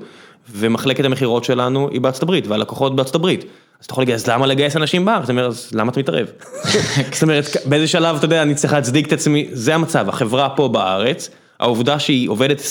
ומחלקת 0.52 1.06
המכירות 1.06 1.44
שלנו 1.44 1.90
היא 1.92 2.02
בארצות 2.02 2.24
הברית 2.24 2.48
והלקוחות 2.48 2.96
בארצות 2.96 3.16
הברית. 3.16 3.46
אז 3.80 3.86
אתה 3.86 3.94
יכול 3.94 4.02
להגיד, 4.02 4.16
אז 4.16 4.28
למה 4.28 4.46
לגייס 4.48 4.76
אנשים 4.76 5.06
בארץ? 5.06 5.24
אתה 5.24 5.32
אומר, 5.32 5.46
אז 5.46 5.70
למה 5.74 5.92
אתה 5.92 6.00
מתערב? 6.00 6.28
זאת 7.14 7.24
אומרת, 7.24 7.46
באיזה 7.66 7.88
שלב 7.88 8.16
אתה 8.16 8.26
יודע, 8.26 8.42
אני 8.42 8.56
צריך 8.56 8.74
להצדיק 8.74 9.08
את 9.08 9.14
עצמי, 9.14 9.48
זה 9.52 9.76
המצב, 9.76 10.10
החברה 10.10 10.50
פה 10.50 10.68
בארץ, 10.68 11.30
העובדה 11.60 12.00
שהיא 12.00 12.30
עובדת 12.30 12.60
24/7, 12.60 12.64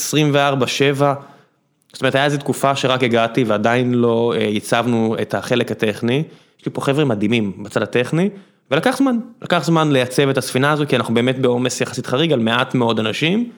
זאת 1.92 2.02
אומרת, 2.02 2.14
היה 2.14 2.24
איזו 2.24 2.38
תקופה 2.38 2.76
שרק 2.76 3.02
הגעתי 3.02 3.44
ועדיין 3.44 3.94
לא 3.94 4.32
אה, 4.36 4.42
ייצבנו 4.42 5.16
את 5.22 5.34
החלק 5.34 5.70
הטכני, 5.70 6.22
יש 6.60 6.66
לי 6.66 6.72
פה 6.72 6.80
חבר'ה 6.80 7.04
מדהימים 7.04 7.52
בצד 7.62 7.82
הטכני, 7.82 8.30
ולקח 8.70 8.96
זמן, 8.96 9.18
לקח 9.42 9.64
זמן 9.64 9.92
לייצב 9.92 10.28
את 10.28 10.38
הספינה 10.38 10.72
הזו, 10.72 10.84
כי 10.88 10.96
אנחנו 10.96 11.14
באמת 11.14 11.38
בעומס 11.38 11.80
יחסית 11.80 12.06
חריג 12.06 12.32
על 12.32 12.40
מעט 12.40 12.74
מאוד 12.74 13.00
אנשים, 13.00 13.50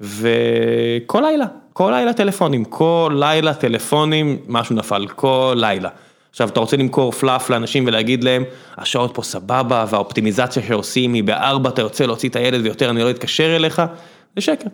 וכל 0.00 1.20
לילה, 1.20 1.46
כל 1.72 1.92
לילה 1.96 2.12
טלפונים, 2.12 2.64
כל 2.64 3.16
לילה 3.18 3.54
טלפונים, 3.54 4.38
משהו 4.48 4.76
נפל, 4.76 5.06
כל 5.06 5.56
לילה. 5.58 5.88
עכשיו, 6.36 6.48
אתה 6.48 6.60
רוצה 6.60 6.76
למכור 6.76 7.12
פלאף 7.12 7.50
לאנשים 7.50 7.84
ולהגיד 7.86 8.24
להם, 8.24 8.44
השעות 8.78 9.10
פה 9.14 9.22
סבבה, 9.22 9.84
והאופטימיזציה 9.90 10.62
שעושים 10.62 11.14
היא 11.14 11.24
בארבע, 11.24 11.70
אתה 11.70 11.82
יוצא 11.82 12.06
להוציא 12.06 12.28
את 12.28 12.36
הילד 12.36 12.60
ויותר 12.64 12.90
אני 12.90 13.02
לא 13.02 13.10
אתקשר 13.10 13.56
אליך, 13.56 13.82
זה 14.36 14.42
שקר. 14.42 14.68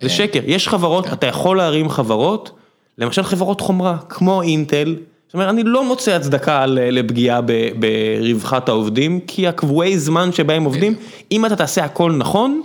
זה 0.00 0.08
שקר, 0.08 0.40
יש 0.44 0.68
חברות, 0.68 1.12
אתה 1.12 1.26
יכול 1.26 1.56
להרים 1.56 1.88
חברות, 1.88 2.50
למשל 2.98 3.22
חברות 3.22 3.60
חומרה, 3.60 3.96
כמו 4.08 4.42
אינטל, 4.42 4.96
זאת 5.26 5.34
אומרת, 5.34 5.48
אני 5.48 5.62
לא 5.62 5.84
מוצא 5.84 6.12
הצדקה 6.12 6.66
לפגיעה 6.66 7.40
ברווחת 7.78 8.68
העובדים, 8.68 9.20
כי 9.20 9.48
הקבועי 9.48 9.98
זמן 9.98 10.32
שבהם 10.32 10.64
עובדים, 10.64 10.94
אם 11.32 11.46
אתה 11.46 11.56
תעשה 11.56 11.84
הכל 11.84 12.12
נכון, 12.12 12.62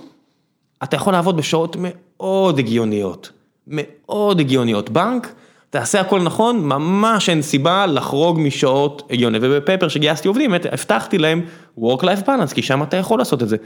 אתה 0.83 0.95
יכול 0.95 1.13
לעבוד 1.13 1.37
בשעות 1.37 1.75
מאוד 1.79 2.59
הגיוניות, 2.59 3.31
מאוד 3.67 4.39
הגיוניות. 4.39 4.89
בנק, 4.89 5.33
תעשה 5.73 6.01
הכל 6.01 6.21
נכון, 6.21 6.65
ממש 6.65 7.29
אין 7.29 7.41
סיבה 7.41 7.85
לחרוג 7.85 8.39
משעות 8.39 9.03
הגיוניות. 9.09 9.43
ובפפר 9.45 9.87
שגייסתי 9.87 10.27
עובדים, 10.27 10.53
הבטחתי 10.53 11.17
להם 11.17 11.41
Work-Life 11.79 12.25
Balance, 12.27 12.53
כי 12.53 12.61
שם 12.61 12.83
אתה 12.83 12.97
יכול 12.97 13.19
לעשות 13.19 13.43
את 13.43 13.49
זה. 13.49 13.57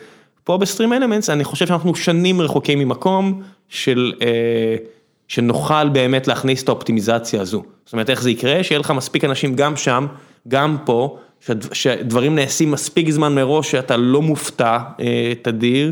פה 0.43 0.57
בסטרים 0.57 0.93
אלמנטס, 0.93 1.29
אני 1.29 1.43
חושב 1.43 1.67
שאנחנו 1.67 1.95
שנים 1.95 2.41
רחוקים 2.41 2.79
ממקום 2.79 3.41
של, 3.69 4.13
אה, 4.21 4.75
שנוכל 5.27 5.89
באמת 5.89 6.27
להכניס 6.27 6.63
את 6.63 6.69
האופטימיזציה 6.69 7.41
הזו. 7.41 7.63
זאת 7.86 7.93
אומרת, 7.93 8.09
איך 8.09 8.21
זה 8.21 8.31
יקרה? 8.31 8.63
שיהיה 8.63 8.79
לך 8.79 8.91
מספיק 8.91 9.23
אנשים 9.23 9.55
גם 9.55 9.75
שם, 9.77 10.07
גם 10.47 10.77
פה, 10.86 11.17
שד- 11.45 11.73
שדברים 11.73 12.36
נעשים 12.36 12.71
מספיק 12.71 13.09
זמן 13.09 13.36
מראש, 13.36 13.71
שאתה 13.71 13.97
לא 13.97 14.21
מופתע 14.21 14.77
אה, 14.99 15.34
תדיר. 15.41 15.91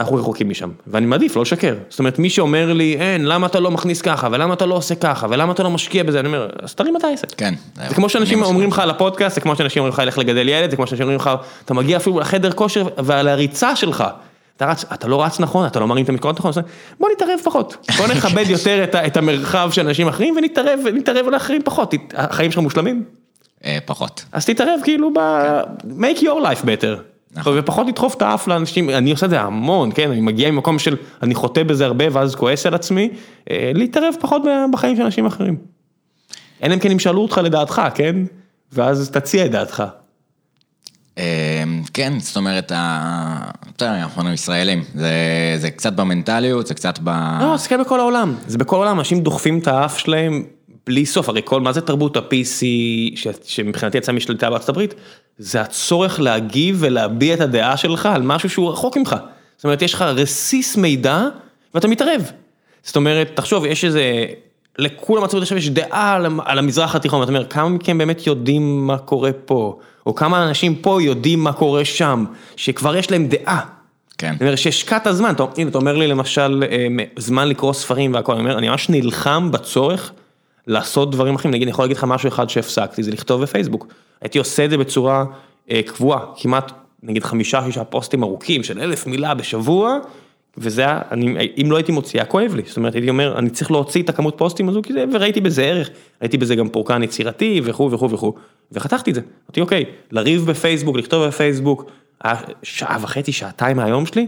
אנחנו 0.00 0.16
רחוקים 0.16 0.48
משם, 0.48 0.70
ואני 0.86 1.06
מעדיף 1.06 1.36
לא 1.36 1.42
לשקר. 1.42 1.74
זאת 1.88 1.98
אומרת, 1.98 2.18
מי 2.18 2.30
שאומר 2.30 2.72
לי, 2.72 2.96
אין, 3.00 3.26
למה 3.26 3.46
אתה 3.46 3.60
לא 3.60 3.70
מכניס 3.70 4.02
ככה, 4.02 4.28
ולמה 4.32 4.54
אתה 4.54 4.66
לא 4.66 4.74
עושה 4.74 4.94
ככה, 4.94 5.26
ולמה 5.30 5.52
אתה 5.52 5.62
לא 5.62 5.70
משקיע 5.70 6.02
בזה, 6.02 6.20
אני 6.20 6.26
אומר, 6.26 6.48
אז 6.62 6.74
תרים 6.74 6.96
את 6.96 7.04
העסק. 7.04 7.34
כן. 7.36 7.54
זה 7.88 7.94
כמו 7.94 8.08
שאנשים 8.08 8.42
אומרים. 8.42 8.70
לך 8.70 8.78
על 8.78 8.90
הפודקאסט, 8.90 9.34
זה 9.34 9.40
כמו 9.40 9.56
שאנשים 9.56 9.82
אומרים 9.82 9.92
לך, 9.92 10.02
לך 10.06 10.18
לגדל 10.18 10.48
ילד, 10.48 10.70
זה 10.70 10.76
כמו 10.76 10.86
שאנשים 10.86 11.02
אומרים 11.02 11.20
לך, 11.20 11.30
אתה 11.64 11.74
מגיע 11.74 11.96
אפילו 11.96 12.20
לחדר 12.20 12.52
כושר, 12.52 12.88
ועל 12.98 13.28
הריצה 13.28 13.76
שלך, 13.76 14.04
אתה 14.56 14.66
רץ, 14.66 14.84
אתה 14.94 15.08
לא 15.08 15.24
רץ 15.24 15.40
נכון, 15.40 15.66
אתה 15.66 15.80
לא 15.80 15.86
מרים 15.86 16.04
את 16.04 16.08
המקורות 16.08 16.38
נכון, 16.38 16.52
בוא 17.00 17.08
נתערב 17.12 17.40
פחות, 17.44 17.76
בוא 17.96 18.06
נכבד 18.06 18.44
יותר 18.54 18.84
את, 18.84 18.94
את 18.94 19.16
המרחב 19.16 19.70
של 19.72 19.86
אנשים 19.86 20.08
אחרים, 20.08 20.34
ונתערב, 20.36 20.80
ונתערב 20.84 21.28
לאחרים 21.28 21.62
פחות, 21.64 21.94
החיים 22.14 22.50
שלך 22.50 22.62
מושלמים? 22.62 23.04
אה, 23.64 23.78
פחות. 23.84 24.24
אז 24.32 24.46
תתערב 24.46 24.80
כאילו 24.84 25.10
ב... 25.14 25.18
make 25.98 26.18
your 26.18 26.42
life 26.44 26.64
better. 26.64 27.09
נכון. 27.34 27.58
ופחות 27.58 27.86
לדחוף 27.86 28.14
את 28.14 28.22
האף 28.22 28.48
לאנשים, 28.48 28.90
אני 28.90 29.10
עושה 29.10 29.26
את 29.26 29.30
זה 29.30 29.40
המון, 29.40 29.90
כן, 29.94 30.10
אני 30.10 30.20
מגיע 30.20 30.50
ממקום 30.50 30.78
של, 30.78 30.96
אני 31.22 31.34
חוטא 31.34 31.62
בזה 31.62 31.86
הרבה 31.86 32.04
ואז 32.12 32.34
כועס 32.34 32.66
על 32.66 32.74
עצמי, 32.74 33.10
אה, 33.50 33.72
להתערב 33.74 34.14
פחות 34.20 34.42
בחיים 34.72 34.96
של 34.96 35.02
אנשים 35.02 35.26
אחרים. 35.26 35.56
אלא 36.62 36.74
אם 36.74 36.78
כן 36.78 36.92
ישאלו 36.92 37.22
אותך 37.22 37.40
לדעתך, 37.44 37.82
כן? 37.94 38.16
ואז 38.72 39.10
תציע 39.10 39.46
את 39.46 39.50
דעתך. 39.50 39.84
אה, 41.18 41.64
כן, 41.94 42.12
זאת 42.18 42.36
אומרת, 42.36 42.72
אנחנו 43.82 44.32
ישראלים, 44.32 44.84
זה, 44.94 45.12
זה 45.56 45.70
קצת 45.70 45.92
במנטליות, 45.92 46.66
זה 46.66 46.74
קצת 46.74 46.98
ב... 47.04 47.10
לא, 47.40 47.56
תסתכל 47.56 47.80
בכל 47.80 48.00
העולם, 48.00 48.34
זה 48.46 48.58
בכל 48.58 48.76
העולם, 48.76 48.98
אנשים 48.98 49.20
דוחפים 49.20 49.58
את 49.58 49.68
האף 49.68 49.98
שלהם 49.98 50.44
בלי 50.86 51.06
סוף, 51.06 51.28
הרי 51.28 51.40
כל, 51.44 51.60
מה 51.60 51.72
זה 51.72 51.80
תרבות 51.80 52.16
ה-PC, 52.16 52.64
ש- 53.16 53.26
שמבחינתי 53.44 53.98
יצא 53.98 54.12
משליטה 54.12 54.50
בארצות 54.50 54.68
הברית, 54.68 54.94
זה 55.38 55.60
הצורך 55.60 56.20
להגיב 56.20 56.76
ולהביע 56.80 57.34
את 57.34 57.40
הדעה 57.40 57.76
שלך 57.76 58.06
על 58.06 58.22
משהו 58.22 58.50
שהוא 58.50 58.70
רחוק 58.70 58.96
ממך. 58.96 59.16
זאת 59.56 59.64
אומרת, 59.64 59.82
יש 59.82 59.94
לך 59.94 60.02
רסיס 60.02 60.76
מידע 60.76 61.22
ואתה 61.74 61.88
מתערב. 61.88 62.30
זאת 62.82 62.96
אומרת, 62.96 63.30
תחשוב, 63.34 63.64
יש 63.64 63.84
איזה, 63.84 64.26
לכולם 64.78 65.24
עצמאות 65.24 65.42
עכשיו 65.42 65.58
יש 65.58 65.70
דעה 65.70 66.14
על, 66.14 66.26
על 66.44 66.58
המזרח 66.58 66.94
התיכון, 66.94 67.20
ואתה 67.20 67.32
אומר, 67.32 67.44
כמה 67.44 67.68
מכם 67.68 67.98
באמת 67.98 68.26
יודעים 68.26 68.86
מה 68.86 68.98
קורה 68.98 69.32
פה, 69.32 69.78
או 70.06 70.14
כמה 70.14 70.48
אנשים 70.48 70.74
פה 70.74 71.02
יודעים 71.02 71.44
מה 71.44 71.52
קורה 71.52 71.84
שם, 71.84 72.24
שכבר 72.56 72.96
יש 72.96 73.10
להם 73.10 73.26
דעה. 73.26 73.60
כן. 74.18 74.26
אני 74.28 74.36
אומר 74.40 74.56
שהשקעת 74.56 75.06
זמן, 75.10 75.30
אתה, 75.30 75.44
הנה 75.56 75.70
אתה 75.70 75.78
אומר 75.78 75.96
לי 75.96 76.06
למשל 76.06 76.64
אה, 76.70 76.86
זמן 77.16 77.48
לקרוא 77.48 77.72
ספרים 77.72 78.14
והכל, 78.14 78.32
אני 78.32 78.40
אומר, 78.40 78.58
אני 78.58 78.68
ממש 78.68 78.88
נלחם 78.88 79.50
בצורך 79.50 80.12
לעשות 80.66 81.10
דברים 81.10 81.34
אחרים, 81.34 81.54
נגיד 81.54 81.62
אני 81.62 81.70
יכול 81.70 81.84
להגיד 81.84 81.96
לך 81.96 82.04
משהו 82.04 82.28
אחד 82.28 82.50
שהפסקתי, 82.50 83.02
זה 83.02 83.10
לכתוב 83.10 83.42
בפייסבוק, 83.42 83.86
הייתי 84.20 84.38
עושה 84.38 84.64
את 84.64 84.70
זה 84.70 84.78
בצורה 84.78 85.24
אה, 85.70 85.80
קבועה, 85.86 86.20
כמעט 86.36 86.72
נגיד 87.02 87.24
חמישה 87.24 87.62
שישה 87.64 87.84
פוסטים 87.84 88.22
ארוכים 88.22 88.62
של 88.62 88.78
אלף 88.80 89.06
מילה 89.06 89.34
בשבוע, 89.34 89.98
וזה 90.58 90.82
היה, 90.82 91.00
אני, 91.10 91.52
אם 91.62 91.70
לא 91.70 91.76
הייתי 91.76 91.92
מוציא, 91.92 92.20
היה 92.20 92.26
כואב 92.26 92.54
לי, 92.54 92.62
זאת 92.66 92.76
אומרת 92.76 92.94
הייתי 92.94 93.10
אומר, 93.10 93.38
אני 93.38 93.50
צריך 93.50 93.70
להוציא 93.70 94.02
את 94.02 94.08
הכמות 94.08 94.34
פוסטים 94.38 94.68
הזו, 94.68 94.82
כי 94.82 94.92
זה, 94.92 95.04
וראיתי 95.12 95.40
בזה 95.40 95.62
ערך, 95.62 95.90
ראיתי 96.22 96.38
בזה 96.38 96.54
גם 96.54 96.68
פורקן 96.68 97.02
יצירתי 97.02 97.60
וכו' 97.64 97.90
וכו' 97.90 98.10
וכו', 98.10 98.34
וחתכתי 98.72 99.10
את 99.10 99.14
זה, 99.14 99.20
אמרתי 99.20 99.60
אוקיי, 99.60 99.84
לריב 100.10 100.46
בפייסבוק, 100.46 100.96
לכתוב 100.96 101.26
בפייסבוק, 101.26 101.90
שעה 102.62 102.98
וחצי, 103.00 103.32
שעתיים 103.32 103.76
מהיום 103.76 104.06
שלי, 104.06 104.26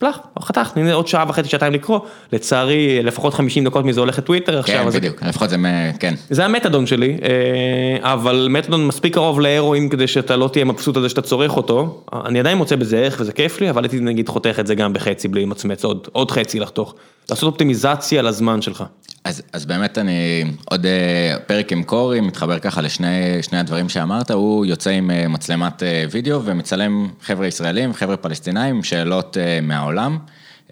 פלח, 0.00 0.18
חתכתי, 0.42 0.80
הנה 0.80 0.92
עוד 0.94 1.08
שעה 1.08 1.24
וחצי, 1.28 1.48
שעתיים 1.48 1.72
לקרוא, 1.72 1.98
לצערי 2.32 3.02
לפחות 3.02 3.34
50 3.34 3.64
דקות 3.64 3.84
מזה 3.84 4.00
הולך 4.00 4.18
לטוויטר 4.18 4.58
עכשיו, 4.58 4.76
כן, 4.80 4.86
אז 4.86 4.92
זה- 4.92 4.98
בדיוק, 4.98 5.22
לפחות 5.22 5.50
זה, 5.50 5.56
כן. 6.00 6.14
זה 6.30 6.44
המתדון 6.44 6.86
שלי, 6.86 7.16
אה, 7.22 8.12
אבל 8.12 8.46
מתדון 8.50 8.86
מספיק 8.86 9.14
קרוב 9.14 9.40
להרואין 9.40 9.88
כדי 9.88 10.06
שאתה 10.06 10.36
לא 10.36 10.48
תהיה 10.52 10.64
מבסוט 10.64 10.96
על 10.96 11.02
זה 11.02 11.08
שאתה 11.08 11.22
צורך 11.22 11.56
אותו. 11.56 12.02
אני 12.26 12.40
עדיין 12.40 12.58
מוצא 12.58 12.76
בזה 12.76 12.98
ערך 12.98 13.16
וזה 13.20 13.32
כיף 13.32 13.60
לי, 13.60 13.70
אבל 13.70 13.84
הייתי 13.84 14.00
נגיד 14.00 14.28
חותך 14.28 14.56
את 14.60 14.66
זה 14.66 14.74
גם 14.74 14.92
בחצי 14.92 15.28
בלי 15.28 15.42
למצמץ, 15.42 15.84
עוד, 15.84 16.08
עוד 16.12 16.30
חצי 16.30 16.60
לחתוך. 16.60 16.94
לעשות 17.30 17.46
אופטימיזציה 17.46 18.22
לזמן 18.22 18.62
שלך. 18.62 18.84
אז, 19.24 19.42
אז 19.52 19.66
באמת 19.66 19.98
אני, 19.98 20.44
עוד 20.70 20.86
אה, 20.86 21.34
פרק 21.46 21.72
עם 21.72 21.82
קורי, 21.82 22.20
מתחבר 22.20 22.58
ככה 22.58 22.80
לשני 22.80 23.08
שני 23.42 23.58
הדברים 23.58 23.88
שאמרת, 23.88 24.30
הוא 24.30 24.66
יוצא 24.66 24.90
עם 24.90 25.10
אה, 25.10 25.28
מצלמת 25.28 25.82
וידאו 26.10 26.42
ומצלם 26.44 27.08
חבר'ה 27.22 27.46
ישראלים, 27.46 27.92
חבר'ה 27.94 28.16
פלסטינאים, 28.16 28.82
שאלות 28.82 29.36
מהעולם. 29.62 29.89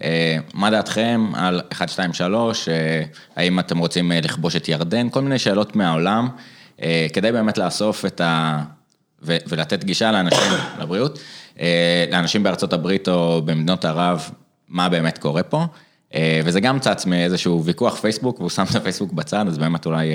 אה, 0.03 0.37
מה 0.53 0.69
דעתכם 0.69 1.31
על 1.35 1.61
1, 1.71 1.89
2, 1.89 2.13
3, 2.13 2.69
אה, 2.69 3.03
האם 3.35 3.59
אתם 3.59 3.77
רוצים 3.77 4.11
אה, 4.11 4.19
לכבוש 4.21 4.55
את 4.55 4.69
ירדן, 4.69 5.09
כל 5.09 5.21
מיני 5.21 5.39
שאלות 5.39 5.75
מהעולם, 5.75 6.29
אה, 6.81 7.07
כדי 7.13 7.31
באמת 7.31 7.57
לאסוף 7.57 8.05
את 8.05 8.21
ה... 8.21 8.61
ולתת 9.21 9.83
גישה 9.83 10.11
לאנשים, 10.11 10.51
לבריאות, 10.81 11.19
לאנשים 12.11 12.43
בארצות 12.43 12.73
הברית 12.73 13.07
או 13.07 13.41
במדינות 13.45 13.85
ערב, 13.85 14.29
מה 14.67 14.89
באמת 14.89 15.17
קורה 15.17 15.43
פה. 15.43 15.65
וזה 16.43 16.59
גם 16.59 16.79
צץ 16.79 17.05
מאיזשהו 17.05 17.63
ויכוח 17.65 17.95
פייסבוק, 17.95 18.39
והוא 18.39 18.49
שם 18.49 18.63
את 18.71 18.75
הפייסבוק 18.75 19.13
בצד, 19.13 19.47
אז 19.47 19.57
באמת 19.57 19.85
אולי 19.85 20.13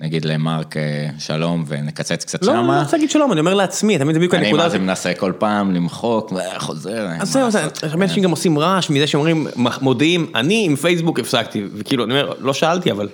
נגיד 0.00 0.24
למרק 0.24 0.76
אה, 0.76 0.82
שלום 1.18 1.64
ונקצץ 1.66 2.24
קצת 2.24 2.42
לא, 2.44 2.50
אני 2.52 2.58
לא 2.58 2.64
שמה. 2.64 2.82
רוצה 2.82 2.96
להגיד 2.96 3.10
שלום, 3.10 3.32
אני 3.32 3.40
אומר 3.40 3.54
לעצמי, 3.54 3.98
תמיד 3.98 4.12
זה 4.14 4.18
בדיוק 4.18 4.34
אני 4.34 4.44
הנקודה 4.46 4.62
מה 4.62 4.68
זה. 4.68 4.78
מנסה 4.78 5.14
כל 5.14 5.32
פעם 5.38 5.72
למחוק, 5.74 6.32
וחוזר. 6.32 7.08
אז 7.20 7.32
זהו, 7.32 7.50
זה- 7.50 7.62
הרבה 7.82 8.04
אנשים 8.04 8.22
גם 8.22 8.30
עושים 8.30 8.58
רעש 8.58 8.90
מזה 8.90 9.06
שאומרים, 9.06 9.46
מודיעים, 9.80 10.32
אני 10.34 10.64
עם 10.66 10.76
פייסבוק 10.76 11.20
הפסקתי, 11.20 11.64
וכאילו, 11.74 12.04
אני 12.04 12.12
אומר, 12.12 12.32
לא 12.38 12.54
שאלתי 12.54 12.90
אבל. 12.90 13.08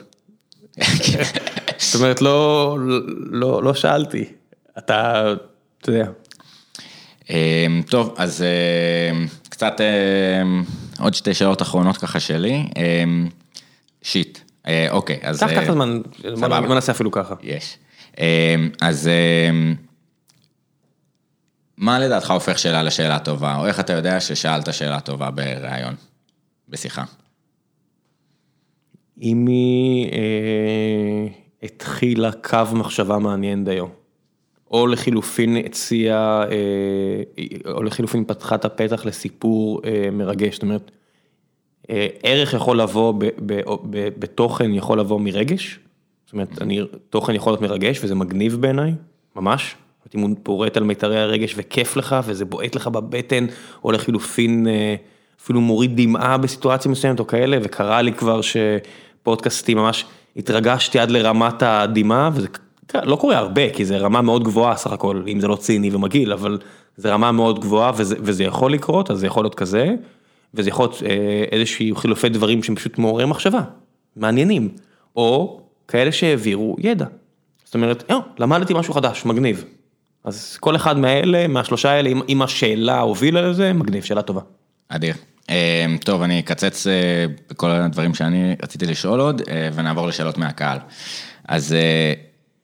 זאת 1.78 1.94
אומרת, 2.00 2.20
לא, 2.22 2.76
לא, 3.30 3.62
לא 3.62 3.74
שאלתי. 3.74 4.24
אתה, 4.78 5.32
אתה 5.80 5.90
יודע. 5.92 6.06
אמ, 7.30 7.36
טוב, 7.90 8.14
אז 8.16 8.44
אמ, 9.12 9.26
קצת 9.48 9.76
אמ, 9.80 10.62
עוד 11.00 11.14
שתי 11.14 11.34
שאלות 11.34 11.62
אחרונות 11.62 11.96
ככה 11.96 12.20
שלי. 12.20 12.64
שיט, 14.02 14.38
אה, 14.38 14.41
אוקיי, 14.90 15.18
אז... 15.22 15.40
קח, 15.40 15.50
קח 15.50 15.56
אה, 15.56 15.62
את 15.62 15.68
הזמן, 15.68 16.00
בוא 16.66 16.74
נעשה 16.74 16.92
אפילו 16.92 17.10
ככה. 17.10 17.34
יש. 17.42 17.78
אמ, 18.18 18.24
אז 18.80 19.10
מה 21.76 21.98
לדעתך 21.98 22.30
הופך 22.30 22.58
שאלה 22.58 22.82
לשאלה 22.82 23.18
טובה, 23.18 23.56
או 23.56 23.66
איך 23.66 23.80
אתה 23.80 23.92
יודע 23.92 24.20
ששאלת 24.20 24.74
שאלה 24.74 25.00
טובה 25.00 25.30
בריאיון, 25.30 25.94
בשיחה? 26.68 27.04
אם 29.22 29.46
היא 29.46 30.12
אה, 30.12 31.26
התחילה 31.62 32.32
קו 32.32 32.58
מחשבה 32.72 33.18
מעניין 33.18 33.64
דיו, 33.64 33.86
או 34.70 34.86
לחילופין 34.86 35.56
הציעה, 35.56 36.44
אה, 36.50 37.72
או 37.72 37.82
לחילופין 37.82 38.24
פתחה 38.24 38.54
את 38.54 38.64
הפתח 38.64 39.04
לסיפור 39.04 39.80
אה, 39.84 40.08
מרגש, 40.12 40.54
זאת 40.54 40.62
אומרת, 40.62 40.90
אה, 40.90 41.01
ערך 42.22 42.52
יכול 42.52 42.80
לבוא, 42.80 43.14
ב, 43.18 43.24
ב, 43.24 43.60
ב, 43.90 44.08
בתוכן 44.18 44.74
יכול 44.74 45.00
לבוא 45.00 45.20
מרגש, 45.20 45.78
זאת 46.24 46.32
אומרת, 46.32 46.62
אני, 46.62 46.80
תוכן 47.10 47.34
יכול 47.34 47.52
להיות 47.52 47.62
מרגש 47.62 48.04
וזה 48.04 48.14
מגניב 48.14 48.56
בעיניי, 48.60 48.92
ממש. 49.36 49.74
אם 50.14 50.20
הוא 50.20 50.30
פורט 50.42 50.76
על 50.76 50.82
מיתרי 50.82 51.20
הרגש 51.20 51.54
וכיף 51.56 51.96
לך 51.96 52.16
וזה 52.24 52.44
בועט 52.44 52.74
לך 52.74 52.86
בבטן, 52.86 53.46
או 53.84 53.92
לחילופין 53.92 54.66
אה, 54.66 54.94
אפילו 55.42 55.60
מוריד 55.60 56.00
דמעה 56.00 56.38
בסיטואציה 56.38 56.90
מסוימת 56.90 57.20
או 57.20 57.26
כאלה, 57.26 57.58
וקרה 57.62 58.02
לי 58.02 58.12
כבר 58.12 58.40
שפודקאסטים 58.42 59.78
ממש 59.78 60.04
התרגשתי 60.36 60.98
עד 60.98 61.10
לרמת 61.10 61.62
הדמעה, 61.62 62.30
וזה 62.34 62.48
לא 62.94 63.16
קורה 63.16 63.38
הרבה, 63.38 63.70
כי 63.70 63.84
זה 63.84 63.98
רמה 63.98 64.22
מאוד 64.22 64.44
גבוהה 64.44 64.76
סך 64.76 64.92
הכל, 64.92 65.22
אם 65.28 65.40
זה 65.40 65.48
לא 65.48 65.56
ציני 65.56 65.94
ומגעיל, 65.94 66.32
אבל 66.32 66.58
זה 66.96 67.12
רמה 67.12 67.32
מאוד 67.32 67.60
גבוהה 67.60 67.92
וזה, 67.96 68.16
וזה 68.20 68.44
יכול 68.44 68.72
לקרות, 68.72 69.10
אז 69.10 69.18
זה 69.18 69.26
יכול 69.26 69.44
להיות 69.44 69.54
כזה, 69.54 69.94
וזה 70.54 70.68
יכול 70.68 70.84
להיות 70.84 71.02
אה, 71.02 71.44
איזשהו 71.52 71.96
חילופי 71.96 72.28
דברים 72.28 72.62
שהם 72.62 72.74
פשוט 72.76 72.98
מעוררי 72.98 73.26
מחשבה, 73.26 73.60
מעניינים, 74.16 74.68
או 75.16 75.60
כאלה 75.88 76.12
שהעבירו 76.12 76.76
ידע. 76.78 77.06
זאת 77.64 77.74
אומרת, 77.74 78.04
"אה, 78.10 78.16
למדתי 78.38 78.74
משהו 78.74 78.94
חדש, 78.94 79.24
מגניב. 79.24 79.64
אז 80.24 80.56
כל 80.60 80.76
אחד 80.76 80.98
מהאלה, 80.98 81.46
מהשלושה 81.48 81.90
האלה, 81.90 82.10
אם- 82.28 82.42
השאלה 82.42 83.00
הובילה 83.00 83.42
לזה, 83.42 83.72
מגניב, 83.72 84.02
שאלה 84.04 84.22
טובה. 84.22 84.40
אדיר. 84.88 85.14
אמ, 85.48 85.54
טוב, 86.04 86.22
אני 86.22 86.40
אקצץ 86.40 86.86
אה, 86.86 86.92
בכל 87.50 87.70
הדברים 87.70 88.14
שאני 88.14 88.56
רציתי 88.62 88.86
לשאול 88.86 89.20
עוד, 89.20 89.42
אה, 89.48 89.68
ונעבור 89.74 90.06
לשאלות 90.06 90.38
מהקהל. 90.38 90.78
אז 91.48 91.72
אה, 91.72 92.12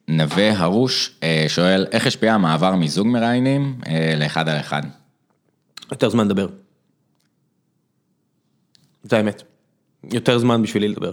נווה 0.09 0.59
הרוש 0.59 1.11
אה, 1.23 1.45
שואל, 1.49 1.87
איך 1.93 2.07
השפיע 2.07 2.35
המעבר 2.35 2.75
מזוג 2.75 3.07
מראיינים 3.07 3.75
אה, 3.87 4.15
לאחד 4.17 4.49
על 4.49 4.61
אחד? 4.61 4.83
יותר 5.93 6.09
זמן 6.09 6.25
לדבר. 6.25 6.47
זה 9.11 9.17
האמת. 9.17 9.43
יותר 10.13 10.39
זמן 10.39 10.63
בשבילי 10.63 10.89
לדבר. 10.89 11.13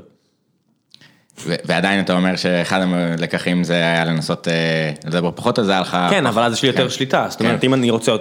ועדיין 1.45 1.99
אתה 1.99 2.17
אומר 2.17 2.35
שאחד 2.35 2.81
הלקחים 2.81 3.63
זה 3.63 3.73
היה 3.73 4.05
לנסות 4.05 4.47
אה, 4.47 4.91
לדבר 5.05 5.31
פחות, 5.35 5.59
אז 5.59 5.65
זה 5.65 5.71
היה 5.71 5.81
לך... 5.81 5.97
כן, 6.09 6.25
אבל 6.25 6.43
אז 6.43 6.53
יש 6.53 6.61
לי 6.61 6.67
יותר 6.67 6.83
כן. 6.83 6.89
שליטה, 6.89 7.27
זאת 7.29 7.39
כן. 7.39 7.45
אומרת, 7.45 7.63
אם 7.63 7.73
אני 7.73 7.89
רוצה 7.89 8.11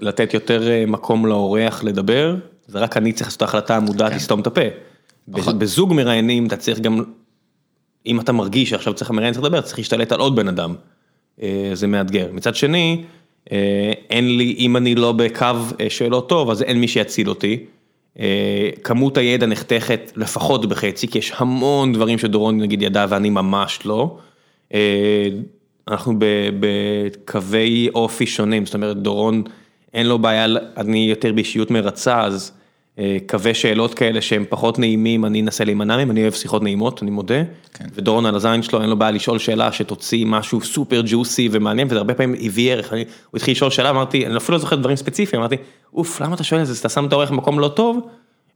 לתת 0.00 0.34
יותר 0.34 0.70
אה, 0.70 0.84
מקום 0.86 1.26
לאורח 1.26 1.84
לדבר, 1.84 2.36
זה 2.66 2.78
רק 2.78 2.96
אני 2.96 3.12
צריך 3.12 3.26
לעשות 3.26 3.36
את 3.36 3.42
ההחלטה 3.42 3.76
המודעת 3.76 4.12
לסתום 4.12 4.40
את 4.40 4.46
הפה. 4.46 4.60
פחות. 5.32 5.58
בזוג 5.58 5.94
מראיינים 5.94 6.46
אתה 6.46 6.56
צריך 6.56 6.80
גם, 6.80 7.04
אם 8.06 8.20
אתה 8.20 8.32
מרגיש 8.32 8.70
שעכשיו 8.70 8.94
צריך 8.94 9.10
מראיין 9.10 9.34
צריך 9.34 9.44
לדבר, 9.44 9.60
צריך 9.60 9.78
להשתלט 9.78 10.12
על 10.12 10.20
עוד 10.20 10.36
בן 10.36 10.48
אדם. 10.48 10.74
אה, 11.42 11.70
זה 11.72 11.86
מאתגר. 11.86 12.28
מצד 12.32 12.54
שני, 12.54 13.04
אין 14.10 14.38
לי, 14.38 14.56
אם 14.58 14.76
אני 14.76 14.94
לא 14.94 15.12
בקו 15.12 15.46
שאלות 15.88 16.28
טוב, 16.28 16.50
אז 16.50 16.62
אין 16.62 16.80
מי 16.80 16.88
שיציל 16.88 17.28
אותי. 17.28 17.64
אה, 18.20 18.70
כמות 18.84 19.16
הידע 19.18 19.46
נחתכת 19.46 20.12
לפחות 20.16 20.66
בחצי, 20.66 21.08
כי 21.08 21.18
יש 21.18 21.32
המון 21.36 21.92
דברים 21.92 22.18
שדורון 22.18 22.60
נגיד 22.60 22.82
ידע 22.82 23.06
ואני 23.08 23.30
ממש 23.30 23.78
לא. 23.84 24.16
אה, 24.74 25.28
אנחנו 25.88 26.14
בקווי 26.60 27.88
אופי 27.94 28.26
שונים, 28.26 28.66
זאת 28.66 28.74
אומרת 28.74 28.96
דורון 28.96 29.42
אין 29.94 30.06
לו 30.06 30.18
בעיה, 30.18 30.46
אני 30.76 31.06
יותר 31.10 31.32
באישיות 31.32 31.70
מרצה, 31.70 32.22
אז 32.22 32.52
קווי 33.26 33.54
שאלות 33.54 33.94
כאלה 33.94 34.20
שהם 34.20 34.44
פחות 34.48 34.78
נעימים, 34.78 35.24
אני 35.24 35.40
אנסה 35.40 35.64
להימנע 35.64 35.96
מהם, 35.96 36.10
אני 36.10 36.22
אוהב 36.22 36.32
שיחות 36.32 36.62
נעימות, 36.62 37.02
אני 37.02 37.10
מודה. 37.10 37.42
כן. 37.74 37.84
ודורון 37.94 38.26
על 38.26 38.34
הזין 38.34 38.62
שלו, 38.62 38.80
אין 38.82 38.90
לו 38.90 38.96
בעיה 38.96 39.10
לשאול 39.10 39.38
שאלה 39.38 39.72
שתוציא 39.72 40.26
משהו 40.26 40.60
סופר 40.60 41.02
ג'וסי 41.06 41.48
ומעניין, 41.52 41.86
וזה 41.86 41.96
הרבה 41.96 42.14
פעמים 42.14 42.34
הביא 42.44 42.72
ערך. 42.72 42.92
אני, 42.92 43.04
הוא 43.30 43.38
התחיל 43.38 43.52
לשאול 43.52 43.70
שאלה, 43.70 43.90
אמרתי, 43.90 44.26
אני 44.26 44.36
אפילו 44.36 44.58
לא 44.58 44.60
זוכר 44.60 44.76
דברים 44.76 44.96
ספציפיים, 44.96 45.40
אמרתי, 45.40 45.56
אוף, 45.94 46.20
למה 46.20 46.34
אתה 46.34 46.44
שואל 46.44 46.60
את 46.60 46.66
זה, 46.66 46.74
אתה 46.80 46.88
שם 46.88 47.06
את 47.06 47.12
האורך 47.12 47.30
במקום 47.30 47.60
לא 47.60 47.68
טוב? 47.68 48.08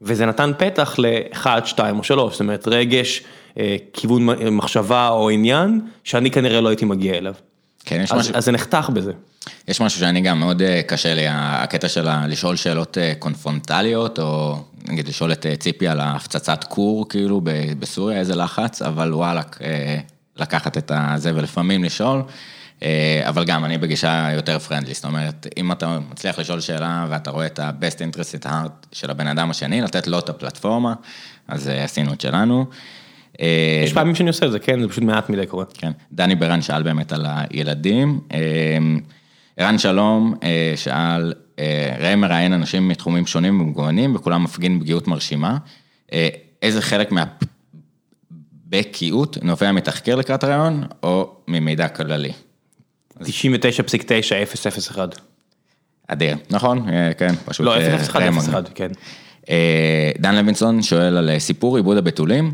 וזה 0.02 0.26
נתן 0.26 0.52
פתח 0.58 0.96
לאחד, 0.98 1.62
שתיים 1.64 1.98
או 1.98 2.04
שלוש, 2.04 2.32
זאת 2.32 2.40
אומרת 2.40 2.68
רגש, 2.68 3.22
אה, 3.58 3.76
כיוון 3.92 4.28
מחשבה 4.50 5.08
או 5.08 5.30
עניין, 5.30 5.80
שאני 6.04 6.30
כנראה 6.30 6.60
לא 6.60 6.68
הייתי 6.68 6.84
מגיע 6.84 7.14
אליו. 7.14 7.34
כן, 7.84 8.00
יש 8.00 8.12
אז, 8.12 8.18
משהו, 8.18 8.34
אז 8.36 8.44
זה 8.44 8.52
נחתך 8.52 8.90
בזה. 8.92 9.12
יש 9.68 9.80
משהו 9.80 10.00
שאני 10.00 10.20
גם 10.20 10.40
מאוד 10.40 10.62
אה, 10.62 10.82
קשה 10.82 11.14
לי, 11.14 11.24
הקטע 11.28 11.88
של 11.88 12.08
לשאול 12.28 12.56
שאלות 12.56 12.98
אה, 12.98 13.12
קונפרונטליות, 13.18 14.18
או 14.18 14.56
נגיד 14.88 15.08
לשאול 15.08 15.32
את 15.32 15.46
אה, 15.46 15.56
ציפי 15.56 15.88
על 15.88 16.00
ההפצצת 16.00 16.64
כור, 16.64 17.08
כאילו, 17.08 17.40
בסוריה, 17.78 18.18
איזה 18.18 18.36
לחץ, 18.36 18.82
אבל 18.82 19.14
וואלכ, 19.14 19.46
לקחת 20.36 20.78
את 20.78 20.92
הזה 20.94 21.32
ולפעמים 21.34 21.84
לשאול. 21.84 22.22
אבל 23.22 23.44
גם, 23.44 23.64
אני 23.64 23.78
בגישה 23.78 24.28
יותר 24.34 24.58
פרנדלי, 24.58 24.94
זאת 24.94 25.04
אומרת, 25.04 25.46
אם 25.56 25.72
אתה 25.72 25.98
מצליח 26.10 26.38
לשאול 26.38 26.60
שאלה 26.60 27.06
ואתה 27.10 27.30
רואה 27.30 27.46
את 27.46 27.58
ה-best 27.58 27.96
interest 27.96 28.42
at 28.42 28.46
heart 28.46 28.86
של 28.92 29.10
הבן 29.10 29.26
אדם 29.26 29.50
השני, 29.50 29.80
לתת 29.80 30.06
לו 30.06 30.18
את 30.18 30.28
הפלטפורמה, 30.28 30.94
אז 31.48 31.68
עשינו 31.68 32.12
את 32.12 32.20
שלנו. 32.20 32.66
יש 33.84 33.92
פעמים 33.94 34.14
שאני 34.14 34.28
עושה 34.28 34.46
את 34.46 34.52
זה, 34.52 34.58
כן, 34.58 34.80
זה 34.82 34.88
פשוט 34.88 35.04
מעט 35.04 35.30
מדי 35.30 35.46
קורה. 35.46 35.64
כן, 35.74 35.92
דני 36.12 36.34
ברן 36.34 36.62
שאל 36.62 36.82
באמת 36.82 37.12
על 37.12 37.26
הילדים. 37.28 38.20
ערן 39.56 39.78
שלום 39.78 40.34
אה, 40.42 40.72
שאל, 40.76 41.32
אה, 41.58 41.96
ראם 41.98 42.20
מראיין 42.20 42.52
אנשים 42.52 42.88
מתחומים 42.88 43.26
שונים 43.26 43.60
ומגוונים, 43.60 44.14
וכולם 44.14 44.44
מפגין 44.44 44.80
פגיעות 44.80 45.08
מרשימה. 45.08 45.58
אה, 46.12 46.28
איזה 46.62 46.82
חלק 46.82 47.12
מהבקיאות 48.72 49.38
נובע 49.42 49.72
מתחקיר 49.72 50.16
לקראת 50.16 50.44
הרעיון, 50.44 50.84
או 51.02 51.36
ממידע 51.48 51.88
כללי? 51.88 52.32
99.9001. 53.20 54.98
אדיר, 56.08 56.36
נכון? 56.50 56.86
כן, 57.18 57.34
פשוט... 57.44 57.66
לא, 57.66 57.76
אה, 57.76 57.96
001, 57.96 58.20
ראם 58.20 58.38
01, 58.38 58.68
כן. 58.74 58.90
דן 60.18 60.34
לוינסון 60.34 60.82
שואל 60.82 61.16
על 61.16 61.38
סיפור 61.38 61.76
עיבוד 61.76 61.96
הבתולים, 61.96 62.52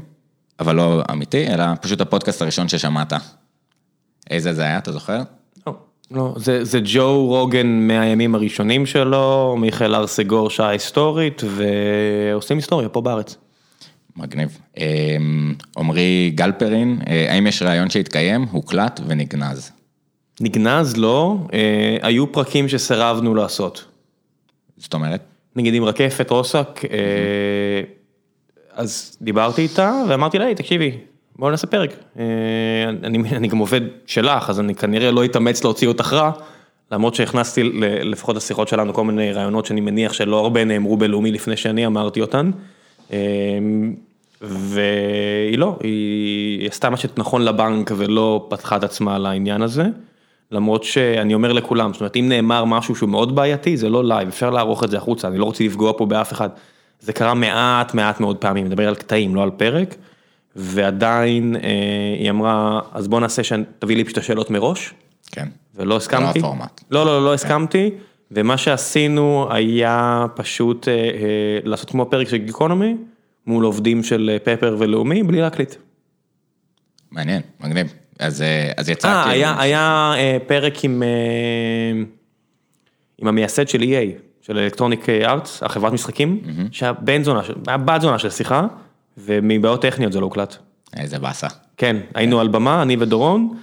אבל 0.61 0.75
לא 0.75 1.03
אמיתי, 1.13 1.47
אלא 1.49 1.65
פשוט 1.81 2.01
הפודקאסט 2.01 2.43
הראשון 2.43 2.69
ששמעת. 2.69 3.13
איזה 4.31 4.55
זה 4.55 4.63
היה, 4.63 4.79
אתה 4.79 4.93
זוכר? 4.93 5.23
לא, 6.11 6.35
זה, 6.37 6.65
זה 6.65 6.81
ג'ו 6.85 7.27
רוגן 7.27 7.67
מהימים 7.67 8.35
הראשונים 8.35 8.87
שלו, 8.87 9.57
מיכאל 9.59 9.95
ארסגור 9.95 10.51
שעה 10.51 10.69
היסטורית, 10.69 11.43
ועושים 11.45 12.57
היסטוריה 12.57 12.89
פה 12.89 13.01
בארץ. 13.01 13.37
מגניב. 14.17 14.59
אה, 14.79 15.17
עמרי 15.77 16.33
גלפרין, 16.35 16.99
אה, 17.07 17.33
האם 17.33 17.47
יש 17.47 17.63
רעיון 17.63 17.91
שהתקיים, 17.91 18.47
הוקלט 18.51 19.01
ונגנז? 19.07 19.73
נגנז 20.41 20.97
לא, 20.97 21.37
אה, 21.53 21.97
היו 22.03 22.33
פרקים 22.33 22.69
שסירבנו 22.69 23.35
לעשות. 23.35 23.85
זאת 24.77 24.95
אומרת? 24.95 25.21
נגיד 25.57 25.75
עם 25.75 25.85
רקפת 25.85 26.31
רוסק, 26.31 26.81
אה, 26.91 27.83
אז 28.73 29.17
דיברתי 29.23 29.63
איתה 29.63 30.03
ואמרתי 30.09 30.39
לה, 30.39 30.55
תקשיבי, 30.55 30.99
בואו 31.39 31.51
נעשה 31.51 31.67
פרק. 31.67 31.91
אה, 32.19 32.25
אני, 32.89 33.19
אני 33.33 33.49
גם 33.49 33.59
עובד 33.59 33.81
שלך, 34.07 34.51
אז 34.51 34.61
אני 34.61 34.75
כנראה 34.75 35.11
לא 35.11 35.25
אתאמץ 35.25 35.65
להוציא 35.65 35.89
אותך 35.89 36.13
רע, 36.13 36.31
למרות 36.93 37.15
שהכנסתי 37.15 37.63
לפחות 38.03 38.37
לשיחות 38.37 38.69
שלנו 38.69 38.95
כל 38.95 39.05
מיני 39.05 39.33
רעיונות 39.33 39.67
שאני 39.67 39.81
מניח 39.81 40.13
שלא 40.13 40.39
הרבה 40.39 40.65
נאמרו 40.65 40.97
בלאומי 40.97 41.33
לפני 41.33 41.57
שאני 41.57 41.87
אמרתי 41.87 42.21
אותן. 42.21 42.51
אה, 43.13 43.19
והיא 44.43 45.59
לא, 45.59 45.77
היא 45.83 46.69
עשתה 46.69 46.91
מה 46.91 46.97
שנכון 46.97 47.45
לבנק 47.45 47.91
ולא 47.97 48.47
פתחה 48.51 48.77
את 48.77 48.85
עצמה 48.85 49.19
לעניין 49.19 49.63
הזה. 49.63 49.85
למרות 50.53 50.85
שאני 50.85 51.35
אומר 51.35 51.53
לכולם, 51.53 51.93
זאת 51.93 52.01
אומרת 52.01 52.17
אם 52.17 52.29
נאמר 52.29 52.65
משהו 52.65 52.97
שהוא 52.97 53.09
מאוד 53.09 53.35
בעייתי 53.35 53.77
זה 53.77 53.89
לא 53.89 54.05
לייב, 54.05 54.29
אפשר 54.29 54.51
לערוך 54.51 54.85
את 54.85 54.91
זה 54.91 54.97
החוצה, 54.97 55.29
אני 55.29 55.39
לא 55.39 55.45
רוצה 55.45 55.65
לפגוע 55.65 55.93
פה 55.97 56.07
באף 56.07 56.33
אחד. 56.33 56.49
זה 57.01 57.13
קרה 57.13 57.35
מעט 57.35 57.95
מעט 57.95 58.21
מאוד 58.21 58.37
פעמים, 58.37 58.65
מדבר 58.65 58.89
על 58.89 58.95
קטעים, 58.95 59.35
לא 59.35 59.43
על 59.43 59.51
פרק, 59.51 59.95
ועדיין 60.59 61.57
אה, 61.57 61.61
היא 62.19 62.31
אמרה, 62.31 62.81
אז 62.93 63.09
בוא 63.09 63.21
נעשה, 63.21 63.45
שתביא 63.45 63.97
לי 63.97 64.05
פשוט 64.05 64.19
השאלות 64.19 64.51
מראש, 64.51 64.95
כן. 65.33 65.49
ולא 65.75 65.97
הסכמתי. 65.97 66.39
הפורמט. 66.39 66.81
לא, 66.91 67.07
לא, 67.07 67.25
לא 67.25 67.35
הסכמתי, 67.35 67.91
ומה 68.31 68.57
שעשינו 68.57 69.49
היה 69.51 70.27
פשוט 70.35 70.89
אה, 70.89 70.95
אה, 70.95 71.01
לעשות 71.65 71.91
כמו 71.91 72.07
פרק 72.11 72.29
של 72.29 72.37
גיקונומי, 72.37 72.97
מול 73.47 73.65
עובדים 73.65 74.03
של 74.03 74.31
אה, 74.33 74.39
פפר 74.39 74.77
ולאומי, 74.79 75.23
בלי 75.23 75.41
להקליט. 75.41 75.75
מעניין, 77.11 77.43
מגניב. 77.61 77.95
אז, 78.19 78.43
אה, 78.43 78.73
אז 78.77 78.89
יצא 78.89 79.09
אה, 79.09 79.31
היה, 79.31 79.61
היה 79.61 80.13
אה, 80.17 80.37
פרק 80.47 80.85
עם, 80.85 81.03
אה, 81.03 82.03
עם 83.19 83.29
המייסד 83.29 83.69
של 83.69 83.81
EA, 83.81 84.21
של 84.41 84.59
אלקטרוניק 84.59 85.09
ארטס, 85.09 85.63
החברת 85.63 85.93
משחקים, 85.93 86.41
שהיה 86.71 86.93
בן 86.93 87.23
זונה, 87.23 87.41
היה 87.67 87.77
בת 87.77 88.01
זונה 88.01 88.19
של 88.19 88.31
שיחה, 88.31 88.67
ומבעיות 89.25 89.83
טכניות 89.83 90.13
זה 90.13 90.21
לא 90.21 90.25
הוקלט. 90.25 90.57
איזה 90.97 91.19
באסה. 91.19 91.47
כן, 91.77 91.97
היינו 92.15 92.41
על 92.41 92.49
במה, 92.49 92.83
אני 92.83 92.97
ודורון, 93.01 93.55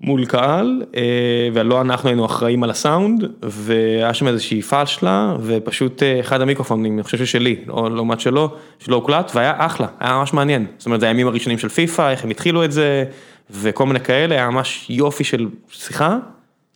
מול 0.00 0.26
קהל, 0.26 0.82
אה, 0.96 1.48
ולא 1.54 1.80
אנחנו 1.80 2.08
היינו 2.08 2.26
אחראים 2.26 2.62
על 2.62 2.70
הסאונד, 2.70 3.24
והיה 3.42 4.14
שם 4.14 4.28
איזושהי 4.28 4.62
פאשלה, 4.62 5.36
ופשוט 5.42 6.02
אה, 6.02 6.20
אחד 6.20 6.40
המיקרופונים, 6.40 6.94
אני 6.94 7.02
חושב 7.02 7.18
ששלי, 7.18 7.56
לא 7.66 7.90
לעומת 7.90 8.20
שלו, 8.20 8.54
שלא 8.78 8.96
הוקלט, 8.96 9.32
והיה 9.34 9.52
אחלה, 9.56 9.86
היה 10.00 10.12
ממש 10.14 10.32
מעניין. 10.32 10.66
זאת 10.78 10.86
אומרת, 10.86 11.00
זה 11.00 11.06
הימים 11.06 11.26
הראשונים 11.26 11.58
של 11.58 11.68
פיפא, 11.68 12.10
איך 12.10 12.24
הם 12.24 12.30
התחילו 12.30 12.64
את 12.64 12.72
זה, 12.72 13.04
וכל 13.50 13.86
מיני 13.86 14.00
כאלה, 14.00 14.34
היה 14.34 14.50
ממש 14.50 14.86
יופי 14.90 15.24
של 15.24 15.48
שיחה, 15.72 16.18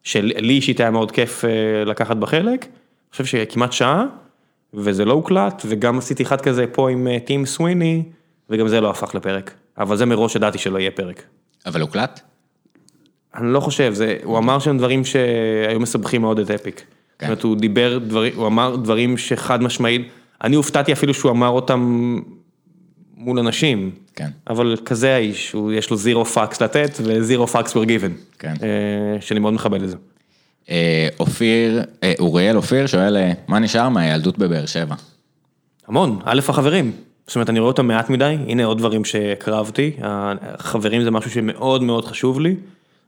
שלי 0.03 0.55
אישית 0.55 0.81
היה 0.81 0.91
מאוד 0.91 1.11
כיף 1.11 1.45
אה, 1.45 1.85
לקחת 1.85 2.17
בה 2.17 2.27
חלק, 2.27 2.65
אני 2.65 3.11
חושב 3.11 3.25
שכמעט 3.25 3.73
שעה, 3.73 4.05
וזה 4.75 5.05
לא 5.05 5.13
הוקלט, 5.13 5.63
וגם 5.67 5.99
עשיתי 5.99 6.23
אחד 6.23 6.41
כזה 6.41 6.67
פה 6.67 6.91
עם 6.91 7.09
אה, 7.09 7.19
טים 7.21 7.47
סוויני, 7.47 8.03
וגם 8.51 8.69
זה 8.69 8.81
לא 8.81 8.91
הפך 8.91 9.15
לפרק. 9.15 9.55
אבל 9.79 9.97
זה 9.97 10.07
מראש 10.07 10.37
ידעתי 10.37 10.59
שלא 10.59 10.79
יהיה 10.79 10.91
פרק. 10.91 11.23
אבל 11.67 11.81
הוקלט? 11.81 12.21
אני 13.35 13.53
לא 13.53 13.61
חושב, 13.61 13.95
זה, 13.95 14.17
הוא 14.25 14.39
אמר 14.39 14.59
שם 14.59 14.79
דברים 14.79 15.05
שהיו 15.05 15.81
מסבכים 15.81 16.21
מאוד 16.21 16.39
את 16.39 16.51
Epic. 16.51 16.77
זאת 16.77 16.87
כן. 17.19 17.27
אומרת, 17.27 17.43
הוא 17.43 17.57
דיבר 17.57 17.99
דברים, 17.99 18.33
הוא 18.37 18.47
אמר 18.47 18.77
דברים 18.77 19.19
שחד 19.19 19.63
משמעית, 19.63 20.09
אני 20.45 20.57
הופתעתי 20.57 20.93
אפילו 20.93 21.15
שהוא 21.15 21.31
אמר 21.31 21.49
אותם 21.49 22.19
מול 23.17 23.39
אנשים. 23.39 23.91
כן. 24.15 24.29
אבל 24.51 24.77
כזה 24.85 25.15
האיש, 25.15 25.53
הוא, 25.53 25.73
יש 25.73 25.91
לו 25.91 25.97
zero 25.97 26.25
fucks 26.25 26.63
לתת 26.63 27.01
ו 27.05 27.13
zero 27.13 27.47
fucks 27.47 27.77
were 27.77 27.87
given. 27.87 28.39
כן. 28.39 28.55
אה, 28.63 29.21
שאני 29.21 29.41
מאוד 29.41 29.55
מכבד 29.55 29.83
את 29.83 29.89
זה. 29.91 29.97
אה, 30.71 31.09
אופיר, 31.21 31.83
אה, 32.03 32.13
אוריאל 32.19 32.57
אופיר 32.57 32.87
שואל, 32.87 33.17
אה, 33.17 33.33
מה 33.49 33.59
נשאר 33.59 33.89
מהילדות 33.89 34.39
בבאר 34.39 34.67
שבע? 34.67 34.95
המון, 35.87 36.19
א' 36.25 36.39
החברים. 36.39 36.93
זאת 37.27 37.37
אומרת, 37.37 37.51
אני 37.51 37.59
רואה 37.59 37.71
אותם 37.71 37.87
מעט 37.87 38.11
מדי, 38.11 38.37
הנה 38.49 38.65
עוד 38.65 38.79
דברים 38.79 39.05
שהקרבתי, 39.05 39.93
החברים 40.01 41.03
זה 41.03 41.11
משהו 41.11 41.31
שמאוד 41.31 41.83
מאוד 41.83 42.05
חשוב 42.05 42.41
לי. 42.41 42.57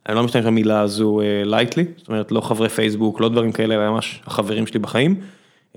אני 0.08 0.16
לא 0.16 0.22
משתמש 0.22 0.44
במילה 0.44 0.80
הזו 0.80 1.20
לייטלי, 1.44 1.84
זאת 1.96 2.08
אומרת, 2.08 2.32
לא 2.32 2.40
חברי 2.40 2.68
פייסבוק, 2.68 3.20
לא 3.20 3.28
דברים 3.28 3.52
כאלה, 3.52 3.74
אלא 3.74 3.90
ממש 3.90 4.22
החברים 4.26 4.66
שלי 4.66 4.80
בחיים. 4.80 5.20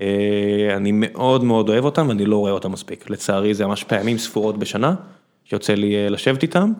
אה, 0.00 0.76
אני 0.76 0.90
מאוד 0.92 1.44
מאוד 1.44 1.68
אוהב 1.68 1.84
אותם 1.84 2.08
ואני 2.08 2.24
לא 2.24 2.36
רואה 2.36 2.52
אותם 2.52 2.72
מספיק. 2.72 3.10
לצערי 3.10 3.54
זה 3.54 3.66
ממש 3.66 3.84
פעמים 3.84 4.18
ספורות 4.18 4.58
בשנה, 4.58 4.94
שיוצא 5.44 5.74
לי 5.74 5.96
אה, 5.96 6.08
לשבת 6.08 6.42
איתם. 6.42 6.72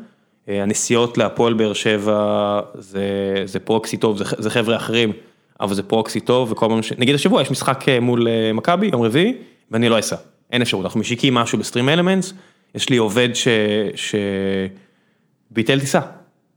אה, 0.48 0.62
הנסיעות 0.62 1.18
להפועל 1.18 1.54
באר 1.54 1.72
שבע 1.72 2.60
זה, 2.74 3.02
זה 3.44 3.58
פרוקסי 3.58 3.96
טוב, 3.96 4.18
זה, 4.18 4.24
זה 4.38 4.50
חבר'ה 4.50 4.76
אחרים, 4.76 5.12
אבל 5.60 5.74
זה 5.74 5.82
פרוקסי 5.82 6.20
טוב, 6.20 6.52
וכל 6.52 6.66
פעם 6.68 6.82
ש... 6.82 6.92
נגיד 6.92 7.14
השבוע 7.14 7.42
יש 7.42 7.50
משחק 7.50 7.88
אה, 7.88 8.00
מול 8.00 8.28
אה, 8.28 8.52
מכבי, 8.52 8.86
יום 8.86 9.02
רביעי, 9.02 9.34
ואני 9.70 9.88
לא 9.88 9.98
אסע, 9.98 10.16
אין 10.52 10.62
אפשרות, 10.62 10.84
אנחנו 10.84 11.00
משיקים 11.00 11.34
משהו 11.34 11.58
בסטרים 11.58 11.88
אלמנטס, 11.88 12.32
יש 12.74 12.88
לי 12.88 12.96
עובד 12.96 13.28
ש... 13.34 13.48
שביטל 15.50 15.80
טיסה. 15.80 16.00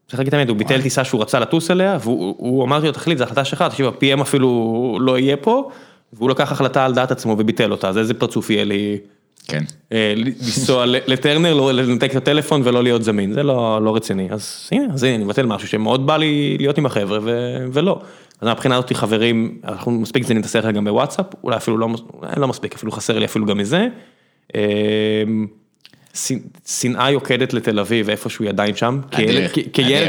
צריך 0.07 0.19
להגיד 0.19 0.33
את 0.33 0.39
האמת, 0.39 0.49
הוא 0.49 0.57
ביטל 0.57 0.81
טיסה 0.81 1.03
שהוא 1.03 1.21
רצה 1.21 1.39
לטוס 1.39 1.71
אליה, 1.71 1.97
והוא 2.01 2.35
הוא 2.37 2.63
אמר 2.63 2.79
לי, 2.79 2.91
תחליט, 2.91 3.17
זו 3.17 3.23
החלטה 3.23 3.45
שלך, 3.45 3.61
תקשיב, 3.61 3.85
ה-PM 3.85 4.21
אפילו 4.21 4.97
לא 5.01 5.19
יהיה 5.19 5.37
פה, 5.37 5.69
והוא 6.13 6.29
לקח 6.29 6.51
החלטה 6.51 6.85
על 6.85 6.93
דעת 6.93 7.11
עצמו 7.11 7.35
וביטל 7.39 7.71
אותה, 7.71 7.89
אז 7.89 7.97
איזה 7.97 8.13
פרצוף 8.13 8.49
יהיה 8.49 8.63
לי 8.63 8.97
כן. 9.47 9.63
אה, 9.91 10.13
לנסוע 10.15 10.85
לטרנר, 10.85 11.53
לא- 11.53 11.71
לנתק 11.71 12.11
את 12.11 12.15
הטלפון 12.15 12.61
ולא 12.63 12.83
להיות 12.83 13.03
זמין, 13.03 13.33
זה 13.33 13.43
לא 13.43 13.79
לא 13.83 13.95
רציני, 13.95 14.27
אז 14.31 14.69
הנה, 14.71 14.93
אז 14.93 15.03
הנה, 15.03 15.15
אני 15.15 15.23
מבטל 15.23 15.45
משהו 15.45 15.67
שמאוד 15.67 16.07
בא 16.07 16.17
לי 16.17 16.57
להיות 16.59 16.77
עם 16.77 16.85
החבר'ה 16.85 17.19
ו- 17.23 17.65
ולא. 17.73 17.99
אז 18.41 18.47
מהבחינה 18.47 18.75
הזאת 18.77 18.93
חברים, 18.93 19.57
אנחנו 19.63 19.91
מספיק 19.91 20.23
זה 20.25 20.33
נתעסק 20.33 20.63
גם 20.63 20.85
בוואטסאפ, 20.85 21.25
אולי 21.43 21.57
אפילו 21.57 21.77
לא, 21.77 21.89
אולי 22.21 22.31
לא 22.37 22.47
מספיק, 22.47 22.73
אפילו 22.75 22.91
חסר 22.91 23.19
לי 23.19 23.25
אפילו 23.25 23.45
גם 23.45 23.57
מזה. 23.57 23.87
אה, 24.55 24.61
שנ- 26.13 26.39
שנאה 26.67 27.11
יוקדת 27.11 27.53
לתל 27.53 27.79
אביב, 27.79 28.09
איפשהו 28.09 28.43
היא 28.43 28.49
עדיין 28.49 28.75
שם, 28.75 28.99
כילד-. 29.11 29.49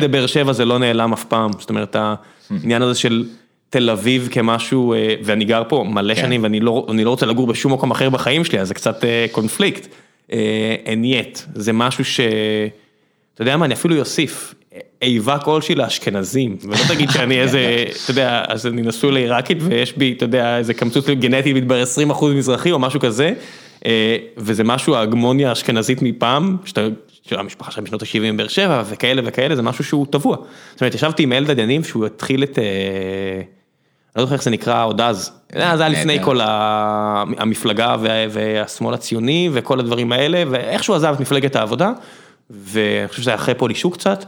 בבאר 0.04 0.26
שבע 0.26 0.52
זה 0.52 0.64
לא 0.64 0.78
נעלם 0.78 1.12
אף 1.12 1.24
פעם, 1.24 1.50
זאת 1.58 1.70
אומרת 1.70 1.96
העניין 2.50 2.82
הזה 2.82 2.98
של 2.98 3.24
תל 3.74 3.90
אביב 3.90 4.28
כמשהו, 4.30 4.92
אה, 4.92 5.14
ואני 5.22 5.44
גר 5.44 5.62
פה 5.68 5.84
מלא 5.88 6.14
כן. 6.14 6.20
שנים 6.20 6.42
ואני 6.42 6.60
לא, 6.60 6.86
לא 7.04 7.10
רוצה 7.10 7.26
לגור 7.26 7.46
בשום 7.46 7.72
מקום 7.72 7.90
אחר 7.90 8.10
בחיים 8.10 8.44
שלי, 8.44 8.60
אז 8.60 8.68
זה 8.68 8.74
קצת 8.74 9.04
אה, 9.04 9.26
קונפליקט. 9.32 9.88
אה, 10.32 10.76
And 10.84 11.34
yet, 11.34 11.40
זה 11.54 11.72
משהו 11.72 12.04
ש... 12.04 12.20
אתה 13.34 13.42
יודע 13.42 13.56
מה, 13.56 13.64
אני 13.64 13.74
אפילו 13.74 13.98
אוסיף, 13.98 14.54
איבה 15.02 15.38
כלשהי 15.38 15.74
לאשכנזים, 15.74 16.56
ולא 16.62 16.76
תגיד 16.88 17.10
שאני 17.10 17.40
איזה, 17.42 17.84
אתה 18.04 18.10
יודע, 18.10 18.44
אז 18.48 18.66
אני 18.66 18.82
נשוי 18.82 19.12
לעיראקית 19.12 19.58
ויש 19.60 19.92
בי, 19.96 20.14
אתה 20.16 20.24
יודע, 20.24 20.58
איזה 20.58 20.74
קמצוץ 20.74 21.06
גנטי 21.08 21.52
מתברר 21.52 21.82
20 21.82 22.10
אחוז 22.10 22.32
מזרחי 22.32 22.72
או 22.72 22.78
משהו 22.78 23.00
כזה, 23.00 23.32
אה, 23.86 24.16
וזה 24.36 24.64
משהו 24.64 24.94
ההגמוניה 24.94 25.48
האשכנזית 25.48 26.02
מפעם, 26.02 26.56
שאתה, 26.64 26.88
שהמשפחה 27.28 27.70
שלך 27.70 27.82
בשנות 27.82 28.02
ה-70 28.02 28.32
בבאר 28.34 28.48
שבע 28.48 28.82
וכאלה 28.86 29.22
וכאלה, 29.24 29.56
זה 29.56 29.62
משהו 29.62 29.84
שהוא 29.84 30.06
טבוע. 30.10 30.36
זאת 30.72 30.80
אומרת, 30.80 30.94
ישבתי 30.94 31.22
עם 31.22 31.32
אלדד 31.32 31.58
יניב 31.58 31.84
שהוא 31.84 32.06
התחיל 32.06 32.42
את, 32.42 32.58
אה, 32.58 33.42
לא 34.16 34.22
זוכר 34.22 34.34
איך 34.34 34.42
זה 34.42 34.50
נקרא 34.50 34.84
עוד 34.84 35.00
אז, 35.00 35.32
זה 35.52 35.58
היה 35.82 35.88
לפני. 35.88 36.22
כל 36.24 36.38
המפלגה 36.42 37.96
וה- 38.00 38.26
והשמאל 38.30 38.94
הציוני 38.94 39.50
וכל 39.52 39.80
הדברים 39.80 40.12
האלה, 40.12 40.42
ואיכשהו 40.50 40.94
עזב 40.94 41.12
את 41.14 41.20
מפלגת 41.20 41.56
העבודה, 41.56 41.92
ואני 42.50 43.08
חושב 43.08 43.22
שזה 43.22 43.30
היה 43.30 43.34
אחרי 43.34 43.54
פולישוק 43.54 43.94
קצת, 43.94 44.24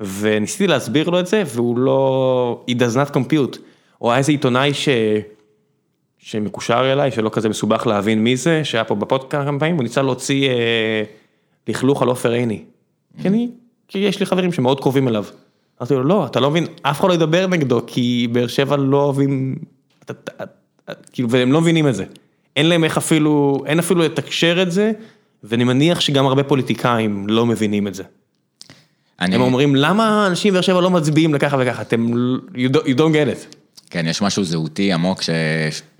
וניסיתי 0.00 0.66
להסביר 0.66 1.10
לו 1.10 1.20
את 1.20 1.26
זה, 1.26 1.42
והוא 1.46 1.78
לא, 1.78 2.64
he 2.70 2.74
does 2.74 2.96
not 2.96 3.14
compute. 3.14 3.58
או 4.00 4.10
היה 4.10 4.18
איזה 4.18 4.32
עיתונאי 4.32 4.74
ש... 4.74 4.88
שמקושר 6.18 6.92
אליי, 6.92 7.10
שלא 7.10 7.30
כזה 7.32 7.48
מסובך 7.48 7.86
להבין 7.86 8.24
מי 8.24 8.36
זה, 8.36 8.64
שהיה 8.64 8.84
פה 8.84 8.94
בפודקאסט 8.94 9.44
כמה 9.46 9.58
פעמים, 9.58 9.76
הוא 9.76 9.82
ניסה 9.82 10.02
להוציא 10.02 10.48
אה, 10.48 11.02
לכלוך 11.68 12.02
על 12.02 12.08
עופר 12.08 12.32
עיני. 12.32 12.62
כי 13.22 13.28
אני, 13.28 13.48
כי 13.88 13.98
יש 13.98 14.20
לי 14.20 14.26
חברים 14.26 14.52
שמאוד 14.52 14.80
קרובים 14.80 15.08
אליו. 15.08 15.24
אמרתי 15.80 15.94
לו, 15.94 16.02
לא, 16.04 16.26
אתה 16.26 16.40
לא 16.40 16.50
מבין, 16.50 16.66
אף 16.82 17.00
אחד 17.00 17.08
לא 17.08 17.14
ידבר 17.14 17.46
נגדו, 17.46 17.80
כי 17.86 18.28
באר 18.32 18.46
שבע 18.46 18.76
לא 18.76 19.02
אוהבים, 19.02 19.56
כאילו, 21.12 21.30
והם 21.30 21.52
לא 21.52 21.60
מבינים 21.60 21.88
את 21.88 21.94
זה. 21.94 22.04
אין 22.56 22.66
להם 22.66 22.84
איך 22.84 22.96
אפילו, 22.96 23.62
אין 23.66 23.78
אפילו 23.78 24.00
לתקשר 24.02 24.62
את 24.62 24.72
זה, 24.72 24.92
ואני 25.44 25.64
מניח 25.64 26.00
שגם 26.00 26.26
הרבה 26.26 26.42
פוליטיקאים 26.42 27.26
לא 27.28 27.46
מבינים 27.46 27.86
את 27.88 27.94
זה. 27.94 28.02
אני, 29.20 29.34
הם 29.34 29.40
אומרים, 29.40 29.76
למה 29.76 30.26
אנשים 30.26 30.52
בבאר 30.52 30.62
שבע 30.62 30.80
לא 30.80 30.90
מצביעים 30.90 31.34
לככה 31.34 31.56
וככה, 31.60 31.82
אתם, 31.82 32.06
you 32.54 32.70
don't- 32.76 32.86
you 32.86 32.96
don't 32.98 33.14
get 33.14 33.50
it. 33.50 33.56
כן, 33.90 34.06
יש 34.06 34.22
משהו 34.22 34.44
זהותי 34.44 34.92
עמוק 34.92 35.22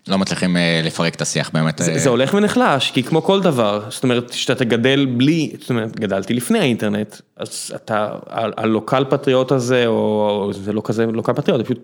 שלא 0.06 0.18
מצליחים 0.18 0.56
אה, 0.56 0.80
לפרק 0.84 1.14
את 1.14 1.22
השיח 1.22 1.50
באמת. 1.54 1.78
זה, 1.78 1.92
אה, 1.92 1.98
זה 1.98 2.08
הולך 2.08 2.34
ונחלש, 2.34 2.90
כי 2.90 3.02
כמו 3.02 3.22
כל 3.22 3.40
דבר, 3.40 3.82
זאת 3.90 4.02
אומרת, 4.02 4.32
שאתה 4.32 4.64
גדל 4.64 5.06
בלי, 5.16 5.52
זאת 5.60 5.70
אומרת, 5.70 6.00
גדלתי 6.00 6.34
לפני 6.34 6.58
האינטרנט, 6.58 7.16
אז 7.36 7.72
אתה, 7.76 8.08
הלוקל 8.56 9.04
פטריוט 9.10 9.52
הזה, 9.52 9.86
או 9.86 10.50
זה 10.52 10.72
לא 10.72 10.82
כזה 10.84 11.06
לוקל 11.06 11.32
פטריוט, 11.32 11.60
זה 11.60 11.64
פשוט 11.64 11.78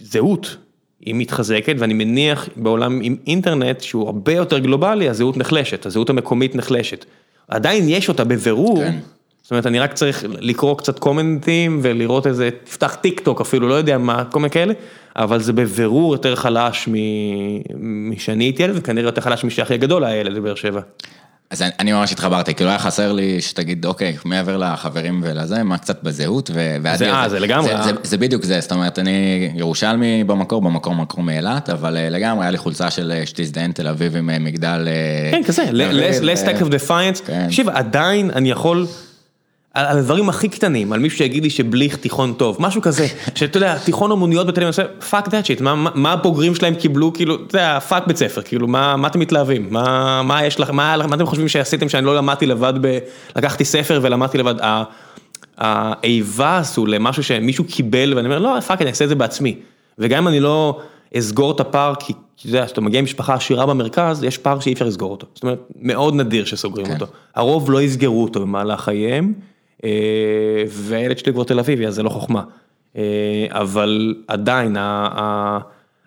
זהות, 0.00 0.56
היא 1.00 1.14
מתחזקת, 1.14 1.74
ואני 1.78 1.94
מניח 1.94 2.48
בעולם 2.56 3.00
עם 3.02 3.16
אינטרנט, 3.26 3.80
שהוא 3.80 4.06
הרבה 4.06 4.32
יותר 4.32 4.58
גלובלי, 4.58 5.08
הזהות 5.08 5.36
נחלשת, 5.36 5.86
הזהות 5.86 6.10
המקומית 6.10 6.56
נחלשת. 6.56 7.04
עדיין 7.48 7.88
יש 7.88 8.08
אותה 8.08 8.24
בבירור, 8.24 8.78
כן. 8.78 8.98
זאת 9.42 9.50
אומרת, 9.50 9.66
אני 9.66 9.78
רק 9.78 9.92
צריך 9.92 10.24
לקרוא 10.38 10.76
קצת 10.76 10.98
קומנטים 10.98 11.80
ולראות 11.82 12.26
איזה, 12.26 12.50
תפתח 12.64 12.94
טיק 12.94 13.20
טוק 13.20 13.40
אפילו, 13.40 13.68
לא 13.68 13.74
יודע 13.74 13.98
מה, 13.98 14.24
כל 14.24 14.38
מיני 14.38 14.50
כאלה, 14.50 14.74
אבל 15.16 15.40
זה 15.40 15.52
בבירור 15.52 16.14
יותר 16.14 16.36
חלש 16.36 16.88
משאני 17.80 18.44
הייתי 18.44 18.62
ילד, 18.62 18.74
וכנראה 18.76 19.08
יותר 19.08 19.20
חלש 19.20 19.44
משאחי 19.44 19.74
הגדול 19.74 20.04
היה 20.04 20.16
ילד 20.16 20.34
בבאר 20.34 20.54
שבע. 20.54 20.80
אז 21.50 21.62
אני, 21.62 21.70
אני 21.80 21.92
ממש 21.92 22.12
התחברתי, 22.12 22.54
כאילו 22.54 22.70
היה 22.70 22.78
חסר 22.78 23.12
לי 23.12 23.40
שתגיד, 23.40 23.86
אוקיי, 23.86 24.16
מעבר 24.24 24.56
לחברים 24.56 25.20
ולזה, 25.24 25.62
מה 25.62 25.78
קצת 25.78 26.02
בזהות, 26.02 26.50
ו- 26.54 26.76
והאדיר. 26.82 27.14
אה, 27.14 27.28
זה 27.28 27.40
לגמרי, 27.40 27.68
זה, 27.68 27.76
אה. 27.76 27.82
זה, 27.82 27.92
זה 28.02 28.16
בדיוק 28.16 28.44
זה, 28.44 28.60
זאת 28.60 28.72
אומרת, 28.72 28.98
אני 28.98 29.50
ירושלמי 29.54 30.24
במקור, 30.24 30.62
במקור 30.62 30.94
מקור 30.94 31.24
מאילת, 31.24 31.70
אבל 31.70 31.96
אה, 31.96 32.08
לגמרי, 32.08 32.44
היה 32.44 32.50
לי 32.50 32.58
חולצה 32.58 32.90
של 32.90 33.12
שתזדיין 33.24 33.72
תל 33.72 33.88
אביב 33.88 34.16
עם 34.16 34.44
מגדל... 34.44 34.88
כן, 35.30 35.42
כזה, 35.46 35.64
last 35.64 36.28
אה, 36.28 36.34
act 36.34 36.60
of 36.62 36.66
defiance. 36.66 37.26
כן. 37.26 37.46
תקשיב, 37.46 37.68
עדיין 37.68 38.30
אני 38.30 38.50
יכול, 38.50 38.86
על 39.74 39.98
הדברים 39.98 40.28
הכי 40.28 40.48
קטנים, 40.48 40.92
על 40.92 41.00
מישהו 41.00 41.18
שיגיד 41.18 41.42
לי 41.42 41.50
שבליך 41.50 41.96
תיכון 41.96 42.32
טוב, 42.36 42.56
משהו 42.60 42.82
כזה, 42.82 43.06
שאתה 43.34 43.56
יודע, 43.56 43.78
תיכון 43.78 44.12
אומנויות 44.12 44.46
בתל 44.46 44.62
אביב, 44.62 44.74
fuck 45.10 45.28
that 45.28 45.46
shit, 45.46 45.60
מה- 45.60 46.12
הבוגרים 46.12 46.54
שלהם 46.54 46.74
קיבלו, 46.74 47.12
כאילו, 47.12 47.34
אתה 47.34 47.56
יודע, 47.58 47.80
fuck 47.80 48.06
בית 48.06 48.16
ספר, 48.16 48.42
כאילו, 48.42 48.68
מה 48.68 48.96
מה 48.96 49.08
אתם 49.08 49.20
מתלהבים? 49.20 49.66
מה 49.70 50.22
מה 50.22 50.44
יש 50.46 50.60
לך, 50.60 50.70
מה 50.70 50.96
מה 51.08 51.14
אתם 51.14 51.26
חושבים 51.26 51.48
שעשיתם 51.48 51.88
שאני 51.88 52.06
לא 52.06 52.16
למדתי 52.16 52.46
לבד, 52.46 52.72
ב- 52.80 52.98
לקחתי 53.36 53.64
ספר 53.64 54.00
ולמדתי 54.02 54.38
לבד, 54.38 54.54
האיבה 55.58 56.56
הזו 56.56 56.86
למשהו 56.86 57.22
שמישהו 57.22 57.64
קיבל, 57.64 58.14
ואני 58.16 58.26
אומר, 58.26 58.38
לא, 58.38 58.60
fuck, 58.60 58.82
אני 58.82 58.90
אעשה 58.90 59.04
את 59.04 59.08
זה 59.08 59.14
בעצמי. 59.14 59.56
וגם 59.98 60.22
אם 60.22 60.28
אני 60.28 60.40
לא 60.40 60.80
אסגור 61.18 61.50
את 61.52 61.60
הפער, 61.60 61.94
כי 61.94 62.12
אתה 62.36 62.46
יודע, 62.46 62.66
כשאתה 62.66 62.80
מגיע 62.80 63.00
ממשפחה 63.00 63.34
עשירה 63.34 63.66
במרכז, 63.66 64.24
יש 64.24 64.38
פער 64.38 64.60
שאי 64.60 64.72
אפשר 64.72 64.84
לסגור 64.84 65.10
אותו. 65.10 65.26
זאת 65.34 65.42
אומרת, 65.42 65.58
מאוד 65.80 66.14
נדיר 66.14 66.44
שסוגרים 66.44 66.86
כן. 66.86 66.92
אותו. 66.94 67.06
הרוב 67.34 67.70
לא 67.70 67.82
יסגרו 67.82 68.22
אותו 68.22 68.40
במהלך 68.40 68.80
חייהם, 68.80 69.32
והילד 70.68 71.18
שלי 71.18 71.32
כבר 71.32 71.44
תל 71.44 71.58
אביבי, 71.58 71.86
אז 71.86 71.94
זה 71.94 72.02
לא 72.02 72.08
חוכמה. 72.08 72.42
אה, 72.96 73.02
אבל 73.50 74.14
עדיין, 74.28 74.76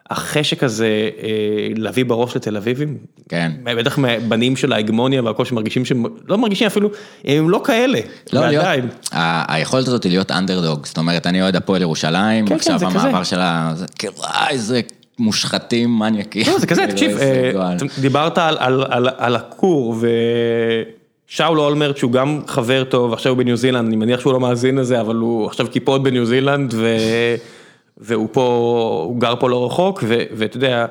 החשק 0.10 0.64
הזה 0.64 0.86
אה, 1.24 1.30
להביא 1.76 2.06
בראש 2.06 2.36
לתל 2.36 2.58
אביבים, 2.58 2.98
כן. 3.30 3.52
בטח 3.64 3.98
מהבנים 3.98 4.56
של 4.56 4.74
ההגמוניה 4.74 5.24
והכל 5.24 5.46
שמרגישים 5.46 5.86
שהם, 5.86 6.04
לא 6.28 6.38
מרגישים 6.38 6.68
אפילו, 6.68 6.90
הם 7.26 7.50
לא 7.50 7.62
כאלה, 7.66 8.00
לא, 8.34 8.48
להיות, 8.48 8.64
ועדיין. 8.66 8.90
ה- 9.12 9.54
היכולת 9.56 9.88
הזאת 9.88 10.04
היא 10.04 10.12
להיות 10.12 10.32
אנדרדוג, 10.32 10.86
זאת 10.86 10.98
אומרת, 10.98 11.28
אני 11.28 11.42
אוהד 11.42 11.56
הפועל 11.56 11.82
ירושלים, 11.82 12.46
כן, 12.46 12.50
כן, 12.50 12.56
עכשיו 12.56 12.80
זה 12.80 12.86
המעבר 12.88 13.20
כזה. 13.20 13.26
שלה, 13.30 13.72
זה 13.76 13.86
כאילו, 14.00 14.14
אה, 14.24 14.50
איזה 14.50 14.82
מושחתים, 15.20 16.00
מניאקים. 16.00 16.44
לא, 16.48 16.60
זה 16.60 16.68
כזה, 16.68 16.82
כאילו, 16.86 16.92
תקשיב, 16.94 17.18
אה. 17.18 17.72
דיברת 18.02 18.38
על- 18.38 18.58
על- 18.60 18.86
על- 18.90 19.10
על 19.18 19.36
הכור 19.36 19.96
ושאול 21.30 21.60
אולמרט 21.60 21.98
שהוא 21.98 22.12
גם 22.12 22.42
חבר 22.48 22.84
טוב, 22.84 23.14
עכשיו 23.14 23.32
הוא 23.32 23.38
בניו 23.38 23.56
זילנד, 23.58 23.88
אני 23.88 23.96
מניח 23.96 24.20
שהוא 24.20 24.34
לא 24.34 24.40
מאזין 24.40 24.78
לזה, 24.78 25.02
אבל 25.02 25.16
הוא 25.16 25.46
עכשיו 25.46 25.68
קיפוד 25.68 26.04
בניו 26.04 26.26
זילנד 26.26 26.74
ו- 26.78 27.36
והוא 27.98 28.30
פה, 28.32 28.42
הוא 29.08 29.20
גר 29.20 29.36
פה 29.40 29.50
לא 29.50 29.66
רחוק, 29.66 30.04
ו- 30.08 30.24
ואתה 30.32 30.58
יודע, 30.58 30.86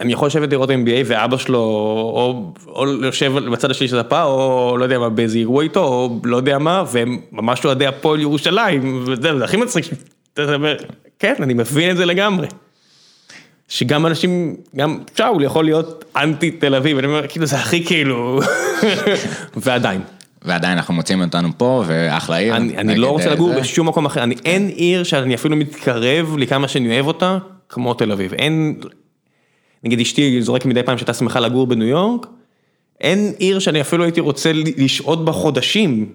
אני 0.00 0.12
יכול 0.12 0.26
לשבת 0.26 0.52
לראות 0.52 0.70
NBA 0.70 1.02
ואבא 1.04 1.36
שלו 1.36 1.58
או, 1.58 2.52
או 2.66 2.86
יושב 2.86 3.32
בצד 3.52 3.70
השני 3.70 3.88
של 3.88 3.98
הפה 3.98 4.22
או 4.22 4.76
לא 4.78 4.84
יודע 4.84 4.98
מה 4.98 5.08
באיזה 5.08 5.38
אירוע 5.38 5.62
איתו 5.62 5.84
או 5.84 6.20
לא 6.24 6.36
יודע 6.36 6.58
מה 6.58 6.84
והם 6.92 7.20
ממש 7.32 7.64
אוהדי 7.64 7.86
הפועל 7.86 8.20
ירושלים 8.20 9.04
וזה 9.06 9.38
זה 9.38 9.44
הכי 9.44 9.56
מצחיק. 9.56 9.84
כן 11.18 11.34
אני 11.40 11.54
מבין 11.54 11.90
את 11.90 11.96
זה 11.96 12.04
לגמרי. 12.04 12.46
שגם 13.68 14.06
אנשים 14.06 14.56
גם 14.76 14.98
שאול 15.16 15.44
יכול 15.44 15.64
להיות 15.64 16.04
אנטי 16.16 16.50
תל 16.50 16.74
אביב 16.74 16.98
אני 16.98 17.06
אומר 17.06 17.26
כאילו 17.28 17.46
זה 17.46 17.56
הכי 17.56 17.84
כאילו 17.84 18.40
ועדיין 19.56 20.00
ועדיין 20.44 20.72
אנחנו 20.78 20.94
מוצאים 20.94 21.22
אותנו 21.22 21.48
פה, 21.56 21.84
ואחלה 21.86 22.36
עיר. 22.36 22.56
אני, 22.56 22.76
אני 22.76 22.96
לא 22.96 23.10
רוצה 23.10 23.28
אה, 23.28 23.32
לגור 23.34 23.48
זה. 23.48 23.60
בשום 23.60 23.88
מקום 23.88 24.06
אחר, 24.06 24.22
אני, 24.22 24.34
אין 24.44 24.68
עיר 24.68 25.02
שאני 25.02 25.34
אפילו 25.34 25.56
מתקרב 25.56 26.36
לי 26.36 26.46
כמה 26.46 26.68
שאני 26.68 26.94
אוהב 26.94 27.06
אותה, 27.06 27.38
כמו 27.68 27.94
תל 27.94 28.12
אביב. 28.12 28.34
אין, 28.34 28.80
נגיד 29.84 30.00
אשתי 30.00 30.42
זורקת 30.42 30.66
מדי 30.66 30.82
פעם 30.82 30.98
שהייתה 30.98 31.14
שמחה 31.14 31.40
לגור 31.40 31.66
בניו 31.66 31.86
יורק, 31.86 32.26
אין 33.00 33.32
עיר 33.38 33.58
שאני 33.58 33.80
אפילו 33.80 34.04
הייתי 34.04 34.20
רוצה 34.20 34.52
לשהות 34.76 35.24
בה 35.24 35.32
חודשים, 35.32 36.12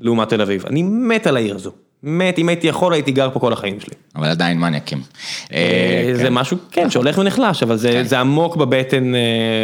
לעומת 0.00 0.28
תל 0.28 0.40
אביב. 0.40 0.66
אני 0.66 0.82
מת 0.82 1.26
על 1.26 1.36
העיר 1.36 1.54
הזו. 1.54 1.72
מת, 2.02 2.38
אם 2.38 2.48
הייתי 2.48 2.66
יכול 2.66 2.92
הייתי 2.92 3.12
גר 3.12 3.30
פה 3.32 3.40
כל 3.40 3.52
החיים 3.52 3.80
שלי. 3.80 3.94
אבל 4.16 4.28
עדיין 4.28 4.58
מניאקים. 4.58 5.02
אה, 5.52 5.58
אה, 6.08 6.16
זה 6.16 6.22
כן. 6.22 6.32
משהו, 6.32 6.56
כן, 6.70 6.90
שהולך 6.90 7.18
ונחלש, 7.18 7.62
אבל 7.62 7.76
זה, 7.76 8.04
זה 8.04 8.20
עמוק 8.20 8.56
בבטן, 8.56 9.14
אה, 9.14 9.20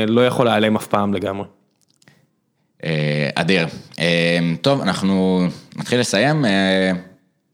לא 0.07 0.26
יכול 0.26 0.47
להיעלם 0.47 0.76
אף 0.76 0.87
פעם 0.87 1.14
לגמרי. 1.14 1.47
אדיר. 3.34 3.66
טוב, 4.62 4.80
אנחנו 4.80 5.47
נתחיל 5.76 6.01
לסיים. 6.01 6.45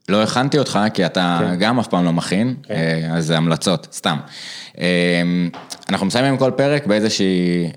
לא 0.09 0.23
הכנתי 0.23 0.59
אותך, 0.59 0.79
כי 0.93 1.05
אתה 1.05 1.39
כן. 1.41 1.55
גם 1.59 1.79
אף 1.79 1.87
פעם 1.87 2.05
לא 2.05 2.13
מכין, 2.13 2.55
אה, 2.69 3.09
אז 3.11 3.25
זה 3.25 3.37
המלצות, 3.37 3.87
סתם. 3.91 4.17
אנחנו 5.89 6.05
מסיימים 6.05 6.37
כל 6.37 6.51
פרק 6.57 6.87
באיזושהי 6.87 7.69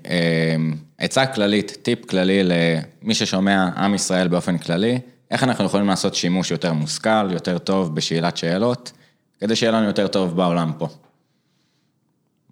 עצה 0.97 1.25
כללית, 1.25 1.77
טיפ 1.81 2.05
כללי 2.05 2.41
למי 2.43 3.13
ששומע 3.13 3.69
עם 3.77 3.95
ישראל 3.95 4.27
באופן 4.27 4.57
כללי, 4.57 4.99
איך 5.31 5.43
אנחנו 5.43 5.65
יכולים 5.65 5.87
לעשות 5.87 6.15
שימוש 6.15 6.51
יותר 6.51 6.73
מושכל, 6.73 7.31
יותר 7.31 7.57
טוב 7.57 7.95
בשאלת 7.95 8.37
שאלות, 8.37 8.91
כדי 9.39 9.55
שיהיה 9.55 9.71
לנו 9.71 9.87
יותר 9.87 10.07
טוב 10.07 10.35
בעולם 10.35 10.71
פה. 10.77 10.87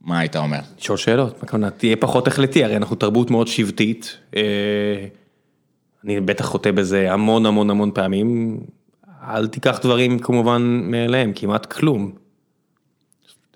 מה 0.01 0.19
היית 0.19 0.35
אומר? 0.35 0.59
לשאול 0.79 0.97
שאלות, 0.97 1.43
הכוונה, 1.43 1.69
תהיה 1.69 1.95
פחות 1.95 2.27
החלטי, 2.27 2.63
הרי 2.63 2.77
אנחנו 2.77 2.95
תרבות 2.95 3.31
מאוד 3.31 3.47
שבטית. 3.47 4.17
אה, 4.35 4.41
אני 6.03 6.19
בטח 6.21 6.45
חוטא 6.45 6.71
בזה 6.71 7.13
המון 7.13 7.45
המון 7.45 7.69
המון 7.69 7.91
פעמים. 7.93 8.59
אל 9.27 9.47
תיקח 9.47 9.79
דברים 9.83 10.19
כמובן 10.19 10.61
מאליהם, 10.83 11.31
כמעט 11.35 11.65
כלום. 11.65 12.11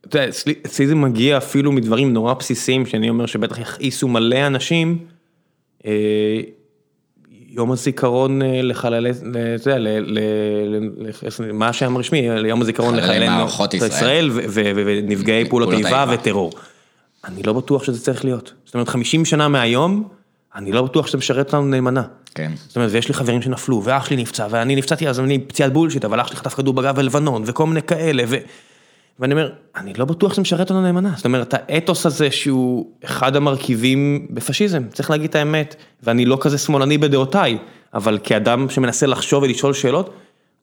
אתה 0.08 0.18
יודע, 0.18 0.30
אצלי 0.66 0.88
זה 0.88 0.96
מגיע 0.96 1.38
אפילו 1.38 1.72
מדברים 1.72 2.14
נורא 2.14 2.34
בסיסיים, 2.34 2.86
שאני 2.86 3.10
אומר 3.10 3.26
שבטח 3.26 3.60
יכעיסו 3.60 4.08
מלא 4.08 4.48
אנשים. 4.48 5.06
יום 7.52 7.72
הזיכרון 7.72 8.42
לחללי, 8.44 9.10
אתה 9.56 9.72
יודע, 9.72 10.02
מה 11.54 11.68
השם 11.68 11.96
הרשמי, 11.96 12.20
יום 12.48 12.62
הזיכרון 12.62 13.02
חללי 13.02 13.08
לחללי 13.08 13.30
מערכות 13.30 13.74
ישראל. 13.74 14.30
ונפגעי 14.54 15.46
פעולות 15.50 15.74
איבה. 15.74 16.06
וטרור. 16.14 16.52
אני 17.26 17.44
לא 17.44 17.54
בטוח 17.54 17.84
שזה 17.84 18.00
צריך 18.02 18.26
להיות. 18.26 18.54
זאת 18.66 18.74
אומרת, 18.74 18.90
50 18.90 19.26
שנה 19.26 19.48
מהיום, 19.48 20.08
אני 20.56 20.72
לא 20.72 20.82
בטוח 20.82 21.08
שזה 21.08 21.18
משרת 21.18 21.46
אותנו 21.46 21.66
נאמנה. 21.66 22.04
כן. 22.36 22.52
זאת 22.68 22.76
אומרת, 22.76 22.90
ויש 22.92 23.08
לי 23.08 23.14
חברים 23.14 23.42
שנפלו, 23.42 23.82
ואח 23.84 24.06
שלי 24.06 24.18
נפצע, 24.18 24.48
ואני 24.50 24.76
נפצעתי 24.76 25.10
אז 25.10 25.20
אני 25.20 25.40
פציעת 25.40 25.74
בולשיט, 25.74 26.06
אבל 26.06 26.22
אח 26.22 26.28
שלי 26.28 26.36
חטף 26.36 26.54
כדור 26.54 26.74
בגב 26.74 26.96
בלבנון, 26.96 27.44
וכל 27.46 27.66
מיני 27.66 27.82
כאלה, 27.82 28.24
ו... 28.28 28.36
ואני 29.20 29.34
אומר, 29.34 29.52
אני 29.76 29.94
לא 29.94 30.06
בטוח 30.06 30.34
שזה 30.34 30.42
משרת 30.42 30.60
אותנו 30.60 30.82
נאמנה. 30.82 31.14
זאת 31.16 31.26
אומרת, 31.26 31.54
האתוס 31.54 32.06
הזה 32.06 32.32
שהוא 32.32 32.92
אחד 33.06 33.36
המרכיבים 33.36 34.28
בפשיזם, 34.30 34.84
צריך 34.94 35.10
להגיד 35.10 35.30
את 35.30 35.36
האמת, 35.36 35.76
ואני 36.04 36.26
לא 36.26 36.38
כזה 36.42 36.58
שמאלני 36.58 36.98
בדעותיי, 36.98 37.58
אבל 37.94 38.20
כאדם 38.24 38.70
שמנסה 38.70 39.08
לחשוב 39.08 39.44
ולשאול 39.44 39.74
שאלות, 39.74 40.14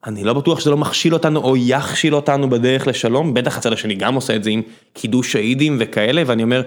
אני 0.06 0.24
לא 0.24 0.32
בטוח 0.32 0.60
שזה 0.60 0.70
לא 0.70 0.76
מכשיל 0.76 1.14
אותנו 1.14 1.40
או 1.40 1.56
יכשיל 1.56 2.14
אותנו 2.14 2.50
בדרך 2.50 2.86
לשלום, 2.86 3.34
בטח 3.34 3.58
הצד 3.58 3.72
השני 3.72 3.94
גם 3.94 4.14
עושה 4.14 4.36
את 4.36 4.44
זה 4.44 4.50
עם 4.50 4.62
קידוש 4.92 5.32
שהידים 5.32 5.76
וכאלה, 5.80 6.22
ואני 6.26 6.42
אומר, 6.42 6.62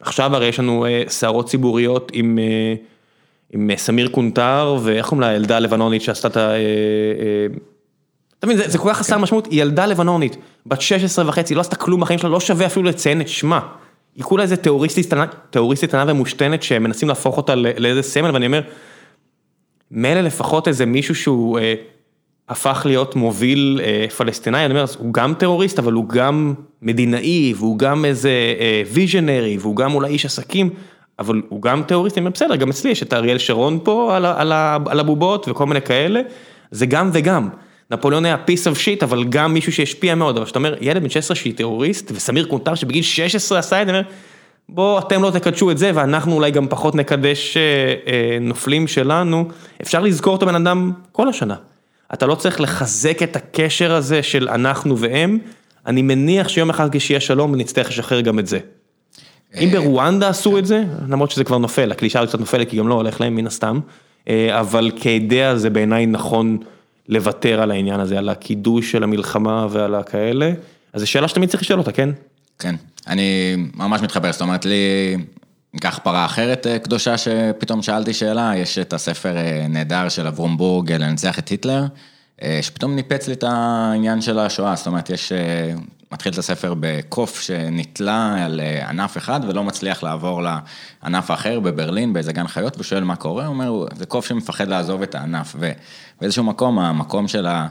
עכשיו 0.00 0.36
הרי 0.36 0.46
יש 0.46 0.58
לנו 0.58 0.86
אה, 0.86 1.02
סערות 1.08 1.48
ציבוריות 1.48 2.10
עם... 2.14 2.38
אה, 2.38 2.74
עם 3.52 3.70
אה, 3.70 3.76
סמיר 3.76 4.08
קונטר, 4.08 4.76
ואיך 4.82 5.06
קוראים 5.06 5.20
לה 5.20 5.26
הילדה 5.26 5.56
הלבנונית 5.56 6.02
שעשתה 6.02 6.28
את 6.28 6.36
ה... 6.36 6.52
אתה 8.44 8.52
מבין, 8.52 8.70
זה, 8.70 8.78
כל 8.78 8.90
כך 8.90 8.98
חסר 8.98 9.18
משמעות, 9.18 9.46
היא 9.46 9.62
ילדה 9.62 9.86
לבנונית, 9.86 10.36
בת 10.66 10.80
16 10.80 11.28
וחצי, 11.28 11.54
לא 11.54 11.60
עשתה 11.60 11.76
כלום 11.76 12.00
בחיים 12.00 12.18
שלה, 12.18 12.30
לא 12.30 12.40
שווה 12.40 12.66
אפילו 12.66 12.86
לציין 12.86 13.20
את 13.20 13.28
שמה. 13.28 13.60
היא 14.14 14.24
כולה 14.24 14.42
איזה 14.42 14.56
טרוריסטית 14.56 15.14
קטנה- 15.88 16.04
ומושתנת 16.08 16.62
שמנסים 16.62 17.08
להפוך 17.08 17.36
אותה 17.36 17.54
לאיזה 17.54 18.02
סמל, 18.02 18.30
ואני 18.30 18.46
אומר, 18.46 18.60
מילא 19.90 20.20
לפחות 20.20 20.68
איזה 20.68 20.86
מישהו 20.86 21.14
שהוא 21.14 21.58
אה, 21.58 21.74
הפך 22.48 22.82
להיות 22.86 23.16
מוביל 23.16 23.80
אה, 23.84 24.06
פלסטיני, 24.16 24.64
אני 24.64 24.74
אומר, 24.74 24.84
הוא 24.98 25.14
גם 25.14 25.34
טרוריסט, 25.34 25.78
אבל 25.78 25.92
הוא 25.92 26.08
גם 26.08 26.54
מדינאי, 26.82 27.54
והוא 27.56 27.78
גם 27.78 28.04
איזה 28.04 28.30
אה, 28.60 28.82
ויז'נרי, 28.92 29.56
והוא 29.60 29.76
גם 29.76 29.94
אולי 29.94 30.08
איש 30.08 30.24
עסקים, 30.24 30.70
אבל 31.18 31.42
הוא 31.48 31.62
גם 31.62 31.82
טרוריסט, 31.82 32.18
אני 32.18 32.22
אומר, 32.22 32.32
בסדר, 32.32 32.56
גם 32.56 32.70
אצלי 32.70 32.90
יש 32.90 33.02
את 33.02 33.12
אריאל 33.12 33.38
שרון 33.38 33.78
פה 33.82 34.16
על, 34.16 34.24
על, 34.24 34.52
על 34.86 35.00
הבובות 35.00 35.48
וכל 35.48 35.66
מיני 35.66 35.82
כאלה, 35.82 36.20
זה 36.70 36.86
גם 36.86 37.10
וגם. 37.12 37.48
נפוליאון 37.90 38.24
היה 38.24 38.36
piece 38.46 38.72
of 38.72 38.78
shit, 38.78 39.04
אבל 39.04 39.24
גם 39.24 39.54
מישהו 39.54 39.72
שהשפיע 39.72 40.14
מאוד, 40.14 40.36
אבל 40.36 40.44
כשאתה 40.44 40.58
אומר, 40.58 40.74
ילד 40.80 41.02
בן 41.02 41.10
16 41.10 41.36
שהיא 41.36 41.54
טרוריסט, 41.56 42.12
וסמיר 42.14 42.46
קונטר 42.46 42.74
שבגיל 42.74 43.02
16 43.02 43.58
עשה 43.58 43.82
את 43.82 43.86
זה, 43.86 43.92
אני 43.92 43.98
אומר, 43.98 44.10
בוא, 44.68 44.98
אתם 44.98 45.22
לא 45.22 45.30
תקדשו 45.30 45.70
את 45.70 45.78
זה, 45.78 45.90
ואנחנו 45.94 46.34
אולי 46.34 46.50
גם 46.50 46.68
פחות 46.68 46.94
נקדש 46.94 47.56
אה, 47.56 47.62
אה, 48.06 48.38
נופלים 48.40 48.86
שלנו, 48.86 49.48
אפשר 49.82 50.00
לזכור 50.00 50.36
את 50.36 50.42
הבן 50.42 50.54
אדם 50.54 50.92
כל 51.12 51.28
השנה. 51.28 51.56
אתה 52.14 52.26
לא 52.26 52.34
צריך 52.34 52.60
לחזק 52.60 53.22
את 53.22 53.36
הקשר 53.36 53.94
הזה 53.94 54.22
של 54.22 54.48
אנחנו 54.48 54.98
והם, 54.98 55.38
אני 55.86 56.02
מניח 56.02 56.48
שיום 56.48 56.70
אחד 56.70 56.88
כשיהיה 56.92 57.20
שלום 57.20 57.52
ונצטרך 57.52 57.88
לשחרר 57.88 58.20
גם 58.20 58.38
את 58.38 58.46
זה. 58.46 58.58
אם 59.60 59.68
ברואנדה 59.72 60.28
עשו 60.28 60.58
את 60.58 60.66
זה, 60.66 60.84
למרות 61.08 61.30
שזה 61.30 61.44
כבר 61.44 61.58
נופל, 61.58 61.92
הקלישאה 61.92 62.26
קצת 62.26 62.40
נופלת 62.40 62.70
כי 62.70 62.76
גם 62.76 62.88
לא 62.88 62.94
הולך 62.94 63.20
להם 63.20 63.34
מן 63.34 63.46
הסתם, 63.46 63.80
אה, 64.28 64.60
אבל 64.60 64.90
כאידאה 64.96 65.56
זה 65.56 65.70
בעיניי 65.70 66.06
נכון 66.06 66.58
לוותר 67.08 67.62
על 67.62 67.70
העניין 67.70 68.00
הזה, 68.00 68.18
על 68.18 68.28
הקידוש 68.28 68.92
של 68.92 69.02
המלחמה 69.02 69.66
ועל 69.70 69.94
הכאלה, 69.94 70.52
אז 70.92 71.00
זו 71.00 71.06
שאלה 71.06 71.28
שתמיד 71.28 71.48
צריך 71.48 71.62
לשאול 71.62 71.78
אותה, 71.78 71.92
כן? 71.92 72.10
כן, 72.58 72.74
אני 73.06 73.56
ממש 73.74 74.02
מתחבר, 74.02 74.32
זאת 74.32 74.40
אומרת 74.40 74.64
לי, 74.64 75.16
ניקח 75.74 76.00
פרה 76.02 76.24
אחרת 76.24 76.66
אה, 76.66 76.78
קדושה 76.78 77.18
שפתאום 77.18 77.82
שאלתי 77.82 78.12
שאלה, 78.12 78.52
יש 78.56 78.78
את 78.78 78.92
הספר 78.92 79.36
אה, 79.36 79.66
נהדר 79.68 80.08
של 80.08 80.26
אברום 80.26 80.56
בורג, 80.56 80.92
לנצח 80.92 81.38
את 81.38 81.48
היטלר, 81.48 81.84
אה, 82.42 82.58
שפתאום 82.62 82.96
ניפץ 82.96 83.28
לי 83.28 83.34
את 83.34 83.44
העניין 83.46 84.20
של 84.20 84.38
השואה, 84.38 84.76
זאת 84.76 84.86
אומרת 84.86 85.10
יש, 85.10 85.32
מתחיל 86.14 86.32
את 86.32 86.38
הספר 86.38 86.74
בקוף 86.80 87.40
שנתלה 87.40 88.44
על 88.44 88.60
אה, 88.60 88.88
ענף 88.88 89.16
אחד 89.16 89.40
ולא 89.48 89.64
מצליח 89.64 90.02
לעבור 90.02 90.42
לענף 90.42 91.30
האחר 91.30 91.60
בברלין, 91.60 92.12
באיזה 92.12 92.32
גן 92.32 92.46
חיות, 92.46 92.80
ושואל 92.80 93.04
מה 93.04 93.16
קורה, 93.16 93.46
הוא 93.46 93.54
אומר, 93.54 93.86
זה 93.96 94.06
קוף 94.06 94.26
שמפחד 94.26 94.68
לעזוב 94.68 95.02
את 95.02 95.14
הענף, 95.14 95.56
ובאיזשהו 95.58 96.44
מקום, 96.44 96.78
המקום 96.78 97.28
של 97.28 97.46
ה... 97.46 97.66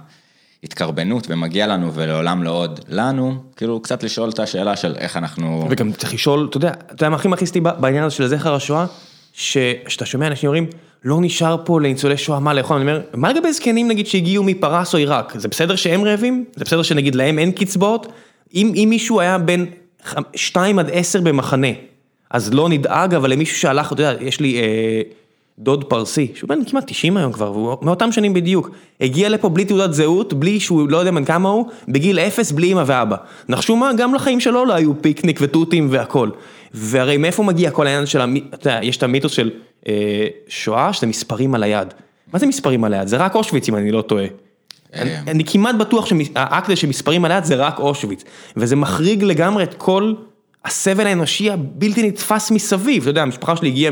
התקרבנות 0.64 1.28
ומגיע 1.30 1.68
לנו 1.68 1.94
ולעולם 1.94 2.44
לא 2.44 2.52
עוד 2.52 2.80
לנו, 2.88 3.36
כאילו 3.56 3.80
קצת 3.80 4.04
לשאול 4.04 4.30
את 4.30 4.40
השאלה 4.40 4.76
של 4.76 4.96
איך 4.98 5.18
אנחנו... 5.18 5.68
וגם 5.70 5.92
צריך 5.92 6.14
לשאול, 6.14 6.48
אתה 6.50 6.58
יודע, 6.58 6.70
אתה 6.70 6.94
יודע 6.94 7.10
מה 7.10 7.16
הכי 7.16 7.28
מכעיס 7.28 7.50
אותי 7.50 7.62
בעניין 7.62 8.04
הזה 8.04 8.16
של 8.16 8.28
זכר 8.28 8.56
השואה? 8.56 8.86
שכשאתה 9.34 10.06
שומע 10.06 10.28
אנשים 10.28 10.48
אומרים, 10.48 10.68
לא 11.04 11.18
נשאר 11.22 11.58
פה 11.66 11.82
לניצולי 11.82 12.18
שואה 12.18 12.40
מה 12.40 12.54
לאכול, 12.54 12.78
אני 12.78 12.92
אומר, 12.92 13.02
מה 13.14 13.34
לגבי 13.34 13.54
זקנים 13.54 13.88
נגיד 13.88 14.08
שהגיעו 14.08 14.44
מפרס 14.44 14.94
או 14.94 15.00
עיראק? 15.00 15.34
זה 15.36 15.48
בסדר 15.48 15.76
שהם 15.76 16.04
רעבים? 16.04 16.46
זה 16.56 16.66
בסדר 16.66 16.84
שנגיד 16.84 17.16
להם 17.16 17.40
אין 17.40 17.52
קצבאות? 17.52 18.08
אם, 18.54 18.72
אם 18.76 18.88
מישהו 18.90 19.20
היה 19.20 19.38
בין 19.38 19.66
2 20.36 20.80
עד 20.80 20.90
10 20.94 21.22
במחנה, 21.22 21.68
אז 22.30 22.54
לא 22.54 22.70
נדאג, 22.70 23.14
אבל 23.14 23.32
למישהו 23.32 23.58
שהלך, 23.58 23.94
אתה 23.94 24.02
יודע, 24.02 24.14
יש 24.22 24.40
לי 24.40 24.62
אה, 24.62 25.02
דוד 25.60 25.84
פרסי, 25.84 26.32
שהוא 26.36 26.50
בן 26.50 26.66
כמעט 26.66 26.84
90 26.88 27.18
היום 27.18 27.32
כבר, 27.32 27.52
והוא 27.52 27.78
מאותם 27.82 28.12
שנים 28.12 28.34
בדיוק, 28.34 28.70
הגיע 29.02 29.30
לפה 29.30 29.50
בלי 29.50 29.66
תעודת 29.66 29.94
זהות, 29.94 30.34
בלי 30.34 30.60
שהוא 30.60 30.90
לא 30.90 30.98
יודע 30.98 31.12
בן 31.12 31.26
כמה 31.26 31.50
הוא, 31.50 31.68
בגיל 31.88 32.20
אפס 32.20 32.52
בלי 32.52 32.72
אמא 32.72 32.84
ואבא. 32.86 33.16
נחשו 33.50 33.76
מה, 33.76 33.92
גם 33.98 34.14
לחיים 34.14 34.40
שלו 34.40 34.66
לא 34.66 34.74
היו 34.74 35.02
פיקניק 35.02 35.40
ותותים 35.42 35.88
והכל. 35.92 36.30
והרי 36.74 37.18
מאיפה 37.18 37.44
מגיע 37.44 37.72
כל 37.72 37.88
העניין 37.88 38.06
של, 38.06 38.22
אתה 38.54 38.70
יודע, 38.70 38.80
יש 38.84 38.98
את 38.98 39.04
המיתוס 39.04 39.32
של 39.32 39.52
אה, 39.88 40.28
שואה, 40.48 40.94
שזה 40.94 41.08
מספרים 41.08 41.56
על 41.56 41.64
היד. 41.64 41.94
מה 42.34 42.40
זה 42.40 42.46
מספרים 42.46 42.84
על 42.84 42.94
היד? 42.94 43.08
זה 43.08 43.18
רק 43.18 43.36
אושוויץ 43.36 43.70
אם 43.70 43.76
אני 43.76 43.92
לא 43.92 44.02
טועה. 44.02 44.26
אני, 44.96 45.12
אני 45.28 45.44
כמעט 45.44 45.76
בטוח 45.76 46.06
שהאקט 46.06 46.66
הזה 46.66 46.76
שמספרים 46.76 47.26
על 47.26 47.32
היד 47.32 47.44
זה 47.44 47.56
רק 47.56 47.80
אושוויץ, 47.80 48.24
וזה 48.58 48.76
מחריג 48.76 49.24
לגמרי 49.24 49.64
את 49.64 49.74
כל 49.74 50.14
הסבל 50.66 51.08
האנושי 51.08 51.52
הבלתי 51.52 52.08
נתפס 52.08 52.52
מסביב, 52.52 53.02
אתה 53.02 53.10
יודע, 53.10 53.22
המשפחה 53.22 53.56
שלי 53.56 53.68
הגיעה 53.68 53.92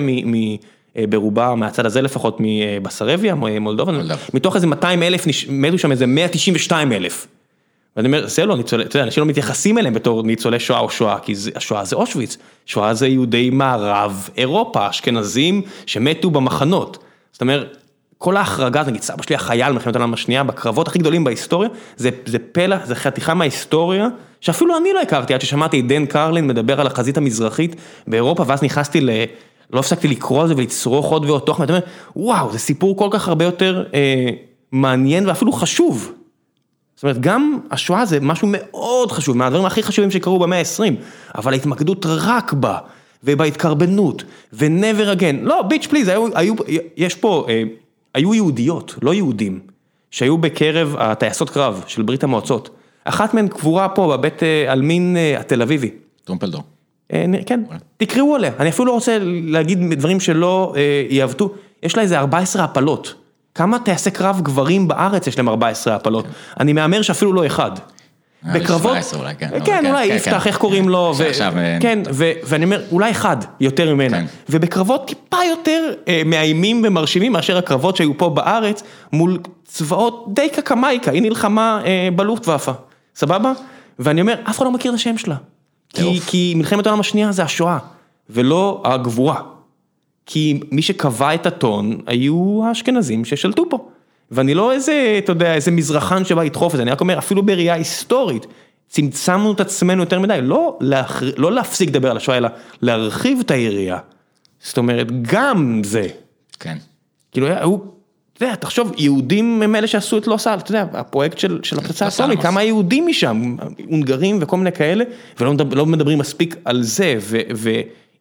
אה, 0.98 1.04
ברובה, 1.10 1.56
מהצד 1.56 1.86
הזה 1.86 2.02
לפחות, 2.02 2.38
מבסרביה, 2.40 3.36
מולדובה, 3.36 3.92
מולדובה. 3.92 4.16
מתוך 4.34 4.56
איזה 4.56 4.68
200 4.68 5.04
אלף, 5.04 5.26
מתו 5.50 5.78
שם 5.78 5.92
איזה 5.92 6.06
192 6.06 6.94
אלף. 6.94 7.28
ואני 7.96 8.08
אומר, 8.08 8.28
זה 8.28 8.46
לא 8.46 8.58
ניצולי, 8.58 8.84
אתה 8.84 8.98
יודע, 8.98 9.06
אנשים 9.06 9.24
לא 9.24 9.30
מתייחסים 9.30 9.78
אליהם 9.78 9.94
בתור 9.94 10.24
ניצולי 10.24 10.60
שואה 10.60 10.80
או 10.80 10.90
שואה, 10.90 11.20
כי 11.20 11.36
זה, 11.36 11.52
השואה 11.56 11.86
זה 11.86 11.96
אושוויץ, 11.96 12.38
שואה 12.66 12.94
זה 12.94 13.08
יהודי 13.08 13.50
מערב 13.50 14.30
אירופה, 14.38 14.90
אשכנזים 14.90 15.62
שמתו 15.86 16.30
במחנות. 16.30 16.98
זאת 17.32 17.42
אומרת, 17.42 17.78
כל 18.22 18.38
ההחרגה, 18.38 18.84
נגיד 18.84 19.02
סבא 19.02 19.24
שלי 19.24 19.36
החייל 19.36 19.70
במלחמת 19.70 19.96
העולם 19.96 20.14
השנייה, 20.14 20.44
בקרבות 20.44 20.88
הכי 20.88 21.00
גדולים 21.00 21.24
בהיסטוריה, 21.24 21.70
זה, 21.98 22.40
פלח, 22.52 22.86
זה 22.86 22.96
חתיכה 22.96 23.34
מההיסטוריה, 23.34 24.08
שאפילו 24.42 24.78
אני 24.78 24.94
לא 24.94 25.02
הכרתי 25.02 25.34
עד 25.34 25.42
ששמעתי 25.42 25.80
את 25.80 25.88
דן 25.88 26.06
קרלין 26.06 26.48
מדבר 26.48 26.82
על 26.82 26.88
החזית 26.88 27.18
המזרחית 27.18 27.76
באירופה, 28.08 28.44
ואז 28.48 28.64
נכנסתי 28.64 29.02
ל... 29.02 29.10
לא 29.74 29.80
הפסקתי 29.80 30.08
לקרוא 30.08 30.42
על 30.42 30.48
זה 30.48 30.54
ולצרוך 30.58 31.12
עוד 31.12 31.26
ועוד 31.26 31.42
תוכן, 31.42 31.62
ואתה 31.62 31.74
אומר, 31.74 31.86
וואו, 32.16 32.52
זה 32.52 32.60
סיפור 32.60 32.98
כל 32.98 33.08
כך 33.12 33.28
הרבה 33.28 33.46
יותר 33.46 33.84
אה, 33.94 34.30
מעניין 34.72 35.28
ואפילו 35.28 35.52
חשוב. 35.52 36.12
זאת 36.96 37.04
אומרת, 37.04 37.20
גם 37.20 37.60
השואה 37.72 38.06
זה 38.06 38.20
משהו 38.22 38.48
מאוד 38.52 39.12
חשוב, 39.12 39.38
מהדברים 39.38 39.66
הכי 39.66 39.84
חשובים 39.84 40.12
שקרו 40.12 40.40
במאה 40.40 40.60
ה-20, 40.60 40.94
אבל 41.36 41.54
ההתמקדות 41.54 42.06
רק 42.10 42.54
בה, 42.54 42.78
ובהתקרבנות, 43.24 44.24
ו-never 44.54 45.20
again, 45.20 45.36
לא, 45.42 45.62
ביץ' 45.62 45.88
פליז, 45.88 46.12
יש 46.98 47.16
פה, 47.16 47.46
אה, 47.50 47.64
היו 48.14 48.34
יהודיות, 48.34 48.96
לא 49.02 49.14
יהודים, 49.14 49.60
שהיו 50.12 50.38
בקרב 50.38 50.96
הטייסות 51.00 51.50
קרב 51.50 51.84
של 51.88 52.02
ברית 52.02 52.24
המועצות. 52.24 52.70
אחת 53.04 53.34
מהן 53.34 53.48
קבורה 53.48 53.90
פה 53.90 54.18
בבית 54.18 54.44
אה, 54.44 54.72
עלמין 54.72 55.18
אה, 55.18 55.40
התל 55.40 55.62
אביבי. 55.62 55.92
טרומפלדור. 56.24 56.64
אה, 57.14 57.26
כן, 57.46 57.64
תקראו 57.98 58.36
עליה, 58.36 58.52
אני 58.60 58.70
אפילו 58.70 58.86
לא 58.86 58.92
רוצה 58.92 59.18
להגיד 59.24 59.94
דברים 59.94 60.20
שלא 60.20 60.74
אה, 60.78 61.06
יעוותו, 61.10 61.54
יש 61.84 61.96
לה 61.96 62.04
איזה 62.04 62.20
14 62.20 62.64
הפלות. 62.64 63.14
כמה 63.56 63.80
טייסי 63.80 64.12
קרב 64.12 64.42
גברים 64.44 64.88
בארץ 64.88 65.28
יש 65.28 65.38
להם 65.38 65.50
14 65.50 65.96
הפלות? 65.96 66.26
אני 66.60 66.74
מהמר 66.74 67.02
שאפילו 67.02 67.34
לא 67.34 67.46
אחד. 67.46 67.72
לי 68.44 68.60
בקרבות, 68.60 68.92
17 68.92 69.20
אולי, 69.20 69.36
כן, 69.36 69.48
אבל 69.48 69.66
כן, 69.66 69.86
אולי 69.86 70.08
כן, 70.10 70.16
יפתח, 70.16 70.44
כן. 70.44 70.50
איך 70.50 70.58
קוראים 70.58 70.90
לו, 70.90 71.14
אה, 71.42 71.78
כן, 71.82 72.00
ואני 72.44 72.66
אומר, 72.66 72.82
אולי 72.92 73.12
אחד 73.12 73.38
יותר 73.60 73.94
ממנה. 73.96 74.22
ובקרבות 74.50 75.08
טיפה 75.08 75.38
יותר 75.50 75.94
אה, 76.08 76.22
מאיימים 76.26 76.82
ומרשימים 76.86 77.32
מאשר 77.32 77.58
הקרבות 77.58 77.96
שהיו 77.96 78.18
פה 78.18 78.30
בארץ, 78.30 78.84
מול 79.14 79.40
צבאות 79.66 80.26
די 80.34 80.50
קקמייקה, 80.50 81.12
היא 81.12 81.22
נלחמה 81.22 81.82
אה, 81.86 82.10
בלופטוואפה, 82.16 82.72
סבבה? 83.16 83.52
ואני 84.00 84.22
אומר, 84.22 84.36
אף 84.50 84.58
אחד 84.58 84.66
לא 84.66 84.72
מכיר 84.72 84.92
את 84.92 84.96
השם 84.96 85.18
שלה. 85.18 85.36
כי 86.28 86.54
מלחמת 86.56 86.86
העולם 86.86 87.00
השנייה 87.00 87.32
זה 87.32 87.44
השואה, 87.44 87.78
ולא 88.30 88.82
הגבורה. 88.86 89.42
כי 90.26 90.60
מי 90.72 90.82
שקבע 90.82 91.34
את 91.34 91.46
הטון 91.46 91.98
היו 92.08 92.62
האשכנזים 92.66 93.26
ששלטו 93.26 93.70
פה. 93.70 93.88
ואני 94.32 94.54
לא 94.54 94.72
איזה, 94.72 95.16
אתה 95.18 95.32
יודע, 95.32 95.54
איזה 95.54 95.72
מזרחן 95.72 96.26
שבא 96.26 96.44
לדחוף 96.44 96.74
את 96.74 96.78
זה, 96.78 96.84
אני 96.84 96.92
רק 96.92 97.02
אומר, 97.02 97.18
אפילו 97.18 97.44
בראייה 97.44 97.74
היסטורית, 97.74 98.48
צמצמנו 98.88 99.52
את 99.52 99.60
עצמנו 99.60 100.04
יותר 100.04 100.20
מדי, 100.20 100.40
לא, 100.42 100.78
להח... 100.82 101.24
לא 101.38 101.52
להפסיק 101.52 101.90
לדבר 101.90 102.12
על 102.12 102.18
השואה, 102.18 102.38
אלא 102.38 102.50
להרחיב 102.82 103.40
את 103.40 103.52
היריעה. 103.52 104.00
זאת 104.60 104.78
אומרת, 104.78 105.08
גם 105.22 105.82
זה. 105.86 106.08
כן. 106.60 106.78
כאילו, 107.32 107.48
היו 107.48 107.78
אתה 108.42 108.48
יודע, 108.48 108.56
תחשוב, 108.56 108.92
יהודים 108.98 109.62
הם 109.62 109.76
אלה 109.76 109.88
שעשו 109.88 110.18
את 110.18 110.28
לא 110.28 110.38
סל, 110.38 110.54
אתה 110.54 110.72
יודע, 110.72 110.86
הפרויקט 110.94 111.38
של, 111.38 111.60
של 111.64 111.78
הפצצה 111.78 112.06
האטומית. 112.06 112.42
כמה 112.42 112.64
יהודים 112.64 113.08
משם, 113.08 113.56
הונגרים 113.88 114.38
וכל 114.42 114.58
מיני 114.58 114.72
כאלה, 114.72 115.04
ולא 115.40 115.54
מדבר, 115.54 115.76
לא 115.76 115.86
מדברים 115.86 116.18
מספיק 116.18 116.56
על 116.66 116.84
זה, 116.84 117.16
ו, 117.20 117.38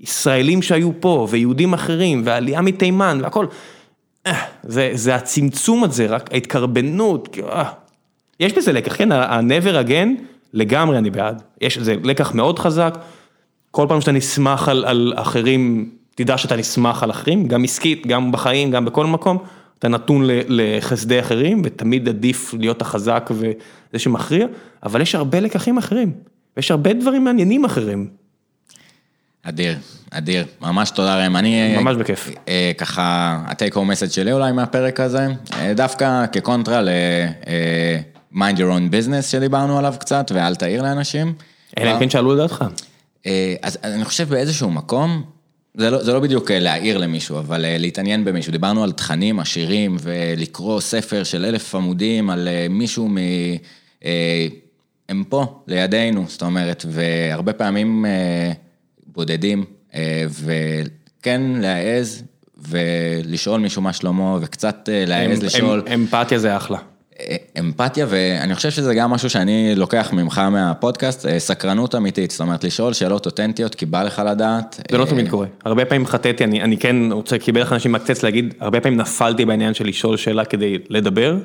וישראלים 0.01 0.63
שהיו 0.63 0.91
פה, 1.01 1.27
ויהודים 1.31 1.75
אחרים, 1.75 2.23
ועלייה 2.25 2.61
מתימן, 2.61 3.19
והכל. 3.23 3.47
זה, 4.63 4.91
זה 4.95 5.15
הצמצום 5.15 5.85
הזה, 5.85 6.07
רק 6.07 6.33
ההתקרבנות, 6.33 7.37
אה. 7.49 7.73
יש 8.41 8.53
בזה 8.53 8.73
לקח, 8.73 8.97
כן, 8.97 9.13
ה-never 9.13 9.87
again, 9.87 10.23
לגמרי 10.53 10.99
אני 10.99 11.11
בעד. 11.11 11.43
יש, 11.61 11.79
זה 11.79 11.95
לקח 12.05 12.35
מאוד 12.35 12.59
חזק, 12.59 12.99
כל 13.71 13.87
פעם 13.89 14.01
שאתה 14.01 14.13
נסמך 14.13 14.69
על, 14.69 15.13
אחרים, 15.17 15.91
תדע 16.15 16.39
שאתה 16.39 16.57
נסמך 16.57 17.03
על 17.03 17.11
אחרים, 17.11 17.49
גם 17.49 17.65
עסקית, 17.65 18.07
גם 18.07 18.33
בחיים, 18.33 18.71
גם 18.71 18.85
בכל 18.85 19.07
מקום, 19.07 19.39
אתה 19.79 19.89
נתון 19.89 20.23
לחסדי 20.27 21.21
אחרים, 21.21 21.63
ותמיד 21.65 22.09
עדיף 22.09 22.55
להיות 22.59 22.83
החזק 22.83 23.31
וזה 23.31 23.99
שמכריע, 23.99 24.47
אבל 24.83 25.01
יש 25.01 25.15
הרבה 25.15 25.41
לקחים 25.41 25.79
אחרים, 25.79 26.13
ויש 26.57 26.71
הרבה 26.71 26.93
דברים 26.93 27.25
מעניינים 27.25 27.65
אחרים. 27.65 28.20
אדיר, 29.43 29.79
אדיר, 30.11 30.47
ממש 30.61 30.91
תודה 30.91 31.23
ראם. 31.23 31.37
אני... 31.37 31.77
ממש 31.77 31.97
בכיף. 31.97 32.31
אה, 32.49 32.73
ככה, 32.79 33.39
הטייק 33.47 33.75
הום 33.75 33.91
מסד 33.91 34.11
שלי 34.11 34.33
אולי 34.33 34.53
מהפרק 34.53 35.01
הזה, 35.01 35.27
אה, 35.53 35.75
דווקא 35.75 36.27
כקונטרה 36.33 36.83
ל-mind 36.83 38.57
your 38.57 38.59
own 38.59 38.93
business 38.93 39.23
שדיברנו 39.23 39.79
עליו 39.79 39.95
קצת, 39.99 40.33
ואל 40.35 40.55
תעיר 40.55 40.83
לאנשים. 40.83 41.35
אלא 41.79 41.95
אם 41.95 41.99
כן 41.99 42.11
שאלו 42.11 42.35
לדעתך. 42.35 42.65
אה, 43.27 43.55
אז 43.63 43.79
אני 43.85 44.05
חושב 44.05 44.29
באיזשהו 44.29 44.71
מקום, 44.71 45.23
זה 45.75 45.91
לא, 45.91 46.03
זה 46.03 46.13
לא 46.13 46.21
בדיוק 46.21 46.51
אה, 46.51 46.59
להעיר 46.59 46.99
למישהו, 46.99 47.39
אבל 47.39 47.65
אה, 47.65 47.79
להתעניין 47.79 48.25
במישהו. 48.25 48.53
דיברנו 48.53 48.85
על 48.85 48.93
תכנים 48.93 49.41
עשירים 49.41 49.97
ולקרוא 50.01 50.81
ספר 50.81 51.25
של 51.25 51.45
אלף 51.45 51.75
עמודים 51.75 52.31
על 52.31 52.49
אה, 52.49 52.67
מישהו 52.71 53.09
מ... 53.09 53.19
אה, 54.05 54.47
הם 55.09 55.25
פה, 55.29 55.63
לידינו, 55.67 56.25
זאת 56.29 56.43
אומרת, 56.43 56.85
והרבה 56.89 57.53
פעמים 57.53 58.07
אה, 58.07 58.53
בודדים, 59.13 59.65
אה, 59.95 60.25
וכן 60.31 61.43
להעז 61.43 62.23
ולשאול 62.69 63.61
מישהו 63.61 63.83
מה 63.83 63.93
שלמה, 63.93 64.39
וקצת 64.41 64.89
אה, 64.93 65.05
להעז 65.07 65.43
לשאול. 65.43 65.83
אמ- 65.87 65.93
אמפתיה 65.93 66.39
זה 66.39 66.57
אחלה. 66.57 66.79
אמפתיה, 67.59 68.07
ואני 68.09 68.55
חושב 68.55 68.71
שזה 68.71 68.95
גם 68.95 69.11
משהו 69.11 69.31
שאני 69.31 69.75
לוקח 69.77 70.11
ממך 70.13 70.39
מהפודקאסט, 70.39 71.27
אה, 71.27 71.39
סקרנות 71.39 71.95
אמיתית, 71.95 72.31
זאת 72.31 72.41
אומרת, 72.41 72.65
לשאול 72.65 72.93
שאלות 72.93 73.27
אותנטיות, 73.27 73.75
כי 73.75 73.87
בא 73.87 74.03
לך 74.03 74.23
לדעת. 74.27 74.81
זה 74.91 74.99
לא 74.99 75.05
אה, 75.05 75.09
תמיד 75.11 75.29
קורה. 75.29 75.47
הרבה 75.65 75.85
פעמים 75.85 76.07
חטאתי, 76.07 76.45
אני, 76.45 76.63
אני 76.63 76.77
כן 76.77 76.97
רוצה, 77.13 77.39
קיבל 77.39 77.61
לך 77.61 77.73
אנשים 77.73 77.93
מקצץ 77.93 78.23
להגיד, 78.23 78.55
הרבה 78.61 78.81
פעמים 78.81 79.01
נפלתי 79.01 79.45
בעניין 79.45 79.75
של 79.75 79.87
לשאול 79.87 80.17
שאלה 80.17 80.45
כדי 80.45 80.79
לדבר, 80.89 81.37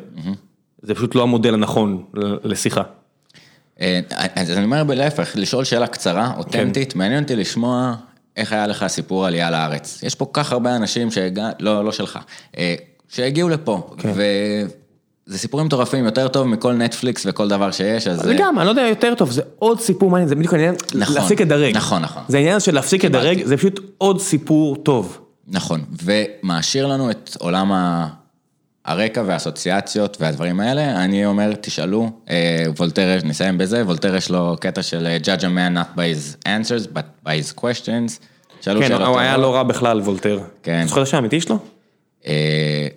זה 0.81 0.95
פשוט 0.95 1.15
לא 1.15 1.23
המודל 1.23 1.53
הנכון 1.53 2.03
לשיחה. 2.43 2.81
אה, 3.81 3.99
אז 4.35 4.51
אני 4.51 4.65
אומר 4.65 4.83
להפך, 4.83 5.31
לשאול 5.35 5.63
שאלה 5.63 5.87
קצרה, 5.87 6.31
כן. 6.31 6.37
אותנטית, 6.37 6.95
מעניין 6.95 7.23
אותי 7.23 7.35
לשמוע 7.35 7.95
איך 8.37 8.53
היה 8.53 8.67
לך 8.67 8.87
סיפור 8.87 9.25
עלייה 9.25 9.51
לארץ. 9.51 9.99
יש 10.03 10.15
פה 10.15 10.29
כך 10.33 10.51
הרבה 10.51 10.75
אנשים 10.75 11.11
שהגע... 11.11 11.49
לא, 11.59 11.85
לא 11.85 11.91
שלך, 11.91 12.19
אה, 12.57 12.75
שהגיעו 13.09 13.49
לפה, 13.49 13.89
כן. 13.97 14.11
וזה 14.15 15.37
סיפורים 15.37 15.65
מטורפים, 15.65 16.05
יותר 16.05 16.27
טוב 16.27 16.47
מכל 16.47 16.73
נטפליקס 16.73 17.25
וכל 17.29 17.47
דבר 17.47 17.71
שיש, 17.71 18.07
אז... 18.07 18.21
זה 18.21 18.31
אה, 18.31 18.37
גם, 18.37 18.59
אני 18.59 18.65
לא 18.65 18.69
יודע, 18.69 18.81
יותר 18.81 19.15
טוב, 19.15 19.31
זה 19.31 19.41
עוד 19.59 19.79
סיפור 19.79 20.09
מעניין, 20.11 20.29
זה 20.29 20.35
בדיוק 20.35 20.53
העניין, 20.53 20.75
נכון, 20.95 21.15
להפסיק 21.15 21.41
לדרג. 21.41 21.75
נכון, 21.75 22.01
נכון. 22.01 22.23
זה 22.27 22.37
העניין 22.37 22.59
של 22.59 22.75
להפסיק. 22.75 23.05
לדרג, 23.05 23.45
זה 23.45 23.57
פשוט 23.57 23.79
עוד 23.97 24.21
סיפור 24.21 24.75
טוב. 24.75 25.19
נכון, 25.47 25.81
ומעשיר 26.03 26.87
לנו 26.87 27.11
את 27.11 27.37
עולם 27.39 27.71
ה... 27.71 28.07
הרקע 28.85 29.23
והאסוציאציות 29.25 30.17
והדברים 30.21 30.59
האלה, 30.59 31.03
אני 31.05 31.25
אומר, 31.25 31.51
תשאלו, 31.61 32.09
אה, 32.29 32.35
וולטר, 32.77 33.17
נסיים 33.23 33.57
בזה, 33.57 33.83
וולטר 33.85 34.15
יש 34.15 34.31
לו 34.31 34.55
קטע 34.59 34.83
של 34.83 35.07
אה, 35.07 35.17
judge 35.23 35.41
a 35.41 35.43
man 35.43 35.77
not 35.77 35.97
by 35.97 36.01
his 36.01 36.47
answers, 36.47 36.87
but 36.93 37.27
by 37.27 37.31
his 37.31 37.59
questions. 37.59 38.19
שאלו 38.61 38.81
כן, 38.81 38.91
הוא 38.93 39.19
היה. 39.19 39.37
לא 39.37 39.55
רע 39.55 39.63
בכלל, 39.63 39.99
וולטר. 40.01 40.39
כן. 40.63 40.79
אתה 40.79 40.87
זוכר 40.87 41.01
את 41.01 41.07
השם 41.07 41.17
האמיתי 41.17 41.41
שלו? 41.41 41.57
אה, 42.27 42.87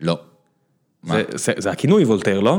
לא. 0.00 0.18
זה- 1.04 1.22
זה- 1.34 1.52
זה 1.58 1.70
הכינוי 1.70 2.04
וולטר, 2.04 2.40
לא? 2.40 2.58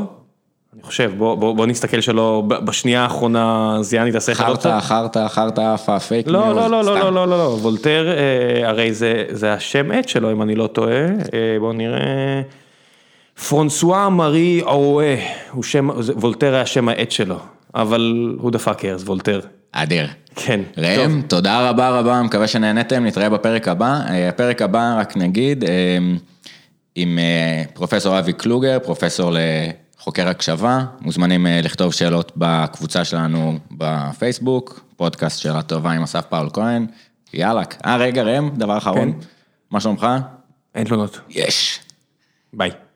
אני 0.73 0.83
חושב, 0.83 1.11
בוא- 1.17 1.35
בוא 1.35 1.55
בוא 1.55 1.65
נסתכל 1.65 2.01
שלא, 2.01 2.43
בשנייה 2.47 3.03
האחרונה 3.03 3.77
זיאני 3.81 4.11
תעשה 4.11 4.31
לך 4.31 4.37
חרטא, 4.37 4.79
חרטא, 4.79 5.27
חרטא, 5.27 5.61
עפה, 5.73 5.99
פייק 5.99 6.27
לא, 6.27 6.43
ניוז, 6.45 6.57
לא, 6.57 6.67
לא, 6.69 6.77
לא, 6.83 6.83
סתם. 6.83 6.93
לא, 7.05 7.11
לא, 7.13 7.27
לא, 7.27 7.37
לא, 7.37 7.57
וולטר, 7.61 8.07
אה, 8.17 8.69
הרי 8.69 8.93
זה, 8.93 9.23
זה 9.31 9.53
השם 9.53 9.91
עט 9.91 10.07
שלו, 10.07 10.31
אם 10.31 10.41
אני 10.41 10.55
לא 10.55 10.67
טועה, 10.67 10.93
אה, 11.05 11.07
בואו 11.59 11.73
נראה, 11.73 12.41
פרנסואה 13.45 14.09
מארי 14.09 14.61
אורואה, 14.61 15.27
וולטר 16.15 16.53
היה 16.53 16.65
שם 16.65 16.89
העט 16.89 17.11
שלו, 17.11 17.39
אבל 17.75 18.35
הוא 18.39 18.51
דפק 18.51 18.85
ארז, 18.85 19.03
וולטר, 19.03 19.39
אדיר. 19.71 20.07
כן. 20.35 20.59
ראם, 20.77 21.21
תודה 21.21 21.69
רבה 21.69 21.89
רבה, 21.89 22.21
מקווה 22.21 22.47
שנהנתם, 22.47 23.05
נתראה 23.05 23.29
בפרק 23.29 23.67
הבא. 23.67 23.99
אה, 24.09 24.29
הפרק 24.29 24.61
הבא, 24.61 24.95
רק 24.99 25.17
נגיד, 25.17 25.63
אה, 25.63 25.97
עם 26.95 27.19
אה, 27.19 27.63
פרופסור 27.73 28.19
אבי 28.19 28.33
קלוגר, 28.33 28.77
פרופסור 28.83 29.31
לחוקר 29.97 30.27
הקשבה, 30.27 30.85
מוזמנים 31.01 31.47
לכתוב 31.63 31.93
שאלות 31.93 32.31
בקבוצה 32.35 33.05
שלנו 33.05 33.59
בפייסבוק, 33.71 34.81
פודקאסט 34.95 35.39
שאלה 35.39 35.61
טובה 35.61 35.91
עם 35.91 36.03
אסף 36.03 36.25
פאול 36.29 36.49
כהן, 36.53 36.85
יאללה. 37.33 37.63
אה, 37.85 37.97
רגע, 37.97 38.23
ראם, 38.23 38.49
דבר 38.49 38.77
אחרון, 38.77 39.11
כן. 39.13 39.19
מה 39.71 39.79
שלומך? 39.79 40.07
אין 40.75 40.85
תלונות, 40.85 41.19
יש. 41.29 41.79
ביי. 42.53 42.86